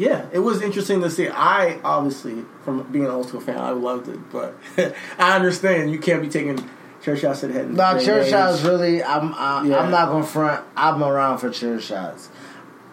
yeah, 0.00 0.26
it 0.32 0.38
was 0.40 0.62
interesting 0.62 1.00
to 1.02 1.10
see. 1.10 1.28
I 1.28 1.78
obviously, 1.84 2.44
from 2.64 2.82
being 2.90 3.04
an 3.04 3.10
old 3.10 3.28
school 3.28 3.40
fan, 3.40 3.58
I 3.58 3.70
loved 3.70 4.08
it, 4.08 4.18
but 4.32 4.56
I 5.18 5.36
understand 5.36 5.92
you 5.92 5.98
can't 5.98 6.22
be 6.22 6.28
taking 6.28 6.68
chair 7.02 7.16
shots 7.16 7.40
to 7.40 7.48
the 7.48 7.52
head. 7.52 7.70
No, 7.70 7.98
chair 8.00 8.24
shots 8.26 8.62
really. 8.62 9.02
I'm. 9.04 9.34
I, 9.34 9.64
Yeah. 9.66 9.78
I'm 9.78 9.90
not 9.90 10.08
gonna 10.08 10.24
front. 10.24 10.64
I'm 10.76 11.02
around 11.04 11.38
for 11.38 11.50
chair 11.50 11.80
shots. 11.80 12.30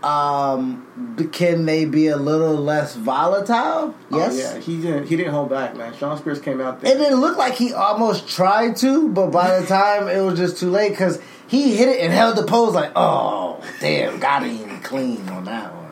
Um, 0.04 0.86
can 1.32 1.66
they 1.66 1.86
be 1.86 2.08
a 2.08 2.18
little 2.18 2.56
less 2.56 2.96
volatile? 2.96 3.96
Oh, 4.12 4.18
Yes. 4.18 4.38
yeah, 4.38 4.60
he 4.60 4.80
didn't. 4.80 5.08
He 5.08 5.16
didn't 5.18 5.34
hold 5.34 5.50
back, 5.50 5.76
man. 5.76 5.94
Shawn 5.96 6.18
Spears 6.18 6.40
came 6.40 6.62
out 6.62 6.82
there. 6.82 6.92
And 6.92 7.02
it 7.02 7.04
didn't 7.04 7.20
look 7.20 7.36
like 7.38 7.56
he 7.56 7.74
almost 7.74 8.28
tried 8.28 8.76
to, 8.78 9.10
but 9.10 9.32
by 9.32 9.60
the 9.60 9.66
time 9.80 10.08
it 10.08 10.22
was 10.22 10.38
just 10.38 10.58
too 10.60 10.70
late 10.70 10.90
because 10.92 11.20
he 11.48 11.76
hit 11.76 11.90
it 11.90 12.00
and 12.02 12.14
held 12.14 12.36
the 12.38 12.44
pose 12.44 12.76
like, 12.76 12.92
oh 12.96 13.60
damn, 13.80 14.20
got 14.20 14.44
him 14.44 14.82
clean 14.82 15.28
on 15.30 15.46
that 15.46 15.74
one. 15.76 15.87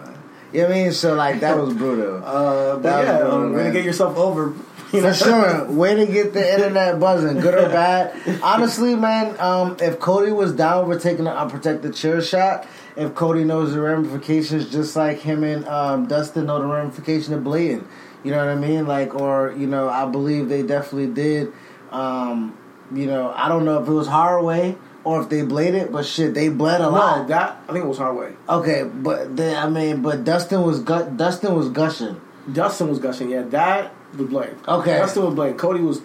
You 0.56 0.62
know 0.62 0.68
what 0.70 0.78
I 0.78 0.84
mean? 0.84 0.92
So 0.94 1.16
like 1.16 1.42
that 1.42 1.58
was 1.58 1.74
brutal. 1.74 2.24
Uh, 2.36 2.78
but 2.78 3.06
yeah, 3.06 3.18
brutal, 3.18 3.34
um, 3.34 3.54
way 3.54 3.64
to 3.66 3.72
get 3.72 3.84
yourself 3.84 4.18
over. 4.18 4.54
You 4.94 5.02
For 5.02 5.14
sure. 5.14 5.66
Way 5.72 5.96
to 5.96 6.06
get 6.06 6.32
the 6.32 6.54
internet 6.54 7.00
buzzing, 7.00 7.42
good 7.42 7.56
or 7.56 7.68
bad. 7.68 8.16
Honestly, 8.42 8.96
man, 8.96 9.38
um, 9.40 9.76
if 9.82 10.00
Cody 10.00 10.32
was 10.32 10.54
down 10.54 10.86
for 10.86 10.98
taking 10.98 11.28
an 11.28 11.34
unprotected 11.34 11.96
chair 11.96 12.22
shot, 12.22 12.68
if 12.96 13.14
Cody 13.16 13.44
knows 13.44 13.74
the 13.74 13.82
ramifications, 13.82 14.72
just 14.72 14.96
like 14.96 15.20
him 15.20 15.44
and 15.44 15.68
um, 15.68 16.08
Dustin 16.08 16.46
know 16.46 16.60
the 16.60 16.68
ramification 16.68 17.34
of 17.34 17.44
bleeding, 17.44 17.86
you 18.24 18.32
know 18.32 18.38
what 18.38 18.48
I 18.48 18.56
mean? 18.56 18.88
Like, 18.88 19.16
or 19.16 19.54
you 19.58 19.68
know, 19.68 19.90
I 19.90 20.06
believe 20.06 20.48
they 20.48 20.64
definitely 20.64 21.12
did. 21.14 21.52
Um, 21.92 22.58
you 22.94 23.08
know, 23.08 23.34
I 23.36 23.50
don't 23.50 23.66
know 23.66 23.82
if 23.82 23.88
it 23.90 23.94
was 23.94 24.08
hard 24.08 24.46
way 24.46 24.78
or 25.06 25.22
if 25.22 25.30
they 25.30 25.44
bled 25.44 25.74
it, 25.76 25.92
but 25.92 26.06
shit, 26.06 26.34
they 26.34 26.50
bled 26.50 26.82
a 26.82 26.86
No, 26.86 26.90
lot. 26.92 27.28
that 27.30 27.58
I 27.70 27.72
think 27.74 27.86
it 27.86 27.88
was 27.88 27.98
hard 27.98 28.18
way. 28.18 28.34
Okay, 28.50 28.84
but 28.84 29.38
they, 29.38 29.56
I 29.56 29.70
mean, 29.70 30.02
but 30.02 30.24
Dustin 30.26 30.62
was 30.64 30.80
gu- 30.82 31.12
Dustin 31.16 31.56
was 31.56 31.70
gushing. 31.70 32.20
Dustin 32.52 32.90
was 32.90 33.00
gushing. 33.00 33.30
Yeah, 33.30 33.44
that 33.44 33.94
was 34.18 34.28
Blade. 34.28 34.56
Okay. 34.68 34.98
Dustin 34.98 35.24
was 35.26 35.34
Blade. 35.36 35.58
Cody 35.58 35.80
was 35.82 36.02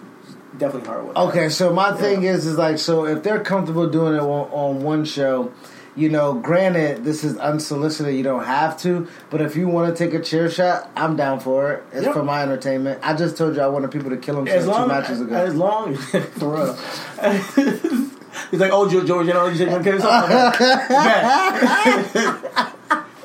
definitely 0.57 0.87
hard 0.87 1.05
way. 1.07 1.13
Okay, 1.15 1.49
so 1.49 1.73
my 1.73 1.91
thing 1.97 2.23
Yeah. 2.23 2.31
is, 2.31 2.45
is 2.45 2.57
like, 2.57 2.77
so 2.77 3.05
if 3.05 3.21
they're 3.23 3.43
comfortable 3.43 3.89
doing 3.89 4.15
it 4.15 4.19
on, 4.21 4.49
on 4.51 4.81
one 4.83 5.05
show, 5.05 5.51
you 5.95 6.07
know, 6.09 6.33
granted, 6.35 7.03
this 7.03 7.23
is 7.23 7.37
unsolicited, 7.37 8.15
you 8.15 8.23
don't 8.23 8.45
have 8.45 8.77
to, 8.81 9.07
but 9.29 9.41
if 9.41 9.55
you 9.57 9.67
want 9.67 9.95
to 9.95 10.05
take 10.05 10.13
a 10.13 10.23
chair 10.23 10.49
shot, 10.49 10.89
I'm 10.95 11.15
down 11.17 11.39
for 11.41 11.73
it. 11.73 11.83
It's 11.91 12.05
Yep. 12.05 12.13
for 12.13 12.23
my 12.23 12.41
entertainment. 12.43 12.99
I 13.03 13.13
just 13.13 13.35
told 13.37 13.55
you 13.57 13.61
I 13.61 13.67
wanted 13.67 13.91
people 13.91 14.09
to 14.11 14.17
kill 14.17 14.35
themselves 14.35 14.65
two 14.77 14.87
matches 14.87 15.21
ago. 15.21 15.35
as 15.35 15.53
long 15.55 15.95
for 16.39 16.53
real. 16.53 16.77
He's 18.49 18.59
like, 18.59 18.71
oh, 18.71 18.89
George, 18.89 19.07
George, 19.07 19.27
you 19.27 19.33
know, 19.33 19.47
you 19.47 19.55
said 19.55 19.67
you 19.67 19.73
want 19.73 19.83
to 19.83 19.89
kill 19.89 19.99
yourself. 19.99 20.29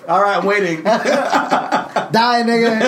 All 0.09 0.23
right, 0.23 0.37
I'm 0.37 0.47
waiting. 0.47 0.83
Die, 0.85 2.43
nigga. 2.45 2.81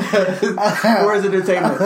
Where's 1.06 1.24
entertainment? 1.24 1.80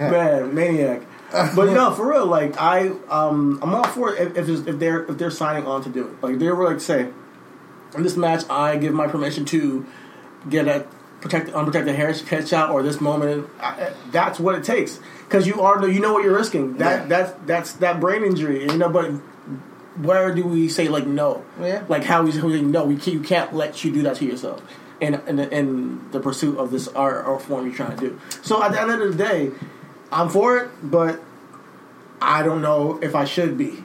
Man, 0.00 0.54
maniac. 0.54 1.02
But 1.32 1.72
no, 1.72 1.92
for 1.92 2.10
real. 2.10 2.26
Like 2.26 2.60
I, 2.60 2.88
um, 3.08 3.58
I'm 3.62 3.74
all 3.74 3.84
for 3.84 4.14
it 4.14 4.36
if, 4.36 4.48
if, 4.48 4.68
if 4.68 4.78
they're 4.78 5.04
if 5.04 5.18
they're 5.18 5.30
signing 5.30 5.66
on 5.66 5.82
to 5.82 5.88
do 5.88 6.08
it. 6.08 6.22
Like 6.22 6.38
they 6.38 6.48
were 6.50 6.70
like 6.70 6.80
say, 6.80 7.08
in 7.96 8.02
this 8.02 8.16
match, 8.16 8.44
I 8.48 8.76
give 8.76 8.92
my 8.94 9.06
permission 9.06 9.44
to 9.46 9.86
get 10.48 10.68
a 10.68 10.86
protect 11.20 11.50
unprotected 11.50 11.94
hair 11.94 12.10
headshot 12.10 12.70
or 12.70 12.82
this 12.82 13.00
moment. 13.00 13.48
I, 13.60 13.92
that's 14.10 14.40
what 14.40 14.54
it 14.54 14.64
takes 14.64 14.98
because 15.26 15.46
you 15.46 15.60
are 15.60 15.86
you 15.88 16.00
know 16.00 16.12
what 16.12 16.24
you're 16.24 16.36
risking. 16.36 16.76
That 16.78 17.02
Yeah. 17.02 17.06
that's 17.06 17.32
that's 17.46 17.72
that 17.74 18.00
brain 18.00 18.24
injury. 18.24 18.62
You 18.62 18.76
know, 18.78 18.88
but 18.88 19.10
where 19.96 20.34
do 20.34 20.44
we 20.44 20.68
say 20.68 20.88
like 20.88 21.06
no? 21.06 21.44
Yeah. 21.60 21.84
Like 21.88 22.04
how 22.04 22.22
we 22.22 22.32
say 22.32 22.40
no? 22.62 22.84
We 22.84 22.94
can't, 22.96 23.08
you 23.14 23.20
can't 23.20 23.54
let 23.54 23.84
you 23.84 23.92
do 23.92 24.02
that 24.02 24.16
to 24.16 24.24
yourself. 24.24 24.62
In, 25.00 25.14
in, 25.26 25.38
in 25.38 26.10
the 26.10 26.20
pursuit 26.20 26.58
of 26.58 26.70
this 26.70 26.86
art 26.88 27.26
or 27.26 27.40
form 27.40 27.64
you're 27.64 27.74
trying 27.74 27.96
to 27.96 28.08
do. 28.08 28.20
So 28.42 28.62
at 28.62 28.72
the 28.72 28.80
end 28.82 28.90
of 28.90 28.98
the 28.98 29.14
day, 29.14 29.50
I'm 30.12 30.28
for 30.28 30.58
it, 30.58 30.70
but 30.82 31.22
I 32.20 32.42
don't 32.42 32.60
know 32.60 32.98
if 33.02 33.14
I 33.14 33.24
should 33.24 33.56
be. 33.56 33.82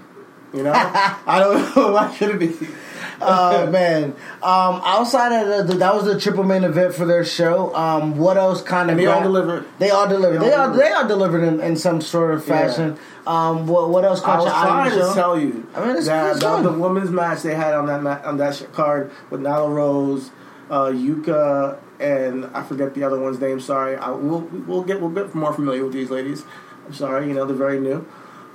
You 0.53 0.63
know, 0.63 0.73
I 0.75 1.39
don't 1.39 1.73
know 1.75 1.95
if 1.95 2.01
I 2.01 2.13
should 2.13 2.37
be. 2.37 2.53
oh 3.21 3.69
man! 3.71 4.11
Um, 4.43 4.81
outside 4.85 5.31
of 5.31 5.67
the, 5.67 5.73
that 5.75 5.93
was 5.95 6.05
the 6.05 6.19
triple 6.19 6.43
main 6.43 6.63
event 6.63 6.93
for 6.93 7.05
their 7.05 7.23
show. 7.25 7.73
Um, 7.75 8.17
what 8.17 8.37
else 8.37 8.61
kind 8.61 8.89
of 8.91 8.97
they 8.97 9.05
all 9.05 9.21
delivered. 9.23 9.65
They 9.79 9.89
all 9.89 10.07
delivered. 10.07 10.39
They 10.41 10.49
They, 10.49 10.53
all 10.53 10.71
they 10.71 10.91
are 10.91 11.07
delivered 11.07 11.43
in, 11.43 11.59
in 11.61 11.75
some 11.77 12.01
sort 12.01 12.33
of 12.33 12.43
fashion. 12.45 12.97
Um, 13.27 13.65
what 13.67 13.89
what 13.89 14.05
else 14.05 14.21
I 14.23 14.37
was 14.37 14.45
trying 14.51 14.91
to 14.91 14.95
show? 14.97 15.13
tell 15.13 15.39
you 15.39 15.67
I 15.75 15.79
mean, 15.79 15.89
it's- 15.91 16.05
that 16.05 16.31
it's 16.35 16.39
the, 16.41 16.61
the 16.61 16.71
women's 16.71 17.09
match 17.09 17.41
they 17.41 17.55
had 17.55 17.73
on 17.73 17.87
that 17.87 18.03
ma- 18.03 18.21
on 18.23 18.37
that 18.37 18.67
card 18.73 19.11
with 19.31 19.41
Nyla 19.41 19.73
Rose, 19.73 20.29
uh, 20.69 20.85
Yuka, 20.91 21.79
and 21.99 22.45
I 22.53 22.61
forget 22.63 22.93
the 22.93 23.03
other 23.03 23.19
one's 23.19 23.39
name. 23.39 23.59
Sorry, 23.59 23.95
I, 23.95 24.11
we'll 24.11 24.41
we'll 24.41 24.83
get 24.83 25.01
we'll 25.01 25.09
get 25.09 25.33
more 25.33 25.53
familiar 25.53 25.83
with 25.83 25.93
these 25.93 26.11
ladies. 26.11 26.43
I'm 26.85 26.93
sorry, 26.93 27.27
you 27.27 27.33
know 27.33 27.45
they're 27.45 27.55
very 27.55 27.79
new, 27.79 28.05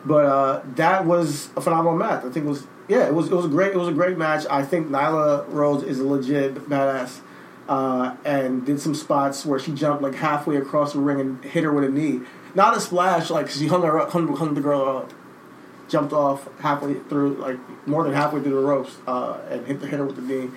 but 0.04 0.24
uh, 0.26 0.62
that 0.76 1.04
was 1.04 1.48
a 1.56 1.60
phenomenal 1.60 1.96
match. 1.98 2.20
I 2.24 2.30
think 2.30 2.46
it 2.46 2.48
was 2.48 2.64
yeah, 2.90 3.06
it 3.06 3.14
was 3.14 3.30
it 3.30 3.34
was 3.34 3.46
a 3.46 3.48
great 3.48 3.72
it 3.72 3.78
was 3.78 3.88
a 3.88 3.92
great 3.92 4.18
match. 4.18 4.44
I 4.50 4.62
think 4.64 4.88
Nyla 4.88 5.46
Rose 5.48 5.82
is 5.82 6.00
a 6.00 6.06
legit 6.06 6.54
badass. 6.68 7.20
Uh, 7.68 8.16
and 8.24 8.66
did 8.66 8.80
some 8.80 8.96
spots 8.96 9.46
where 9.46 9.56
she 9.60 9.70
jumped 9.70 10.02
like 10.02 10.16
halfway 10.16 10.56
across 10.56 10.92
the 10.92 10.98
ring 10.98 11.20
and 11.20 11.44
hit 11.44 11.62
her 11.62 11.72
with 11.72 11.84
a 11.84 11.88
knee. 11.88 12.20
Not 12.52 12.76
a 12.76 12.80
splash, 12.80 13.30
like 13.30 13.48
she 13.48 13.68
hung 13.68 13.82
her 13.82 13.96
up, 13.96 14.10
hung, 14.10 14.26
hung 14.34 14.54
the 14.54 14.60
girl 14.60 14.82
up 14.88 15.12
jumped 15.90 16.12
off 16.12 16.48
halfway 16.60 16.94
through, 16.94 17.34
like 17.34 17.58
more 17.86 18.04
than 18.04 18.14
halfway 18.14 18.40
through 18.40 18.54
the 18.54 18.66
ropes, 18.66 18.96
uh, 19.06 19.38
and 19.50 19.66
hit 19.66 19.80
the 19.80 19.86
her 19.88 20.04
with 20.04 20.16
the 20.16 20.22
knee. 20.22 20.50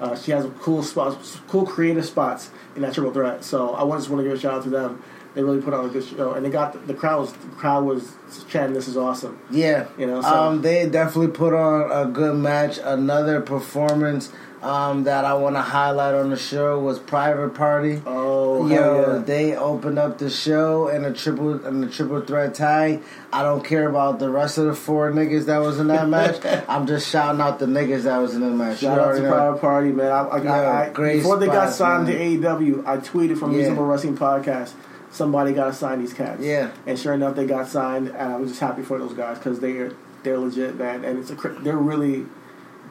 Uh, 0.00 0.16
she 0.16 0.32
has 0.32 0.46
cool 0.60 0.82
spots, 0.82 1.38
cool 1.46 1.64
creative 1.64 2.04
spots 2.04 2.50
in 2.74 2.82
that 2.82 2.92
triple 2.92 3.12
threat. 3.12 3.44
So 3.44 3.74
I 3.74 3.88
just 3.96 4.10
want 4.10 4.20
to 4.20 4.28
give 4.28 4.36
a 4.36 4.40
shout 4.40 4.54
out 4.54 4.64
to 4.64 4.70
them. 4.70 5.02
They 5.34 5.42
really 5.42 5.62
put 5.62 5.72
on 5.72 5.86
a 5.86 5.88
good 5.88 6.04
show, 6.04 6.32
and 6.32 6.44
they 6.44 6.50
got 6.50 6.72
the, 6.74 6.78
the 6.80 6.94
crowd. 6.94 7.20
Was, 7.20 7.32
the 7.32 7.48
crowd 7.56 7.84
was 7.84 8.12
chanting, 8.48 8.74
"This 8.74 8.86
is 8.88 8.96
awesome." 8.98 9.38
Yeah, 9.50 9.86
You 9.96 10.06
know, 10.06 10.20
so- 10.20 10.28
um, 10.28 10.62
they 10.62 10.86
definitely 10.88 11.32
put 11.32 11.54
on 11.54 11.90
a 11.90 12.10
good 12.10 12.36
match. 12.36 12.78
Another 12.82 13.40
performance 13.40 14.30
um, 14.62 15.04
that 15.04 15.24
I 15.24 15.32
want 15.34 15.56
to 15.56 15.62
highlight 15.62 16.14
on 16.14 16.28
the 16.30 16.36
show 16.36 16.78
was 16.80 16.98
Private 16.98 17.54
Party. 17.54 18.02
Oh, 18.06 18.68
Yo, 18.68 19.14
yeah. 19.16 19.18
they 19.24 19.56
opened 19.56 19.98
up 19.98 20.18
the 20.18 20.28
show 20.30 20.88
in 20.88 21.04
a 21.06 21.12
triple 21.14 21.64
in 21.66 21.80
the 21.80 21.88
triple 21.88 22.20
threat 22.20 22.54
tag. 22.54 23.02
I 23.32 23.42
don't 23.42 23.64
care 23.64 23.88
about 23.88 24.18
the 24.18 24.28
rest 24.28 24.58
of 24.58 24.66
the 24.66 24.74
four 24.74 25.10
niggas 25.10 25.46
that 25.46 25.58
was 25.58 25.80
in 25.80 25.88
that 25.88 26.08
match. 26.08 26.44
I'm 26.68 26.86
just 26.86 27.08
shouting 27.10 27.40
out 27.40 27.58
the 27.58 27.66
niggas 27.66 28.02
that 28.02 28.18
was 28.18 28.34
in 28.34 28.42
the 28.42 28.50
match. 28.50 28.80
Shout 28.80 28.98
You 28.98 29.02
out 29.02 29.12
to 29.16 29.22
know. 29.22 29.30
Private 29.32 29.60
Party, 29.62 29.92
man. 29.92 30.12
I, 30.12 30.20
I, 30.28 30.42
Yeah, 30.42 30.92
I, 30.96 31.14
before 31.16 31.38
they 31.38 31.46
got 31.46 31.72
signed 31.72 32.06
man. 32.06 32.16
to 32.40 32.46
AEW, 32.48 32.86
I 32.86 32.98
tweeted 32.98 33.38
from 33.38 33.52
Yeah. 33.52 33.58
Reasonable 33.60 33.86
Wrestling 33.86 34.16
Podcast. 34.18 34.72
Somebody 35.12 35.52
got 35.52 35.66
to 35.66 35.72
sign 35.74 36.00
these 36.00 36.14
cats. 36.14 36.42
Yeah. 36.42 36.70
and 36.86 36.98
sure 36.98 37.12
enough, 37.14 37.36
they 37.36 37.46
got 37.46 37.68
signed, 37.68 38.08
and 38.08 38.32
I 38.32 38.36
was 38.36 38.48
just 38.50 38.60
happy 38.60 38.82
for 38.82 38.98
those 38.98 39.12
guys 39.12 39.38
because 39.38 39.60
they're 39.60 39.92
they're 40.24 40.38
legit, 40.38 40.76
man. 40.76 41.04
And 41.04 41.18
it's 41.18 41.30
a 41.30 41.34
they're 41.60 41.76
really 41.76 42.24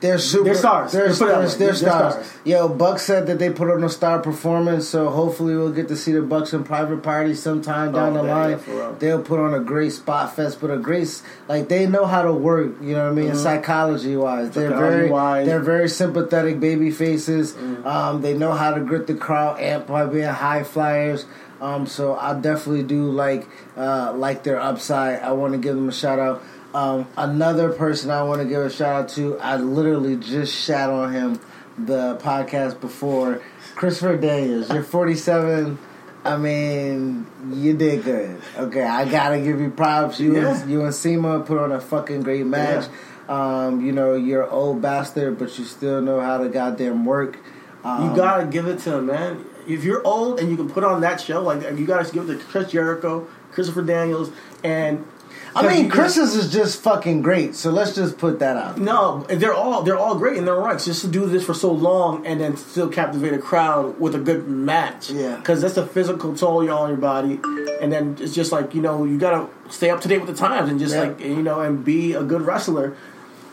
They're 0.02 0.18
super. 0.20 0.44
They're 0.46 0.56
stars. 0.56 0.92
They're, 0.92 1.08
Let's 1.08 1.20
put 1.20 1.26
it 1.26 1.28
that 1.30 1.38
they're, 1.40 1.48
way. 1.48 1.56
they're 1.58 1.68
They're 1.68 1.76
stars. 1.76 2.14
stars. 2.14 2.32
Yo, 2.46 2.68
Buck 2.68 3.00
said 3.00 3.26
that 3.28 3.40
they 3.40 3.50
put 3.52 3.70
on 3.72 3.84
a 3.84 3.90
star 3.90 4.20
performance, 4.20 4.88
so 4.88 5.10
hopefully 5.10 5.56
we'll 5.56 5.72
get 5.72 5.88
to 5.88 5.96
see 5.96 6.12
the 6.12 6.22
Bucks 6.22 6.54
in 6.54 6.64
private 6.64 7.02
party 7.04 7.34
sometime 7.36 7.92
down 7.94 8.12
Oh, 8.18 8.22
the 8.22 8.24
man, 8.24 8.52
line. 8.52 8.60
yeah. 8.68 8.92
They'll 9.00 9.22
put 9.24 9.40
on 9.40 9.54
a 9.54 9.60
great 9.60 9.92
spot 9.94 10.36
fest, 10.36 10.60
but 10.62 10.70
a 10.72 10.78
great 10.78 11.22
like 11.48 11.70
they 11.70 11.88
know 11.88 12.06
how 12.06 12.22
to 12.24 12.34
work. 12.34 12.74
You 12.82 12.94
know 12.96 13.04
what 13.12 13.18
I 13.18 13.22
mean, 13.24 13.36
psychology 13.36 14.16
wise. 14.16 14.52
They're 14.52 14.70
very 14.70 15.08
Psychology-wise. 15.08 15.46
they're 15.48 15.60
very 15.60 15.90
sympathetic 15.90 16.60
baby 16.60 16.92
faces. 16.92 17.54
Mm. 17.54 17.86
Um, 17.86 18.22
they 18.22 18.34
know 18.38 18.52
how 18.52 18.74
to 18.74 18.82
grit 18.82 19.08
the 19.08 19.16
crowd, 19.16 19.60
amp 19.60 19.88
by 19.88 20.06
being 20.06 20.26
high 20.28 20.64
flyers. 20.64 21.26
Um, 21.62 21.86
so 21.86 22.16
I 22.16 22.34
definitely 22.34 22.84
do 22.84 23.10
like 23.12 23.48
uh, 23.78 24.14
like 24.16 24.44
their 24.44 24.60
upside. 24.60 25.22
I 25.22 25.32
want 25.34 25.54
to 25.54 25.60
give 25.60 25.76
them 25.76 25.88
a 25.90 25.94
shout 25.94 26.20
out. 26.20 26.44
Um, 26.74 27.08
another 27.18 27.72
person 27.72 28.10
I 28.10 28.24
want 28.24 28.42
to 28.42 28.48
give 28.48 28.62
a 28.62 28.70
shout 28.70 29.04
out 29.04 29.10
to. 29.10 29.38
I 29.40 29.58
literally 29.58 30.16
just 30.18 30.56
shat 30.56 30.90
on 30.90 31.14
him 31.14 31.40
the 31.78 32.18
podcast 32.18 32.82
before. 32.82 33.42
Christopher 33.76 34.18
Daniels, 34.18 34.70
you're 34.72 34.84
47. 34.84 35.78
I 36.24 36.38
mean, 36.38 37.26
you 37.52 37.76
did 37.76 38.04
good. 38.04 38.42
Okay, 38.58 38.84
I 38.84 39.10
gotta 39.10 39.40
give 39.40 39.60
you 39.60 39.70
props. 39.72 40.20
You 40.20 40.36
Yeah. 40.36 40.62
and 40.62 40.70
you 40.72 40.84
and 40.84 40.94
Cima 40.94 41.40
put 41.42 41.58
on 41.58 41.72
a 41.72 41.80
fucking 41.82 42.22
great 42.24 42.46
match. 42.46 42.86
Um, 43.28 43.82
you 43.86 43.92
know, 43.92 44.16
you're 44.16 44.50
old 44.50 44.82
bastard, 44.82 45.40
but 45.40 45.58
you 45.58 45.66
still 45.66 46.02
know 46.02 46.20
how 46.20 46.38
to 46.38 46.50
goddamn 46.50 47.06
work. 47.06 47.38
Um, 47.84 48.10
You 48.12 48.16
gotta 48.16 48.46
give 48.46 48.68
it 48.68 48.80
to 48.80 48.98
him, 48.98 49.08
man. 49.08 49.46
If 49.68 49.84
you're 49.84 50.06
old 50.06 50.40
and 50.40 50.50
you 50.50 50.58
can 50.58 50.70
put 50.70 50.84
on 50.84 51.02
that 51.02 51.22
show, 51.22 51.42
like 51.42 51.62
you 51.78 51.86
gotta 51.86 52.12
give 52.12 52.30
it 52.30 52.40
to 52.40 52.46
Chris 52.46 52.72
Jericho, 52.72 53.28
Christopher 53.52 53.82
Daniels, 53.82 54.32
and 54.64 55.06
I 55.54 55.68
mean, 55.68 55.90
Chris's 55.90 56.34
is 56.34 56.50
just 56.52 56.82
fucking 56.82 57.22
great. 57.24 57.56
So 57.56 57.72
let's 57.72 57.94
just 57.94 58.18
put 58.18 58.40
that 58.40 58.56
out. 58.56 58.78
No, 58.78 59.26
they're 59.28 59.54
all 59.54 59.84
they're 59.84 59.98
all 59.98 60.16
great 60.16 60.38
in 60.38 60.46
their 60.46 60.56
rights. 60.56 60.86
Just 60.86 61.02
to 61.02 61.08
do 61.10 61.26
this 61.26 61.46
for 61.46 61.54
so 61.54 61.72
long 61.74 62.26
and 62.26 62.40
then 62.40 62.56
still 62.56 62.88
captivate 62.88 63.34
a 63.34 63.38
crowd 63.38 64.00
with 64.00 64.16
a 64.16 64.20
good 64.20 64.48
match. 64.48 65.10
Yeah. 65.10 65.36
because 65.36 65.62
that's 65.62 65.76
a 65.76 65.86
physical 65.86 66.36
toll 66.38 66.64
you're 66.64 66.74
on 66.74 66.88
your 66.90 66.98
body, 66.98 67.40
and 67.82 67.92
then 67.92 68.16
it's 68.22 68.34
just 68.34 68.52
like 68.54 68.74
you 68.74 68.82
know 68.82 69.04
you 69.04 69.18
gotta 69.18 69.50
stay 69.70 69.90
up 69.90 70.00
to 70.02 70.08
date 70.08 70.20
with 70.20 70.30
the 70.30 70.36
times 70.36 70.70
and 70.70 70.80
just 70.80 70.94
Yeah. 70.96 71.02
like 71.02 71.20
you 71.20 71.42
know 71.44 71.60
and 71.60 71.84
be 71.84 72.14
a 72.14 72.24
good 72.24 72.44
wrestler. 72.44 72.96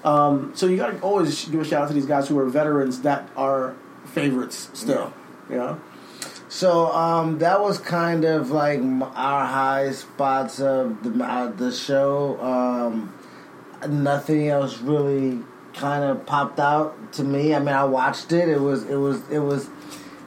Um, 0.05 0.53
so 0.55 0.67
you 0.67 0.77
gotta 0.77 1.01
always 1.01 1.47
give 1.47 1.61
a 1.61 1.65
shout 1.65 1.83
out 1.83 1.89
to 1.89 1.95
these 1.95 2.07
guys 2.07 2.29
who 2.29 2.39
are 2.39 2.47
veterans 2.47 3.01
that 3.03 3.29
are 3.37 3.75
favorites 4.05 4.71
still. 4.73 5.13
You 5.51 5.57
know. 5.57 5.81
So 6.49 6.91
um, 6.93 7.39
that 7.39 7.61
was 7.61 7.79
kind 7.79 8.25
of 8.25 8.51
like 8.51 8.81
our 8.81 9.45
high 9.47 9.91
spots 9.93 10.61
of 10.61 11.03
the 11.03 11.25
uh, 11.25 11.49
the 11.53 11.71
show. 11.73 12.41
Um, 12.41 13.13
nothing 13.89 14.49
else 14.49 14.79
really 14.79 15.41
kind 15.75 16.05
of 16.05 16.25
popped 16.27 16.59
out 16.59 17.13
to 17.15 17.23
me. 17.25 17.55
I 17.55 17.59
mean, 17.59 17.69
I 17.69 17.85
watched 17.85 18.33
it. 18.33 18.49
It 18.49 18.61
was 18.61 18.85
it 18.89 18.97
was 18.97 19.21
it 19.31 19.41
was 19.41 19.69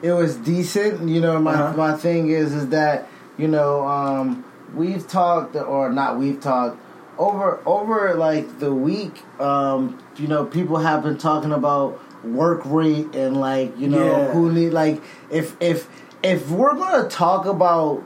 it 0.00 0.12
was 0.12 0.36
decent. 0.36 1.08
You 1.08 1.20
know, 1.20 1.40
my 1.40 1.54
Uh-huh. 1.54 1.76
my 1.76 1.96
thing 1.96 2.30
is 2.30 2.52
is 2.54 2.68
that 2.68 3.08
you 3.36 3.48
know 3.48 3.86
um, 3.86 4.44
we've 4.74 5.06
talked 5.08 5.56
or 5.56 5.90
not 5.92 6.18
we've 6.18 6.40
talked 6.40 6.78
over 7.18 7.60
over 7.66 8.14
like 8.14 8.60
the 8.60 8.72
week. 8.72 9.22
Um, 9.40 9.98
you 10.16 10.28
know, 10.28 10.44
people 10.44 10.76
have 10.78 11.02
been 11.02 11.18
talking 11.18 11.52
about 11.52 11.98
work 12.24 12.62
rate 12.64 13.12
and 13.16 13.36
like 13.40 13.76
you 13.76 13.88
know 13.88 14.06
Yeah. 14.06 14.30
who 14.32 14.52
need 14.52 14.70
like 14.70 15.02
if 15.28 15.56
if 15.60 15.88
if 16.22 16.50
we're 16.50 16.74
gonna 16.74 17.08
talk 17.08 17.46
about 17.46 18.02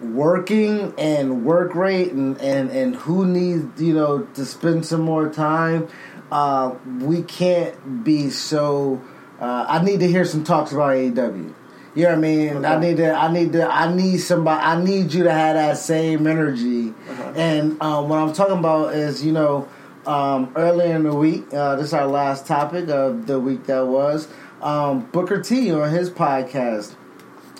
working 0.00 0.94
and 0.96 1.44
work 1.44 1.74
rate 1.74 2.12
and, 2.12 2.40
and, 2.40 2.70
and 2.70 2.94
who 2.94 3.26
needs 3.26 3.80
you 3.80 3.92
know 3.92 4.20
to 4.34 4.44
spend 4.44 4.86
some 4.86 5.00
more 5.00 5.28
time 5.28 5.88
uh, 6.30 6.74
we 7.00 7.22
can't 7.22 8.04
be 8.04 8.30
so 8.30 9.02
uh, 9.40 9.66
I 9.68 9.82
need 9.82 10.00
to 10.00 10.08
hear 10.08 10.24
some 10.24 10.44
talks 10.44 10.72
about 10.72 10.90
AEW 10.90 11.54
you 11.94 12.04
know 12.04 12.10
what 12.10 12.18
I 12.18 12.20
mean? 12.20 12.64
I 12.64 12.78
need 12.78 12.98
to 12.98 13.12
I 13.12 13.32
need 13.32 13.52
to 13.54 13.66
I 13.66 13.92
need 13.92 14.18
somebody 14.18 14.62
I 14.62 14.80
need 14.80 15.12
you 15.12 15.24
to 15.24 15.32
have 15.32 15.56
that 15.56 15.78
same 15.78 16.28
energy. 16.28 16.90
Uh-huh. 16.90 17.32
and 17.34 17.82
um, 17.82 18.08
what 18.08 18.20
I'm 18.20 18.32
talking 18.32 18.58
about 18.58 18.94
is 18.94 19.24
you 19.24 19.32
know 19.32 19.68
um, 20.06 20.52
earlier 20.54 20.94
in 20.94 21.02
the 21.02 21.14
week 21.14 21.52
uh, 21.52 21.74
this 21.74 21.86
is 21.86 21.94
our 21.94 22.06
last 22.06 22.46
topic 22.46 22.88
of 22.88 23.26
the 23.26 23.40
week 23.40 23.64
that 23.64 23.86
was 23.86 24.28
um, 24.62 25.06
Booker 25.06 25.42
T 25.42 25.72
on 25.72 25.90
his 25.90 26.08
podcast 26.08 26.94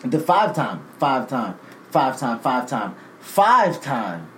the 0.04 0.18
five 0.20 0.54
time, 0.54 0.84
five 0.98 1.28
time, 1.28 1.58
five 1.90 2.18
time, 2.18 2.38
five 2.40 2.68
time, 2.68 2.94
five 3.20 3.80
time 3.82 4.28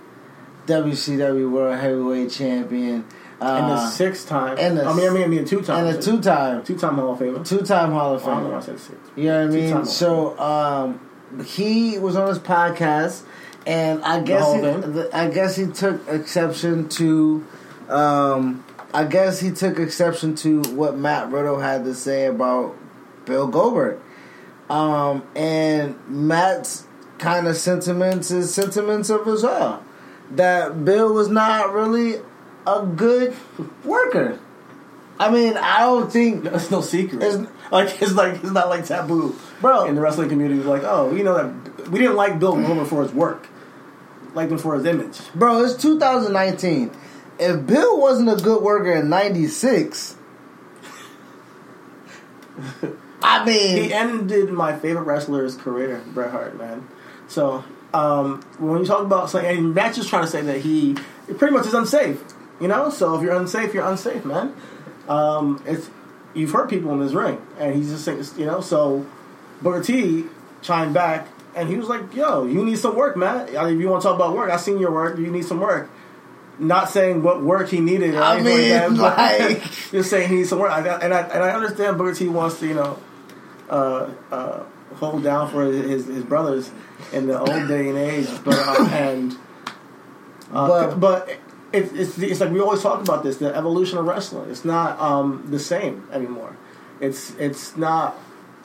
WCW 0.67 1.49
World 1.51 1.79
Heavyweight 1.79 2.31
Champion, 2.31 3.05
And 3.39 3.69
the 3.69 3.73
uh, 3.75 3.89
sixth 3.89 4.27
time, 4.27 4.55
and 4.59 4.77
the 4.77 4.85
I 4.85 4.93
mean, 4.93 5.09
I 5.09 5.13
mean, 5.13 5.23
I 5.23 5.27
mean, 5.27 5.45
two 5.45 5.61
time. 5.61 5.85
and 5.87 5.97
a 5.97 6.01
two 6.01 6.21
time, 6.21 6.63
two 6.63 6.77
time 6.77 6.95
Hall 6.95 7.13
of 7.13 7.19
Famer. 7.19 7.45
two 7.47 7.59
time 7.61 7.91
Hall 7.91 8.13
of 8.15 8.23
I 8.23 8.27
don't 8.31 8.43
know 8.43 8.49
why 8.51 8.57
I 8.57 8.61
said 8.61 8.79
six. 8.79 8.97
You 9.15 9.25
know 9.25 9.47
what 9.47 9.55
I 9.55 9.59
mean? 9.75 9.85
So 9.85 10.39
um, 10.39 10.99
he 11.45 11.97
was 11.97 12.15
on 12.15 12.27
his 12.27 12.39
podcast, 12.39 13.23
and 13.65 14.03
I 14.03 14.21
guess 14.21 14.53
he, 14.53 14.61
the- 14.61 15.09
I 15.13 15.29
guess 15.29 15.55
he 15.55 15.67
took 15.67 16.07
exception 16.07 16.87
to. 16.89 17.45
Um, 17.89 18.63
I 18.93 19.05
guess 19.05 19.39
he 19.39 19.51
took 19.51 19.79
exception 19.79 20.35
to 20.35 20.61
what 20.73 20.97
Matt 20.97 21.31
Riddle 21.31 21.59
had 21.59 21.85
to 21.85 21.93
say 21.95 22.25
about 22.25 22.75
Bill 23.25 23.47
Goldberg. 23.47 23.99
Um, 24.71 25.23
and 25.35 25.95
Matt's 26.07 26.85
kind 27.17 27.45
of 27.47 27.57
sentiments 27.57 28.31
is 28.31 28.53
sentiments 28.53 29.09
of 29.09 29.25
his 29.25 29.43
own. 29.43 29.83
That 30.31 30.85
Bill 30.85 31.13
was 31.13 31.27
not 31.27 31.73
really 31.73 32.21
a 32.65 32.85
good 32.85 33.35
worker. 33.83 34.39
I 35.19 35.29
mean, 35.29 35.57
I 35.57 35.79
don't 35.81 36.11
think, 36.11 36.43
That's 36.51 36.71
no 36.71 36.81
secret. 36.81 37.21
It's- 37.21 37.47
like 37.71 38.01
it's 38.01 38.13
like 38.13 38.35
it's 38.35 38.51
not 38.51 38.67
like 38.69 38.85
taboo, 38.85 39.33
Bro. 39.61 39.85
In 39.85 39.95
the 39.95 40.01
wrestling 40.01 40.27
community, 40.27 40.59
it's 40.59 40.67
like, 40.67 40.83
oh, 40.83 41.13
you 41.15 41.23
know 41.23 41.35
that 41.35 41.87
we 41.89 41.99
didn't 41.99 42.17
like 42.17 42.37
Bill 42.37 42.53
Goldberg 42.55 42.87
for 42.87 43.01
his 43.03 43.13
work, 43.13 43.47
like 44.33 44.49
for 44.59 44.75
his 44.75 44.85
image. 44.85 45.19
bro, 45.33 45.63
it's 45.63 45.81
2019. 45.81 46.91
If 47.39 47.65
Bill 47.65 47.97
wasn't 47.99 48.29
a 48.29 48.35
good 48.35 48.61
worker 48.61 48.91
in 48.91 49.09
'96, 49.09 50.17
I 53.23 53.45
mean, 53.45 53.75
He 53.83 53.93
ended 53.93 54.49
my 54.51 54.77
favorite 54.77 55.03
wrestler's 55.03 55.55
career, 55.55 56.01
Bret 56.13 56.31
Hart, 56.31 56.57
man. 56.57 56.87
So 57.27 57.63
um, 57.93 58.41
when 58.59 58.79
you 58.79 58.85
talk 58.85 59.01
about 59.05 59.29
saying, 59.29 59.57
and 59.57 59.75
Matt's 59.75 59.97
just 59.97 60.09
trying 60.09 60.23
to 60.23 60.29
say 60.29 60.41
that 60.41 60.61
he 60.61 60.95
pretty 61.37 61.53
much 61.53 61.65
is 61.67 61.73
unsafe, 61.73 62.21
you 62.59 62.67
know. 62.67 62.89
So 62.89 63.15
if 63.15 63.21
you're 63.23 63.35
unsafe, 63.35 63.73
you're 63.73 63.85
unsafe, 63.87 64.25
man. 64.25 64.55
Um, 65.07 65.61
it's 65.65 65.89
you've 66.33 66.51
hurt 66.51 66.69
people 66.69 66.91
in 66.93 66.99
this 66.99 67.13
ring, 67.13 67.41
and 67.59 67.75
he's 67.75 67.89
just 67.89 68.05
saying, 68.05 68.23
you 68.37 68.45
know. 68.45 68.61
So 68.61 69.05
Booker 69.61 69.83
T 69.83 70.25
chimed 70.61 70.93
back, 70.93 71.27
and 71.55 71.67
he 71.69 71.75
was 71.77 71.87
like, 71.89 72.13
"Yo, 72.15 72.45
you 72.45 72.63
need 72.63 72.77
some 72.77 72.95
work, 72.95 73.17
man. 73.17 73.55
I 73.57 73.65
mean, 73.65 73.75
If 73.75 73.79
you 73.81 73.89
want 73.89 74.01
to 74.03 74.07
talk 74.09 74.15
about 74.15 74.35
work, 74.35 74.49
I 74.51 74.57
seen 74.57 74.77
your 74.79 74.91
work. 74.91 75.17
You 75.17 75.27
need 75.31 75.45
some 75.45 75.59
work." 75.59 75.89
Not 76.59 76.89
saying 76.91 77.23
what 77.23 77.41
work 77.41 77.69
he 77.69 77.79
needed. 77.79 78.13
Or 78.13 78.21
I 78.21 78.39
mean, 78.41 78.97
but 78.97 79.17
like- 79.17 79.63
just 79.91 80.09
saying 80.11 80.29
he 80.29 80.35
needs 80.35 80.49
some 80.49 80.59
work. 80.59 80.71
I 80.71 80.79
and 80.79 81.13
I 81.13 81.21
and 81.21 81.43
I 81.43 81.49
understand 81.51 81.97
Booker 81.97 82.13
T 82.13 82.27
wants 82.27 82.59
to, 82.59 82.67
you 82.67 82.75
know, 82.75 82.99
uh, 83.71 84.09
uh, 84.31 84.63
hold 84.95 85.23
down 85.23 85.49
for 85.49 85.63
his, 85.65 86.05
his 86.05 86.23
brothers 86.23 86.69
in 87.13 87.25
the 87.27 87.39
old 87.39 87.67
day 87.67 87.89
and 87.89 87.97
age, 87.97 88.27
but 88.43 88.53
uh, 88.55 88.83
and 88.91 89.33
uh, 90.53 90.67
But- 90.67 90.99
but, 90.99 91.29
it, 91.73 91.89
it's 91.95 92.17
it's 92.19 92.41
like 92.41 92.51
we 92.51 92.59
always 92.59 92.81
talk 92.83 93.01
about 93.01 93.23
this 93.23 93.37
the 93.37 93.55
evolution 93.55 93.97
of 93.97 94.05
wrestling. 94.05 94.49
It's 94.51 94.65
not 94.65 94.99
um, 94.99 95.47
the 95.49 95.57
same 95.59 96.05
anymore. 96.11 96.57
It's 96.99 97.33
it's 97.39 97.77
not 97.77 98.15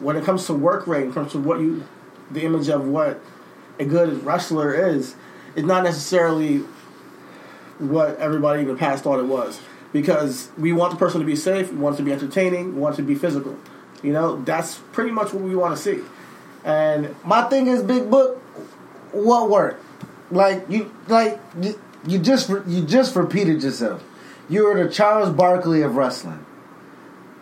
when 0.00 0.16
it 0.16 0.24
comes 0.24 0.44
to 0.46 0.54
work 0.54 0.88
rate, 0.88 1.02
when 1.02 1.10
it 1.12 1.14
comes 1.14 1.32
to 1.32 1.38
what 1.38 1.60
you 1.60 1.84
the 2.32 2.42
image 2.42 2.68
of 2.68 2.88
what 2.88 3.20
a 3.78 3.84
good 3.84 4.24
wrestler 4.26 4.74
is. 4.74 5.14
It's 5.54 5.64
not 5.66 5.84
necessarily 5.84 6.64
what 7.78 8.18
everybody 8.18 8.62
in 8.62 8.66
the 8.68 8.74
past 8.74 9.04
thought 9.04 9.20
it 9.20 9.26
was 9.26 9.60
because 9.92 10.50
we 10.58 10.72
want 10.72 10.90
the 10.90 10.98
person 10.98 11.20
to 11.20 11.26
be 11.26 11.36
safe, 11.36 11.70
we 11.70 11.78
want 11.78 11.94
it 11.94 11.98
to 11.98 12.02
be 12.02 12.12
entertaining, 12.12 12.74
we 12.74 12.80
want 12.80 12.94
it 12.94 12.96
to 12.96 13.02
be 13.02 13.14
physical. 13.14 13.56
You 14.02 14.12
know, 14.12 14.42
that's 14.42 14.78
pretty 14.92 15.10
much 15.10 15.32
what 15.32 15.42
we 15.42 15.56
want 15.56 15.76
to 15.76 15.82
see. 15.82 16.02
And 16.64 17.14
my 17.24 17.42
thing 17.42 17.66
is, 17.66 17.82
Big 17.82 18.10
Book, 18.10 18.38
what 19.12 19.50
worked? 19.50 19.84
Like 20.30 20.68
you, 20.68 20.92
like 21.08 21.40
you, 21.60 21.80
you 22.06 22.18
just 22.18 22.48
you 22.48 22.84
just 22.84 23.14
repeated 23.14 23.62
yourself. 23.62 24.02
You 24.48 24.64
were 24.66 24.84
the 24.84 24.92
Charles 24.92 25.30
Barkley 25.30 25.82
of 25.82 25.96
wrestling. 25.96 26.44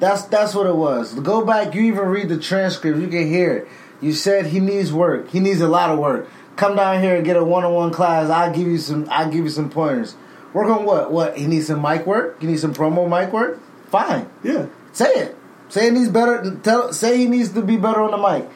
That's 0.01 0.25
that's 0.25 0.55
what 0.55 0.67
it 0.67 0.77
was. 0.77 1.15
Go 1.15 1.45
back. 1.45 1.75
You 1.75 1.83
even 1.83 2.07
read 2.07 2.29
the 2.29 2.39
transcript. 2.39 2.99
You 2.99 3.09
can 3.09 3.27
hear 3.29 3.53
it. 3.53 3.69
You 4.01 4.13
said 4.13 4.47
he 4.47 4.61
needs 4.61 4.93
work. 4.93 5.31
He 5.31 5.41
needs 5.41 5.61
a 5.61 5.69
lot 5.69 5.91
of 5.91 5.99
work. 5.99 6.29
Come 6.57 6.77
down 6.77 7.01
here 7.03 7.17
and 7.17 7.25
get 7.25 7.37
a 7.37 7.45
one 7.45 7.65
on 7.65 7.73
one 7.73 7.91
class. 7.91 8.29
I'll 8.31 8.53
give 8.53 8.69
you 8.69 8.79
some. 8.79 9.09
I'll 9.11 9.31
give 9.31 9.45
you 9.45 9.51
some 9.51 9.71
pointers. 9.71 10.15
Work 10.53 10.69
on 10.69 10.85
what? 10.85 11.11
What? 11.11 11.37
He 11.37 11.47
needs 11.47 11.67
some 11.67 11.83
mic 11.83 12.07
work. 12.07 12.41
He 12.41 12.47
needs 12.47 12.61
some 12.61 12.75
promo 12.75 13.09
mic 13.09 13.33
work. 13.33 13.61
Fine. 13.91 14.29
yeah, 14.43 14.67
Say 14.93 15.11
it. 15.11 15.37
Say 15.75 15.87
he 15.87 15.91
needs 15.91 16.09
better. 16.09 16.57
Tell. 16.63 16.93
Say 16.93 17.19
he 17.19 17.27
needs 17.27 17.51
to 17.55 17.61
be 17.61 17.77
better 17.77 18.01
on 18.01 18.13
the 18.13 18.17
mic. 18.17 18.49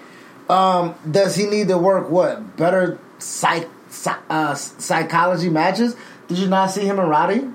Um, 0.48 0.94
does 1.10 1.34
he 1.34 1.46
need 1.46 1.66
to 1.66 1.76
work 1.76 2.10
what 2.10 2.56
better 2.56 3.00
psych, 3.18 3.68
psy- 3.88 4.20
uh, 4.30 4.54
psychology 4.54 5.48
matches? 5.48 5.96
Did 6.28 6.38
you 6.38 6.46
not 6.46 6.70
see 6.70 6.82
him 6.82 7.00
in 7.00 7.06
Roddy? 7.06 7.50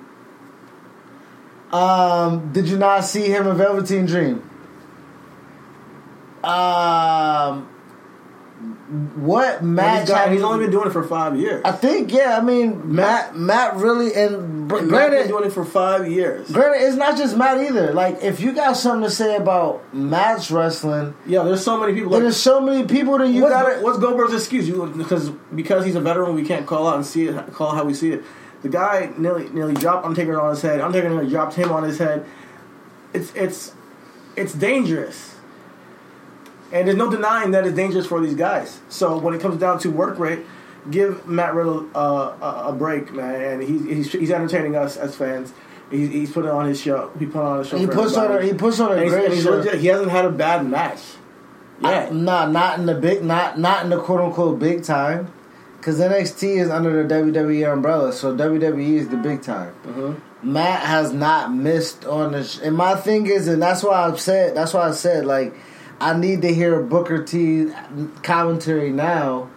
Um, 1.72 2.52
did 2.52 2.68
you 2.68 2.78
not 2.78 3.06
see 3.06 3.30
him 3.30 3.48
in 3.48 3.56
Velveteen 3.56 4.06
Dream? 4.06 4.50
Um, 6.44 7.70
what 9.16 9.62
And 9.62 9.76
match? 9.76 10.02
he's, 10.02 10.10
got- 10.10 10.32
he's 10.32 10.42
only 10.44 10.60
been 10.66 10.72
doing 10.72 10.88
it 10.88 10.92
for 10.94 11.04
five 11.04 11.38
years. 11.38 11.62
I 11.66 11.72
think 11.72 12.12
yeah. 12.12 12.38
I 12.38 12.42
mean, 12.42 12.94
Matt. 12.96 13.36
Matt 13.36 13.76
really 13.78 14.14
and 14.14 14.68
been 14.68 14.88
granted, 14.88 15.28
doing 15.28 15.46
it 15.46 15.52
for 15.52 15.66
five 15.66 16.08
years. 16.10 16.52
Granted, 16.52 16.86
it's 16.88 16.96
not 16.96 17.18
just 17.18 17.36
Matt 17.36 17.58
either. 17.60 17.92
Like, 17.94 18.22
if 18.24 18.40
you 18.40 18.54
got 18.54 18.78
something 18.78 19.04
to 19.04 19.10
say 19.10 19.36
about 19.36 19.94
Matt's 19.94 20.52
wrestling, 20.52 21.16
Yeah, 21.26 21.44
there's 21.44 21.64
so 21.64 21.80
many 21.80 21.94
people. 21.94 22.12
Like, 22.12 22.22
there's 22.22 22.38
so 22.38 22.62
many 22.62 22.86
people 22.88 23.18
that 23.18 23.28
you 23.30 23.42
got 23.42 23.82
what's 23.82 23.98
Goldberg's 24.00 24.34
excuse? 24.34 24.68
You 24.68 24.86
because 24.96 25.30
because 25.56 25.86
he's 25.86 25.96
a 25.96 26.02
veteran, 26.02 26.36
we 26.36 26.46
can't 26.46 26.66
call 26.68 26.88
out 26.88 26.96
and 26.96 27.06
see 27.06 27.28
it, 27.28 27.54
call 27.54 27.72
how 27.76 27.84
we 27.84 27.94
see 27.94 28.12
it. 28.12 28.24
The 28.62 28.70
guy 28.70 29.12
nearly 29.18 29.50
nearly 29.50 29.74
dropped 29.74 30.06
Undertaker 30.06 30.40
on 30.40 30.52
his 30.52 30.62
head. 30.62 30.80
Undertaker 30.80 31.10
nearly 31.14 31.30
dropped 31.30 31.56
him 31.56 31.72
on 31.72 31.84
his 31.84 31.98
head. 31.98 32.26
It's 33.14 33.34
it's 33.36 33.74
it's 34.36 34.54
dangerous. 34.54 35.33
And 36.74 36.88
there's 36.88 36.98
no 36.98 37.10
denying 37.10 37.52
that 37.52 37.66
it's 37.66 37.76
dangerous 37.76 38.06
for 38.06 38.20
these 38.20 38.36
guys. 38.36 38.80
So 38.90 39.18
when 39.18 39.34
it 39.34 39.42
comes 39.42 39.60
down 39.60 39.80
to 39.80 39.92
work 39.92 40.18
rate, 40.20 40.40
give 40.90 41.26
Matt 41.28 41.54
Riddle 41.54 41.88
uh, 41.96 42.66
a, 42.68 42.74
break, 42.74 43.14
man. 43.14 43.42
And 43.42 43.64
he's, 43.64 43.84
he's 43.86 44.12
he's 44.12 44.32
entertaining 44.32 44.76
us 44.76 44.98
as 44.98 45.16
fans. 45.16 45.54
He's, 45.92 46.10
he's 46.10 46.32
putting 46.32 46.50
on 46.50 46.66
his 46.66 46.82
show. 46.82 47.12
He 47.20 47.28
put 47.28 47.44
on 47.44 47.60
a 47.60 47.64
show. 47.64 47.78
He 47.78 47.86
puts 47.86 48.18
on 48.18 48.32
a, 48.32 48.42
he 48.42 48.54
puts 48.54 48.80
on 48.80 48.92
a 48.92 48.96
And 48.96 49.10
great 49.10 49.42
show. 49.42 49.52
legit. 49.52 49.80
He 49.80 49.88
hasn't 49.88 50.10
had 50.10 50.26
a 50.26 50.32
bad 50.32 50.66
match. 50.66 51.00
Yeah. 51.80 52.10
nah, 52.12 52.46
not 52.48 52.80
in 52.80 52.86
the 52.86 52.96
big, 52.96 53.24
not 53.24 53.60
not 53.60 53.84
in 53.84 53.90
the 53.90 54.00
quote 54.00 54.22
unquote 54.22 54.58
big 54.60 54.84
time, 54.84 55.32
because 55.78 56.00
NXT 56.00 56.58
is 56.58 56.70
under 56.70 57.04
the 57.04 57.14
WWE 57.14 57.72
umbrella, 57.72 58.14
so 58.14 58.36
WWE 58.36 58.94
is 58.96 59.10
the 59.10 59.18
big 59.18 59.42
time. 59.42 59.74
Mm-hmm. 59.86 60.54
Matt 60.54 60.82
has 60.82 61.14
not 61.14 61.54
missed 61.54 62.06
on 62.06 62.34
the, 62.34 62.44
sh- 62.44 62.60
and 62.64 62.76
my 62.76 62.96
thing 62.96 63.28
is, 63.28 63.48
and 63.48 63.62
that's 63.62 63.84
why 63.84 64.06
I've 64.06 64.20
said, 64.20 64.56
that's 64.56 64.74
why 64.74 64.88
I 64.88 64.92
said 64.92 65.26
like, 65.26 65.54
I 66.00 66.18
need 66.18 66.42
to 66.42 66.54
hear 66.54 66.82
Booker 66.82 67.24
T 67.24 67.72
commentary 68.22 68.92
now 68.92 69.50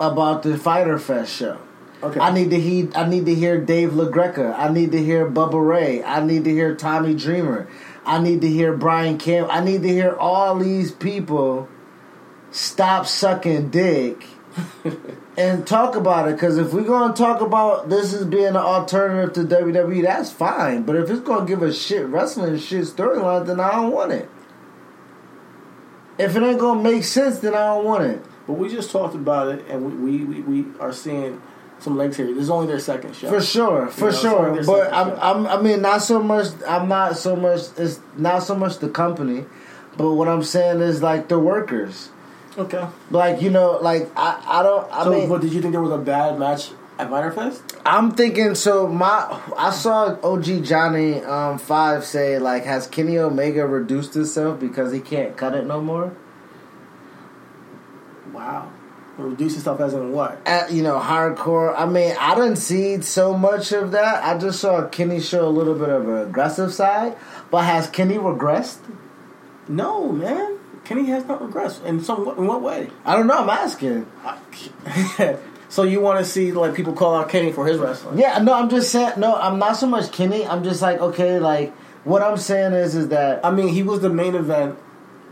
about 0.00 0.42
the 0.42 0.56
Fyter 0.56 0.98
Fest 0.98 1.34
show. 1.34 1.58
Okay. 2.02 2.20
I 2.20 2.32
need 2.32 2.50
to 2.50 2.60
hear. 2.60 2.88
I 2.94 3.08
need 3.08 3.26
to 3.26 3.34
hear 3.34 3.60
Dave 3.60 3.90
LaGreca. 3.90 4.56
I 4.56 4.72
need 4.72 4.92
to 4.92 5.02
hear 5.02 5.28
Bubba 5.28 5.66
Ray. 5.66 6.02
I 6.04 6.24
need 6.24 6.44
to 6.44 6.50
hear 6.50 6.74
Tommy 6.74 7.14
Dreamer. 7.14 7.68
I 8.06 8.20
need 8.20 8.40
to 8.42 8.48
hear 8.48 8.72
Brian 8.72 9.18
Camp. 9.18 9.48
I 9.50 9.60
need 9.60 9.82
to 9.82 9.88
hear 9.88 10.14
all 10.14 10.58
these 10.58 10.92
people 10.92 11.68
stop 12.50 13.06
sucking 13.06 13.70
dick 13.70 14.24
and 15.36 15.66
talk 15.66 15.96
about 15.96 16.28
it. 16.28 16.36
Because 16.36 16.56
if 16.56 16.72
we're 16.72 16.82
going 16.82 17.12
to 17.12 17.18
talk 17.18 17.40
about 17.40 17.88
this 17.88 18.14
as 18.14 18.24
being 18.24 18.46
an 18.46 18.56
alternative 18.56 19.34
to 19.34 19.56
WWE, 19.56 20.02
that's 20.02 20.30
fine. 20.30 20.84
But 20.84 20.96
if 20.96 21.10
it's 21.10 21.20
going 21.20 21.46
to 21.46 21.52
give 21.52 21.62
us 21.62 21.76
shit 21.76 22.06
wrestling 22.06 22.58
shit 22.58 22.84
storyline, 22.84 23.46
then 23.46 23.60
I 23.60 23.72
don't 23.72 23.92
want 23.92 24.12
it. 24.12 24.30
If 26.18 26.36
it 26.36 26.42
ain't 26.42 26.58
to 26.58 26.74
make 26.74 27.04
sense, 27.04 27.38
then 27.38 27.54
I 27.54 27.66
don't 27.66 27.84
want 27.84 28.04
it. 28.04 28.22
But 28.46 28.54
we 28.54 28.68
just 28.68 28.90
talked 28.90 29.14
about 29.14 29.48
it, 29.48 29.64
and 29.68 30.02
we, 30.02 30.24
we, 30.24 30.40
we, 30.40 30.62
we 30.62 30.80
are 30.80 30.92
seeing 30.92 31.40
some 31.78 31.96
legs 31.96 32.16
here. 32.16 32.26
This 32.26 32.44
is 32.44 32.50
only 32.50 32.66
their 32.66 32.80
second 32.80 33.14
show. 33.14 33.28
For 33.28 33.40
sure, 33.40 33.88
for 33.88 34.10
know, 34.10 34.16
sure. 34.16 34.64
But 34.64 34.92
I'm, 34.92 35.08
show. 35.10 35.16
I'm, 35.20 35.46
I 35.46 35.62
mean, 35.62 35.82
not 35.82 36.02
so 36.02 36.22
much. 36.22 36.48
I'm 36.66 36.88
not 36.88 37.16
so 37.16 37.36
much. 37.36 37.60
It's 37.76 38.00
not 38.16 38.42
so 38.42 38.56
much 38.56 38.78
the 38.78 38.88
company, 38.88 39.44
but 39.96 40.14
what 40.14 40.28
I'm 40.28 40.42
saying 40.42 40.80
is 40.80 41.02
like 41.02 41.28
the 41.28 41.38
workers. 41.38 42.10
Okay. 42.56 42.84
Like 43.10 43.40
you 43.40 43.50
know, 43.50 43.78
like 43.80 44.10
I, 44.16 44.42
I 44.44 44.62
don't. 44.62 44.90
I 44.92 45.04
so, 45.04 45.10
mean, 45.10 45.28
but 45.28 45.40
did 45.40 45.52
you 45.52 45.60
think 45.60 45.72
there 45.72 45.82
was 45.82 45.92
a 45.92 45.98
bad 45.98 46.38
match 46.38 46.70
at 46.98 47.08
Fyter 47.08 47.32
Fest? 47.32 47.62
I'm 47.86 48.12
thinking. 48.12 48.54
So 48.54 48.88
my, 48.88 49.40
I 49.56 49.70
saw 49.70 50.18
OG 50.22 50.64
Johnny 50.64 51.22
um, 51.22 51.58
Five 51.58 52.04
say 52.04 52.38
like, 52.38 52.64
has 52.64 52.86
Kenny 52.86 53.18
Omega 53.18 53.66
reduced 53.66 54.14
himself 54.14 54.60
because 54.60 54.92
he 54.92 55.00
can't 55.00 55.36
cut 55.36 55.54
it 55.54 55.66
no 55.66 55.80
more? 55.80 56.14
Wow. 58.32 58.72
Reduce 59.16 59.54
yourself 59.54 59.80
as 59.80 59.94
in 59.94 60.12
what? 60.12 60.40
At, 60.46 60.72
you 60.72 60.82
know, 60.82 60.98
hardcore. 61.00 61.74
I 61.76 61.86
mean, 61.86 62.14
I 62.20 62.36
didn't 62.36 62.56
see 62.56 63.00
so 63.00 63.36
much 63.36 63.72
of 63.72 63.90
that. 63.90 64.22
I 64.22 64.38
just 64.38 64.60
saw 64.60 64.86
Kenny 64.86 65.20
show 65.20 65.48
a 65.48 65.50
little 65.50 65.74
bit 65.74 65.88
of 65.88 66.08
an 66.08 66.28
aggressive 66.28 66.72
side. 66.72 67.16
But 67.50 67.64
has 67.64 67.88
Kenny 67.88 68.14
regressed? 68.14 68.78
No, 69.66 70.12
man. 70.12 70.58
Kenny 70.84 71.06
has 71.06 71.24
not 71.26 71.40
regressed. 71.40 71.84
In 71.84 72.00
some, 72.00 72.28
in 72.28 72.46
what 72.46 72.62
way? 72.62 72.90
I 73.04 73.16
don't 73.16 73.26
know. 73.26 73.38
I'm 73.38 73.50
asking. 73.50 74.06
so 75.68 75.82
you 75.82 76.00
want 76.00 76.18
to 76.18 76.24
see 76.24 76.52
like 76.52 76.74
people 76.74 76.92
call 76.92 77.14
out 77.14 77.28
Kenny 77.28 77.52
for 77.52 77.66
his 77.66 77.78
wrestling? 77.78 78.18
Yeah, 78.18 78.38
no, 78.38 78.54
I'm 78.54 78.68
just 78.68 78.90
saying. 78.90 79.14
No, 79.18 79.34
I'm 79.34 79.58
not 79.58 79.76
so 79.76 79.86
much 79.86 80.12
Kenny. 80.12 80.46
I'm 80.46 80.64
just 80.64 80.80
like, 80.82 80.98
okay, 81.00 81.38
like 81.38 81.74
what 82.04 82.22
I'm 82.22 82.36
saying 82.36 82.72
is, 82.72 82.94
is 82.94 83.08
that 83.08 83.44
I 83.44 83.50
mean, 83.50 83.68
he 83.68 83.82
was 83.82 84.00
the 84.00 84.10
main 84.10 84.34
event 84.34 84.78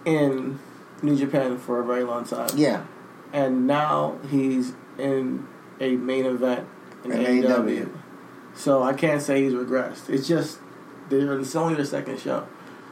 in 0.05 0.59
New 1.03 1.16
Japan 1.16 1.59
for 1.59 1.80
a 1.80 1.84
very 1.84 2.05
long 2.05 2.24
time. 2.24 2.49
yeah, 2.55 2.84
and 3.32 3.66
now 3.66 4.18
he's 4.30 4.72
in 4.99 5.47
a 5.80 5.97
main 5.97 6.24
event 6.26 6.66
in 7.05 7.12
In 7.12 7.18
AEW. 7.43 7.45
AEW. 7.45 7.91
So 8.55 8.82
I 8.82 8.95
can't 8.95 9.20
say 9.20 9.43
he's 9.43 9.53
regressed. 9.53 10.09
It's 10.09 10.26
just 10.26 10.59
they're 11.09 11.39
it's 11.39 11.55
only 11.55 11.74
their 11.74 11.84
second 11.84 12.18
show, 12.20 12.47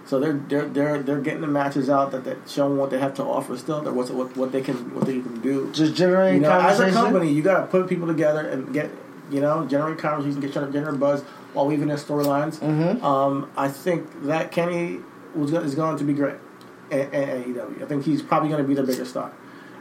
so 0.06 0.20
they're 0.20 0.34
they're 0.34 0.66
they're 0.68 1.02
they're 1.02 1.20
getting 1.20 1.40
the 1.40 1.46
matches 1.46 1.88
out 1.88 2.10
that 2.12 2.24
that 2.24 2.48
showing 2.48 2.76
what 2.76 2.90
they 2.90 2.98
have 2.98 3.14
to 3.14 3.22
offer 3.22 3.56
still. 3.56 3.80
That 3.80 3.94
what 3.94 4.10
what 4.10 4.36
what 4.36 4.52
they 4.52 4.60
can 4.60 4.94
what 4.94 5.06
they 5.06 5.20
can 5.20 5.40
do. 5.40 5.70
just 5.72 5.94
generating 5.94 6.42
You 6.42 6.48
know, 6.48 6.60
as 6.60 6.80
a 6.80 6.90
company, 6.90 7.32
you 7.32 7.42
got 7.42 7.60
to 7.60 7.66
put 7.66 7.88
people 7.88 8.06
together 8.06 8.40
and 8.46 8.72
get 8.72 8.90
you 9.30 9.40
know 9.40 9.66
generate 9.66 9.98
conversation, 9.98 10.40
get 10.40 10.52
generate 10.52 11.00
buzz 11.00 11.22
while 11.54 11.66
weaving 11.66 11.88
in 11.88 11.96
storylines. 11.96 12.58
Mhm. 12.58 13.02
Um, 13.02 13.50
I 13.56 13.68
think 13.68 14.24
that 14.24 14.52
Kenny 14.52 15.00
was 15.34 15.52
is 15.52 15.74
going 15.74 15.96
to 15.98 16.04
be 16.04 16.12
great 16.12 16.36
at, 16.90 17.12
at 17.14 17.28
AEW. 17.46 17.82
I 17.82 17.86
think 17.86 18.04
he's 18.04 18.22
probably 18.22 18.48
going 18.50 18.62
to 18.62 18.68
be 18.68 18.74
the 18.74 18.82
bigger 18.82 19.04
star 19.04 19.32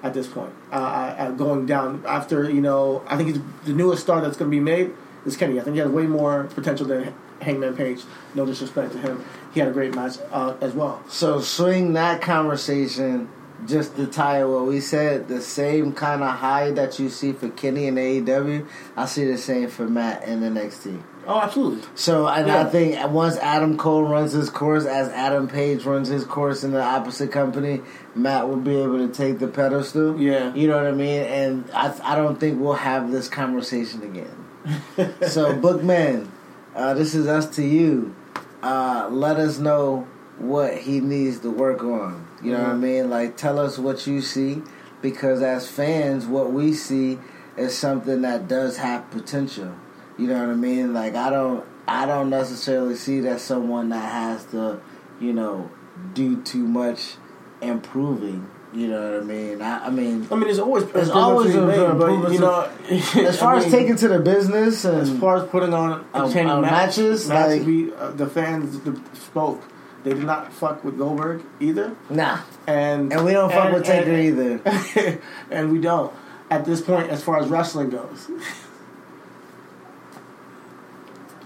at 0.02 0.14
this 0.14 0.28
point. 0.28 0.52
Uh, 0.72 0.76
uh, 0.76 1.32
going 1.32 1.66
down 1.66 2.04
after 2.08 2.50
you 2.50 2.62
know, 2.62 3.04
I 3.08 3.18
think 3.18 3.30
he's 3.30 3.40
the 3.66 3.74
newest 3.74 4.04
star 4.04 4.22
that's 4.22 4.38
going 4.38 4.50
to 4.50 4.56
be 4.56 4.62
made 4.62 4.92
is 5.26 5.36
Kenny. 5.38 5.60
I 5.60 5.64
think 5.64 5.76
he 5.76 5.80
has 5.80 5.90
way 5.90 6.04
more 6.08 6.46
potential 6.56 6.86
than 6.86 7.14
Hangman 7.44 7.76
Page. 7.76 8.02
No 8.36 8.46
disrespect 8.46 8.94
to 8.94 8.98
him, 9.00 9.24
he 9.54 9.60
had 9.60 9.70
a 9.70 9.74
great 9.74 9.94
match 9.96 10.18
uh, 10.32 10.56
as 10.62 10.74
well. 10.74 11.04
So 11.10 11.40
swing 11.42 11.94
that 11.94 12.22
conversation 12.22 13.30
just 13.68 13.96
to 13.96 14.08
tie 14.08 14.44
what 14.44 14.66
we 14.66 14.80
said. 14.80 15.28
The 15.28 15.42
same 15.42 15.94
kind 15.94 16.22
of 16.24 16.36
high 16.38 16.72
that 16.72 17.00
you 17.00 17.10
see 17.10 17.32
for 17.32 17.50
Kenny 17.50 17.88
and 17.88 17.98
AEW, 17.98 18.68
I 18.98 19.06
see 19.06 19.26
the 19.26 19.38
same 19.38 19.70
for 19.70 19.88
Matt 19.88 20.24
in 20.28 20.42
the 20.42 20.48
NXT. 20.48 21.02
Oh, 21.26 21.40
absolutely. 21.40 21.88
So, 21.96 22.28
and 22.28 22.48
Yeah. 22.48 22.62
I 22.62 22.64
think 22.66 23.12
once 23.12 23.38
Adam 23.38 23.78
Cole 23.78 24.04
runs 24.04 24.34
his 24.34 24.50
course, 24.50 24.86
as 24.86 25.08
Adam 25.10 25.48
Page 25.48 25.86
runs 25.86 26.10
his 26.10 26.26
course 26.26 26.66
in 26.66 26.72
the 26.72 26.82
opposite 26.84 27.32
company, 27.32 27.82
Matt 28.16 28.50
will 28.50 28.58
be 28.58 28.76
able 28.76 28.98
to 28.98 29.08
take 29.08 29.40
the 29.40 29.48
pedestal. 29.48 30.20
Yeah. 30.20 30.54
you 30.54 30.68
know 30.68 30.76
what 30.76 30.88
I 30.88 30.92
mean. 30.92 31.22
And 31.22 31.72
I, 31.74 31.94
I 32.04 32.16
don't 32.16 32.38
think 32.40 32.60
we'll 32.60 32.74
have 32.74 33.12
this 33.12 33.30
conversation 33.30 34.04
again. 34.04 35.14
so, 35.30 35.56
Bookman, 35.56 36.30
uh, 36.76 36.94
this 36.94 37.14
is 37.16 37.28
us 37.28 37.48
to 37.56 37.64
you. 37.64 38.16
Uh, 38.62 39.08
let 39.12 39.38
us 39.38 39.60
know 39.60 40.08
what 40.38 40.78
he 40.78 41.00
needs 41.00 41.40
to 41.40 41.50
work 41.50 41.84
on. 41.84 42.26
You 42.42 42.52
know 42.52 42.62
what 42.64 42.72
I 42.72 42.74
Mhm. 42.74 42.80
mean? 42.80 43.10
Like, 43.10 43.38
tell 43.38 43.60
us 43.60 43.78
what 43.78 44.08
you 44.08 44.22
see, 44.22 44.62
because 45.02 45.42
as 45.42 45.68
fans, 45.68 46.26
what 46.26 46.52
we 46.52 46.74
see 46.74 47.20
is 47.58 47.78
something 47.78 48.22
that 48.24 48.48
does 48.48 48.78
have 48.78 49.10
potential. 49.12 49.70
You 50.18 50.28
know 50.28 50.40
what 50.40 50.50
I 50.50 50.56
mean? 50.56 50.94
Like, 50.94 51.16
I 51.16 51.30
don't, 51.30 51.64
I 51.88 52.06
don't 52.06 52.30
necessarily 52.30 52.96
see 52.96 53.20
that 53.22 53.40
someone 53.42 53.90
that 53.90 54.12
has 54.12 54.46
to, 54.46 54.80
you 55.20 55.34
know, 55.34 55.70
do 56.14 56.38
too 56.42 56.66
much 56.68 57.16
improving. 57.62 58.48
You 58.74 58.88
know 58.88 59.12
what 59.12 59.22
I 59.22 59.24
mean? 59.24 59.62
I, 59.62 59.86
I 59.86 59.90
mean, 59.92 60.28
I 60.32 60.36
mean, 60.36 60.46
there's 60.46 60.58
always 60.60 60.86
There's 60.92 61.10
always 61.12 61.54
be 61.54 61.62
made, 61.62 61.78
but 61.98 62.32
you 62.32 62.40
know, 62.40 62.68
as 62.90 63.40
far 63.40 63.56
I 63.56 63.58
as 63.58 63.70
taking 63.72 63.96
to 63.98 64.08
the 64.08 64.20
business 64.20 64.84
and 64.84 64.98
as 64.98 65.16
far 65.20 65.38
as 65.38 65.48
putting 65.50 65.74
on 65.76 66.04
entertaining 66.16 66.50
uh, 66.52 66.62
match- 66.62 66.72
matches, 66.98 67.30
matches, 67.30 67.58
like- 67.60 67.68
we 67.68 67.94
uh, 67.94 68.12
the 68.12 68.26
fans 68.28 68.80
spoke. 69.20 69.62
They 70.04 70.14
did 70.14 70.24
not 70.24 70.52
fuck 70.52 70.84
with 70.84 70.98
Goldberg 70.98 71.44
either, 71.60 71.96
nah, 72.10 72.40
and 72.68 73.14
and 73.14 73.24
we 73.24 73.32
don't 73.32 73.52
fuck 73.52 73.66
and- 73.66 73.74
with 73.76 73.86
Taker 73.86 74.12
either. 74.12 75.20
and 75.52 75.72
we 75.72 75.80
don't 75.80 76.12
at 76.50 76.66
this 76.66 76.82
point 76.82 77.10
as 77.10 77.24
far 77.24 77.40
as 77.40 77.48
wrestling 77.50 77.92
goes. 77.92 78.28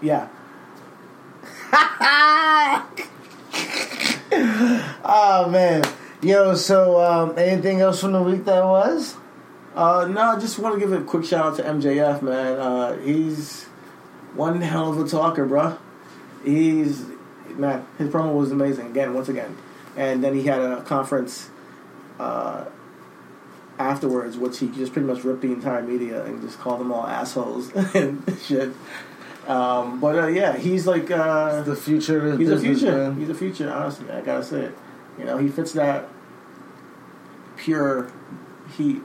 yeah, 0.01 0.28
Oh 5.09 5.47
man, 5.51 5.84
yo. 6.22 6.55
So, 6.55 6.99
um, 7.01 7.38
anything 7.38 7.82
else 7.82 8.01
from 8.01 8.11
the 8.13 8.22
week 8.22 8.45
that 8.45 8.63
was? 8.63 9.15
uh, 9.76 10.07
no, 10.09 10.22
I 10.22 10.39
just 10.39 10.57
want 10.59 10.74
to 10.76 10.80
give 10.80 10.91
a 10.91 11.01
quick 11.03 11.26
shout 11.26 11.45
out 11.45 11.55
to 11.57 11.63
MJF, 11.63 12.22
man. 12.22 12.57
Uh, 12.59 12.97
he's 12.97 13.65
one 14.34 14.61
hell 14.61 14.91
of 14.91 14.99
a 14.99 15.07
talker, 15.07 15.45
bruh. 15.47 15.78
He's 16.43 17.05
man, 17.49 17.86
his 17.97 18.09
promo 18.09 18.34
was 18.36 18.51
amazing 18.51 18.88
again, 18.88 19.13
once 19.13 19.30
again, 19.30 19.57
and 19.95 20.24
then 20.24 20.34
he 20.34 20.43
had 20.43 20.59
a 20.61 20.82
conference. 20.84 21.49
Uh, 22.20 22.65
afterwards, 23.80 24.36
which 24.38 24.57
he 24.57 24.68
just 24.70 24.91
pretty 24.91 25.07
much 25.07 25.24
ripped 25.24 25.41
the 25.43 25.51
entire 25.51 25.84
media 25.84 26.24
and 26.26 26.41
just 26.41 26.57
called 26.57 26.80
them 26.80 26.91
all 26.91 27.05
assholes 27.05 27.72
and 27.93 28.24
shit. 28.43 28.72
Um, 29.47 29.99
but 29.99 30.18
uh, 30.18 30.26
yeah, 30.26 30.57
he's 30.57 30.88
like 30.88 31.11
uh, 31.11 31.61
The 31.61 31.76
future 31.76 32.26
of 32.26 32.32
the 32.32 32.38
he's 32.39 32.49
a 32.49 32.55
business, 32.55 32.80
future. 32.80 32.97
man. 32.97 33.20
He's 33.20 33.30
a 33.30 33.36
future. 33.36 33.72
Honestly, 33.72 34.09
I 34.09 34.22
gotta 34.22 34.43
say 34.43 34.61
it. 34.61 34.78
You 35.18 35.26
know, 35.26 35.38
he 35.38 35.47
fits 35.49 35.72
that 35.74 36.07
pure 37.57 38.07
heat 38.78 39.01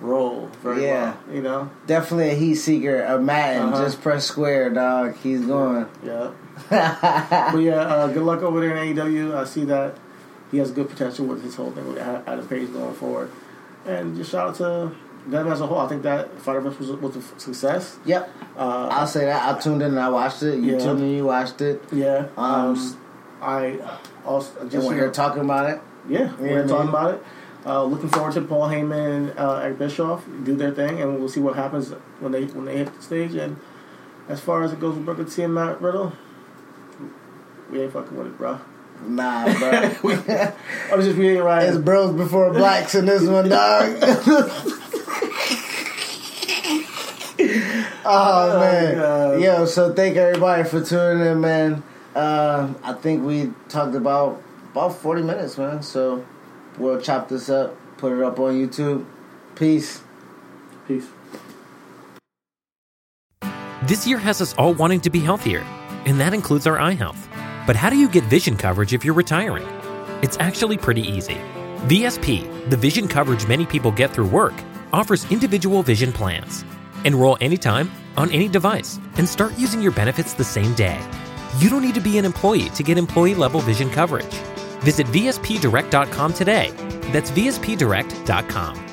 role 0.00 0.50
very 0.62 0.84
Yeah. 0.84 1.14
well. 1.26 1.36
You 1.36 1.42
know, 1.42 1.70
Definitely 1.86 2.30
a 2.30 2.34
heat 2.34 2.54
seeker. 2.56 3.02
A 3.02 3.18
Madden, 3.18 3.72
Uh-huh. 3.72 3.84
just 3.84 4.00
press 4.02 4.24
square, 4.24 4.70
dog. 4.70 5.14
He's 5.22 5.44
going. 5.46 5.86
yeah. 6.04 6.30
But 6.70 7.58
yeah, 7.62 7.80
uh, 7.80 8.06
good 8.08 8.22
luck 8.22 8.42
over 8.42 8.60
there 8.60 8.76
in 8.76 8.94
AEW. 8.96 9.34
I 9.34 9.44
see 9.44 9.64
that 9.64 9.96
he 10.50 10.58
has 10.58 10.70
good 10.70 10.88
potential 10.88 11.26
with 11.26 11.42
his 11.42 11.54
whole 11.54 11.70
thing 11.70 11.86
with 11.88 11.98
Adam 11.98 12.46
Page 12.48 12.72
going 12.72 12.94
forward. 12.94 13.30
And 13.86 14.16
just 14.16 14.30
shout 14.30 14.48
out 14.48 14.54
to 14.56 14.92
them 15.26 15.48
as 15.48 15.60
a 15.60 15.66
whole. 15.66 15.78
I 15.78 15.88
think 15.88 16.02
that 16.02 16.38
Fyter 16.40 16.60
Fest 16.62 16.78
was, 16.80 16.90
was 16.92 17.16
a 17.16 17.22
success. 17.40 17.98
yep, 18.04 18.30
Uh, 18.58 18.88
I'll 18.90 19.06
say 19.06 19.24
that. 19.26 19.56
I 19.56 19.58
tuned 19.60 19.80
in 19.82 19.88
and 19.88 20.00
I 20.00 20.08
watched 20.10 20.42
it. 20.42 20.58
You 20.58 20.72
Yeah. 20.72 20.78
tuned 20.78 21.00
in, 21.00 21.10
you 21.10 21.24
watched 21.24 21.60
it. 21.62 21.82
yeah. 21.92 22.26
Um, 22.36 22.70
Um, 22.76 22.96
I 23.42 23.78
also 24.24 24.60
And 24.60 24.70
just 24.70 24.86
we're 24.86 24.94
here 24.94 25.10
talking 25.10 25.42
about 25.42 25.70
it. 25.70 25.80
yeah, 26.08 26.32
we're 26.36 26.66
talking 26.66 26.88
about 26.88 27.14
it. 27.14 27.22
Uh, 27.66 27.84
looking 27.84 28.08
forward 28.08 28.32
to 28.32 28.40
Paul 28.40 28.68
Heyman 28.68 29.16
and 29.16 29.38
uh, 29.38 29.56
Eric 29.62 29.78
Bischoff 29.78 30.24
do 30.44 30.56
their 30.56 30.70
thing, 30.70 31.00
and 31.00 31.18
we'll 31.18 31.28
see 31.28 31.40
what 31.40 31.56
happens 31.56 31.90
when 32.20 32.32
they 32.32 32.44
when 32.46 32.64
they 32.64 32.78
hit 32.78 32.94
the 32.96 33.02
stage. 33.02 33.34
And 33.34 33.58
as 34.28 34.40
far 34.40 34.62
as 34.62 34.72
it 34.72 34.80
goes 34.80 34.94
with 34.96 35.04
Booker 35.04 35.24
T 35.24 35.42
and 35.42 35.54
Matt 35.54 35.80
Riddle, 35.82 36.12
we 37.70 37.82
ain't 37.82 37.92
fucking 37.92 38.16
with 38.16 38.28
it, 38.28 38.38
bro. 38.38 38.58
Nah, 39.06 39.44
bro. 39.58 39.70
I 39.70 40.94
was 40.94 41.04
just 41.06 41.18
reading 41.18 41.42
right. 41.42 41.64
It's 41.68 41.76
bros 41.78 42.14
before 42.14 42.50
blacks 42.52 42.94
in 42.94 43.04
this 43.06 43.26
one, 43.28 43.48
dog. 43.48 43.96
oh 48.04 48.58
man, 48.60 48.94
God. 48.96 49.40
yo! 49.40 49.64
So 49.64 49.92
thank 49.94 50.16
everybody 50.16 50.64
for 50.64 50.82
tuning 50.82 51.26
in, 51.26 51.40
man. 51.40 51.82
Uh, 52.14 52.72
I 52.82 52.92
think 52.94 53.24
we 53.24 53.52
talked 53.68 53.94
about 53.94 54.42
about 54.72 54.96
forty 54.96 55.22
minutes, 55.22 55.58
man. 55.58 55.82
So 55.82 56.24
we'll 56.78 57.00
chop 57.00 57.28
this 57.28 57.48
up, 57.48 57.76
put 57.98 58.12
it 58.12 58.22
up 58.22 58.38
on 58.38 58.54
YouTube. 58.54 59.04
Peace. 59.54 60.02
Peace. 60.86 61.06
This 63.84 64.06
year 64.06 64.18
has 64.18 64.40
us 64.40 64.54
all 64.54 64.74
wanting 64.74 65.00
to 65.02 65.10
be 65.10 65.20
healthier, 65.20 65.60
and 66.04 66.20
that 66.20 66.34
includes 66.34 66.66
our 66.66 66.78
eye 66.78 66.92
health. 66.92 67.28
But 67.66 67.76
how 67.76 67.90
do 67.90 67.96
you 67.96 68.08
get 68.08 68.24
vision 68.24 68.56
coverage 68.56 68.92
if 68.92 69.04
you're 69.04 69.14
retiring? 69.14 69.66
It's 70.22 70.36
actually 70.38 70.76
pretty 70.76 71.02
easy. 71.02 71.38
VSP, 71.86 72.68
the 72.68 72.76
vision 72.76 73.08
coverage 73.08 73.46
many 73.46 73.64
people 73.64 73.90
get 73.90 74.12
through 74.12 74.28
work, 74.28 74.54
offers 74.92 75.30
individual 75.30 75.82
vision 75.82 76.12
plans. 76.12 76.64
Enroll 77.04 77.38
anytime, 77.40 77.90
on 78.16 78.30
any 78.30 78.48
device, 78.48 78.98
and 79.16 79.26
start 79.26 79.58
using 79.58 79.80
your 79.80 79.92
benefits 79.92 80.34
the 80.34 80.44
same 80.44 80.74
day. 80.74 81.00
You 81.60 81.68
don't 81.68 81.82
need 81.82 81.94
to 81.96 82.00
be 82.00 82.16
an 82.16 82.24
employee 82.24 82.70
to 82.70 82.82
get 82.82 82.96
employee 82.96 83.34
level 83.34 83.60
vision 83.60 83.90
coverage. 83.90 84.34
Visit 84.80 85.06
VSPDirect.com 85.08 86.32
today. 86.32 86.70
That's 87.12 87.30
VSPDirect.com. 87.32 88.86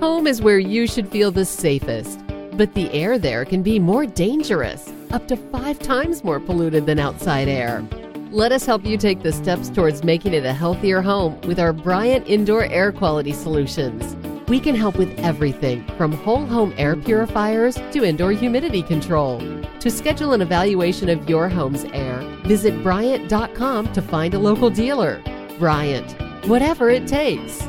Home 0.00 0.26
is 0.26 0.40
where 0.40 0.58
you 0.58 0.86
should 0.86 1.06
feel 1.08 1.30
the 1.30 1.44
safest, 1.44 2.18
but 2.52 2.72
the 2.72 2.90
air 2.94 3.18
there 3.18 3.44
can 3.44 3.62
be 3.62 3.78
more 3.78 4.06
dangerous, 4.06 4.90
up 5.10 5.28
to 5.28 5.36
five 5.36 5.78
times 5.80 6.24
more 6.24 6.40
polluted 6.40 6.86
than 6.86 6.98
outside 6.98 7.46
air. 7.46 7.86
Let 8.30 8.52
us 8.52 8.64
help 8.64 8.86
you 8.86 8.96
take 8.96 9.22
the 9.22 9.32
steps 9.32 9.68
towards 9.68 10.02
making 10.02 10.32
it 10.32 10.46
a 10.46 10.54
healthier 10.54 11.02
home 11.02 11.38
with 11.42 11.60
our 11.60 11.74
Bryant 11.74 12.26
Indoor 12.26 12.64
Air 12.64 12.90
Quality 12.90 13.34
Solutions. 13.34 14.16
We 14.48 14.60
can 14.60 14.74
help 14.74 14.96
with 14.96 15.18
everything 15.18 15.84
from 15.98 16.10
whole 16.10 16.46
home 16.46 16.72
air 16.78 16.96
purifiers 16.96 17.74
to 17.92 18.02
indoor 18.02 18.32
humidity 18.32 18.82
control. 18.82 19.40
To 19.80 19.90
schedule 19.90 20.32
an 20.32 20.40
evaluation 20.40 21.10
of 21.10 21.28
your 21.28 21.50
home's 21.50 21.84
air, 21.92 22.20
visit 22.44 22.82
Bryant.com 22.82 23.92
to 23.92 24.00
find 24.00 24.32
a 24.32 24.38
local 24.38 24.70
dealer. 24.70 25.22
Bryant, 25.58 26.12
whatever 26.46 26.88
it 26.88 27.06
takes. 27.06 27.68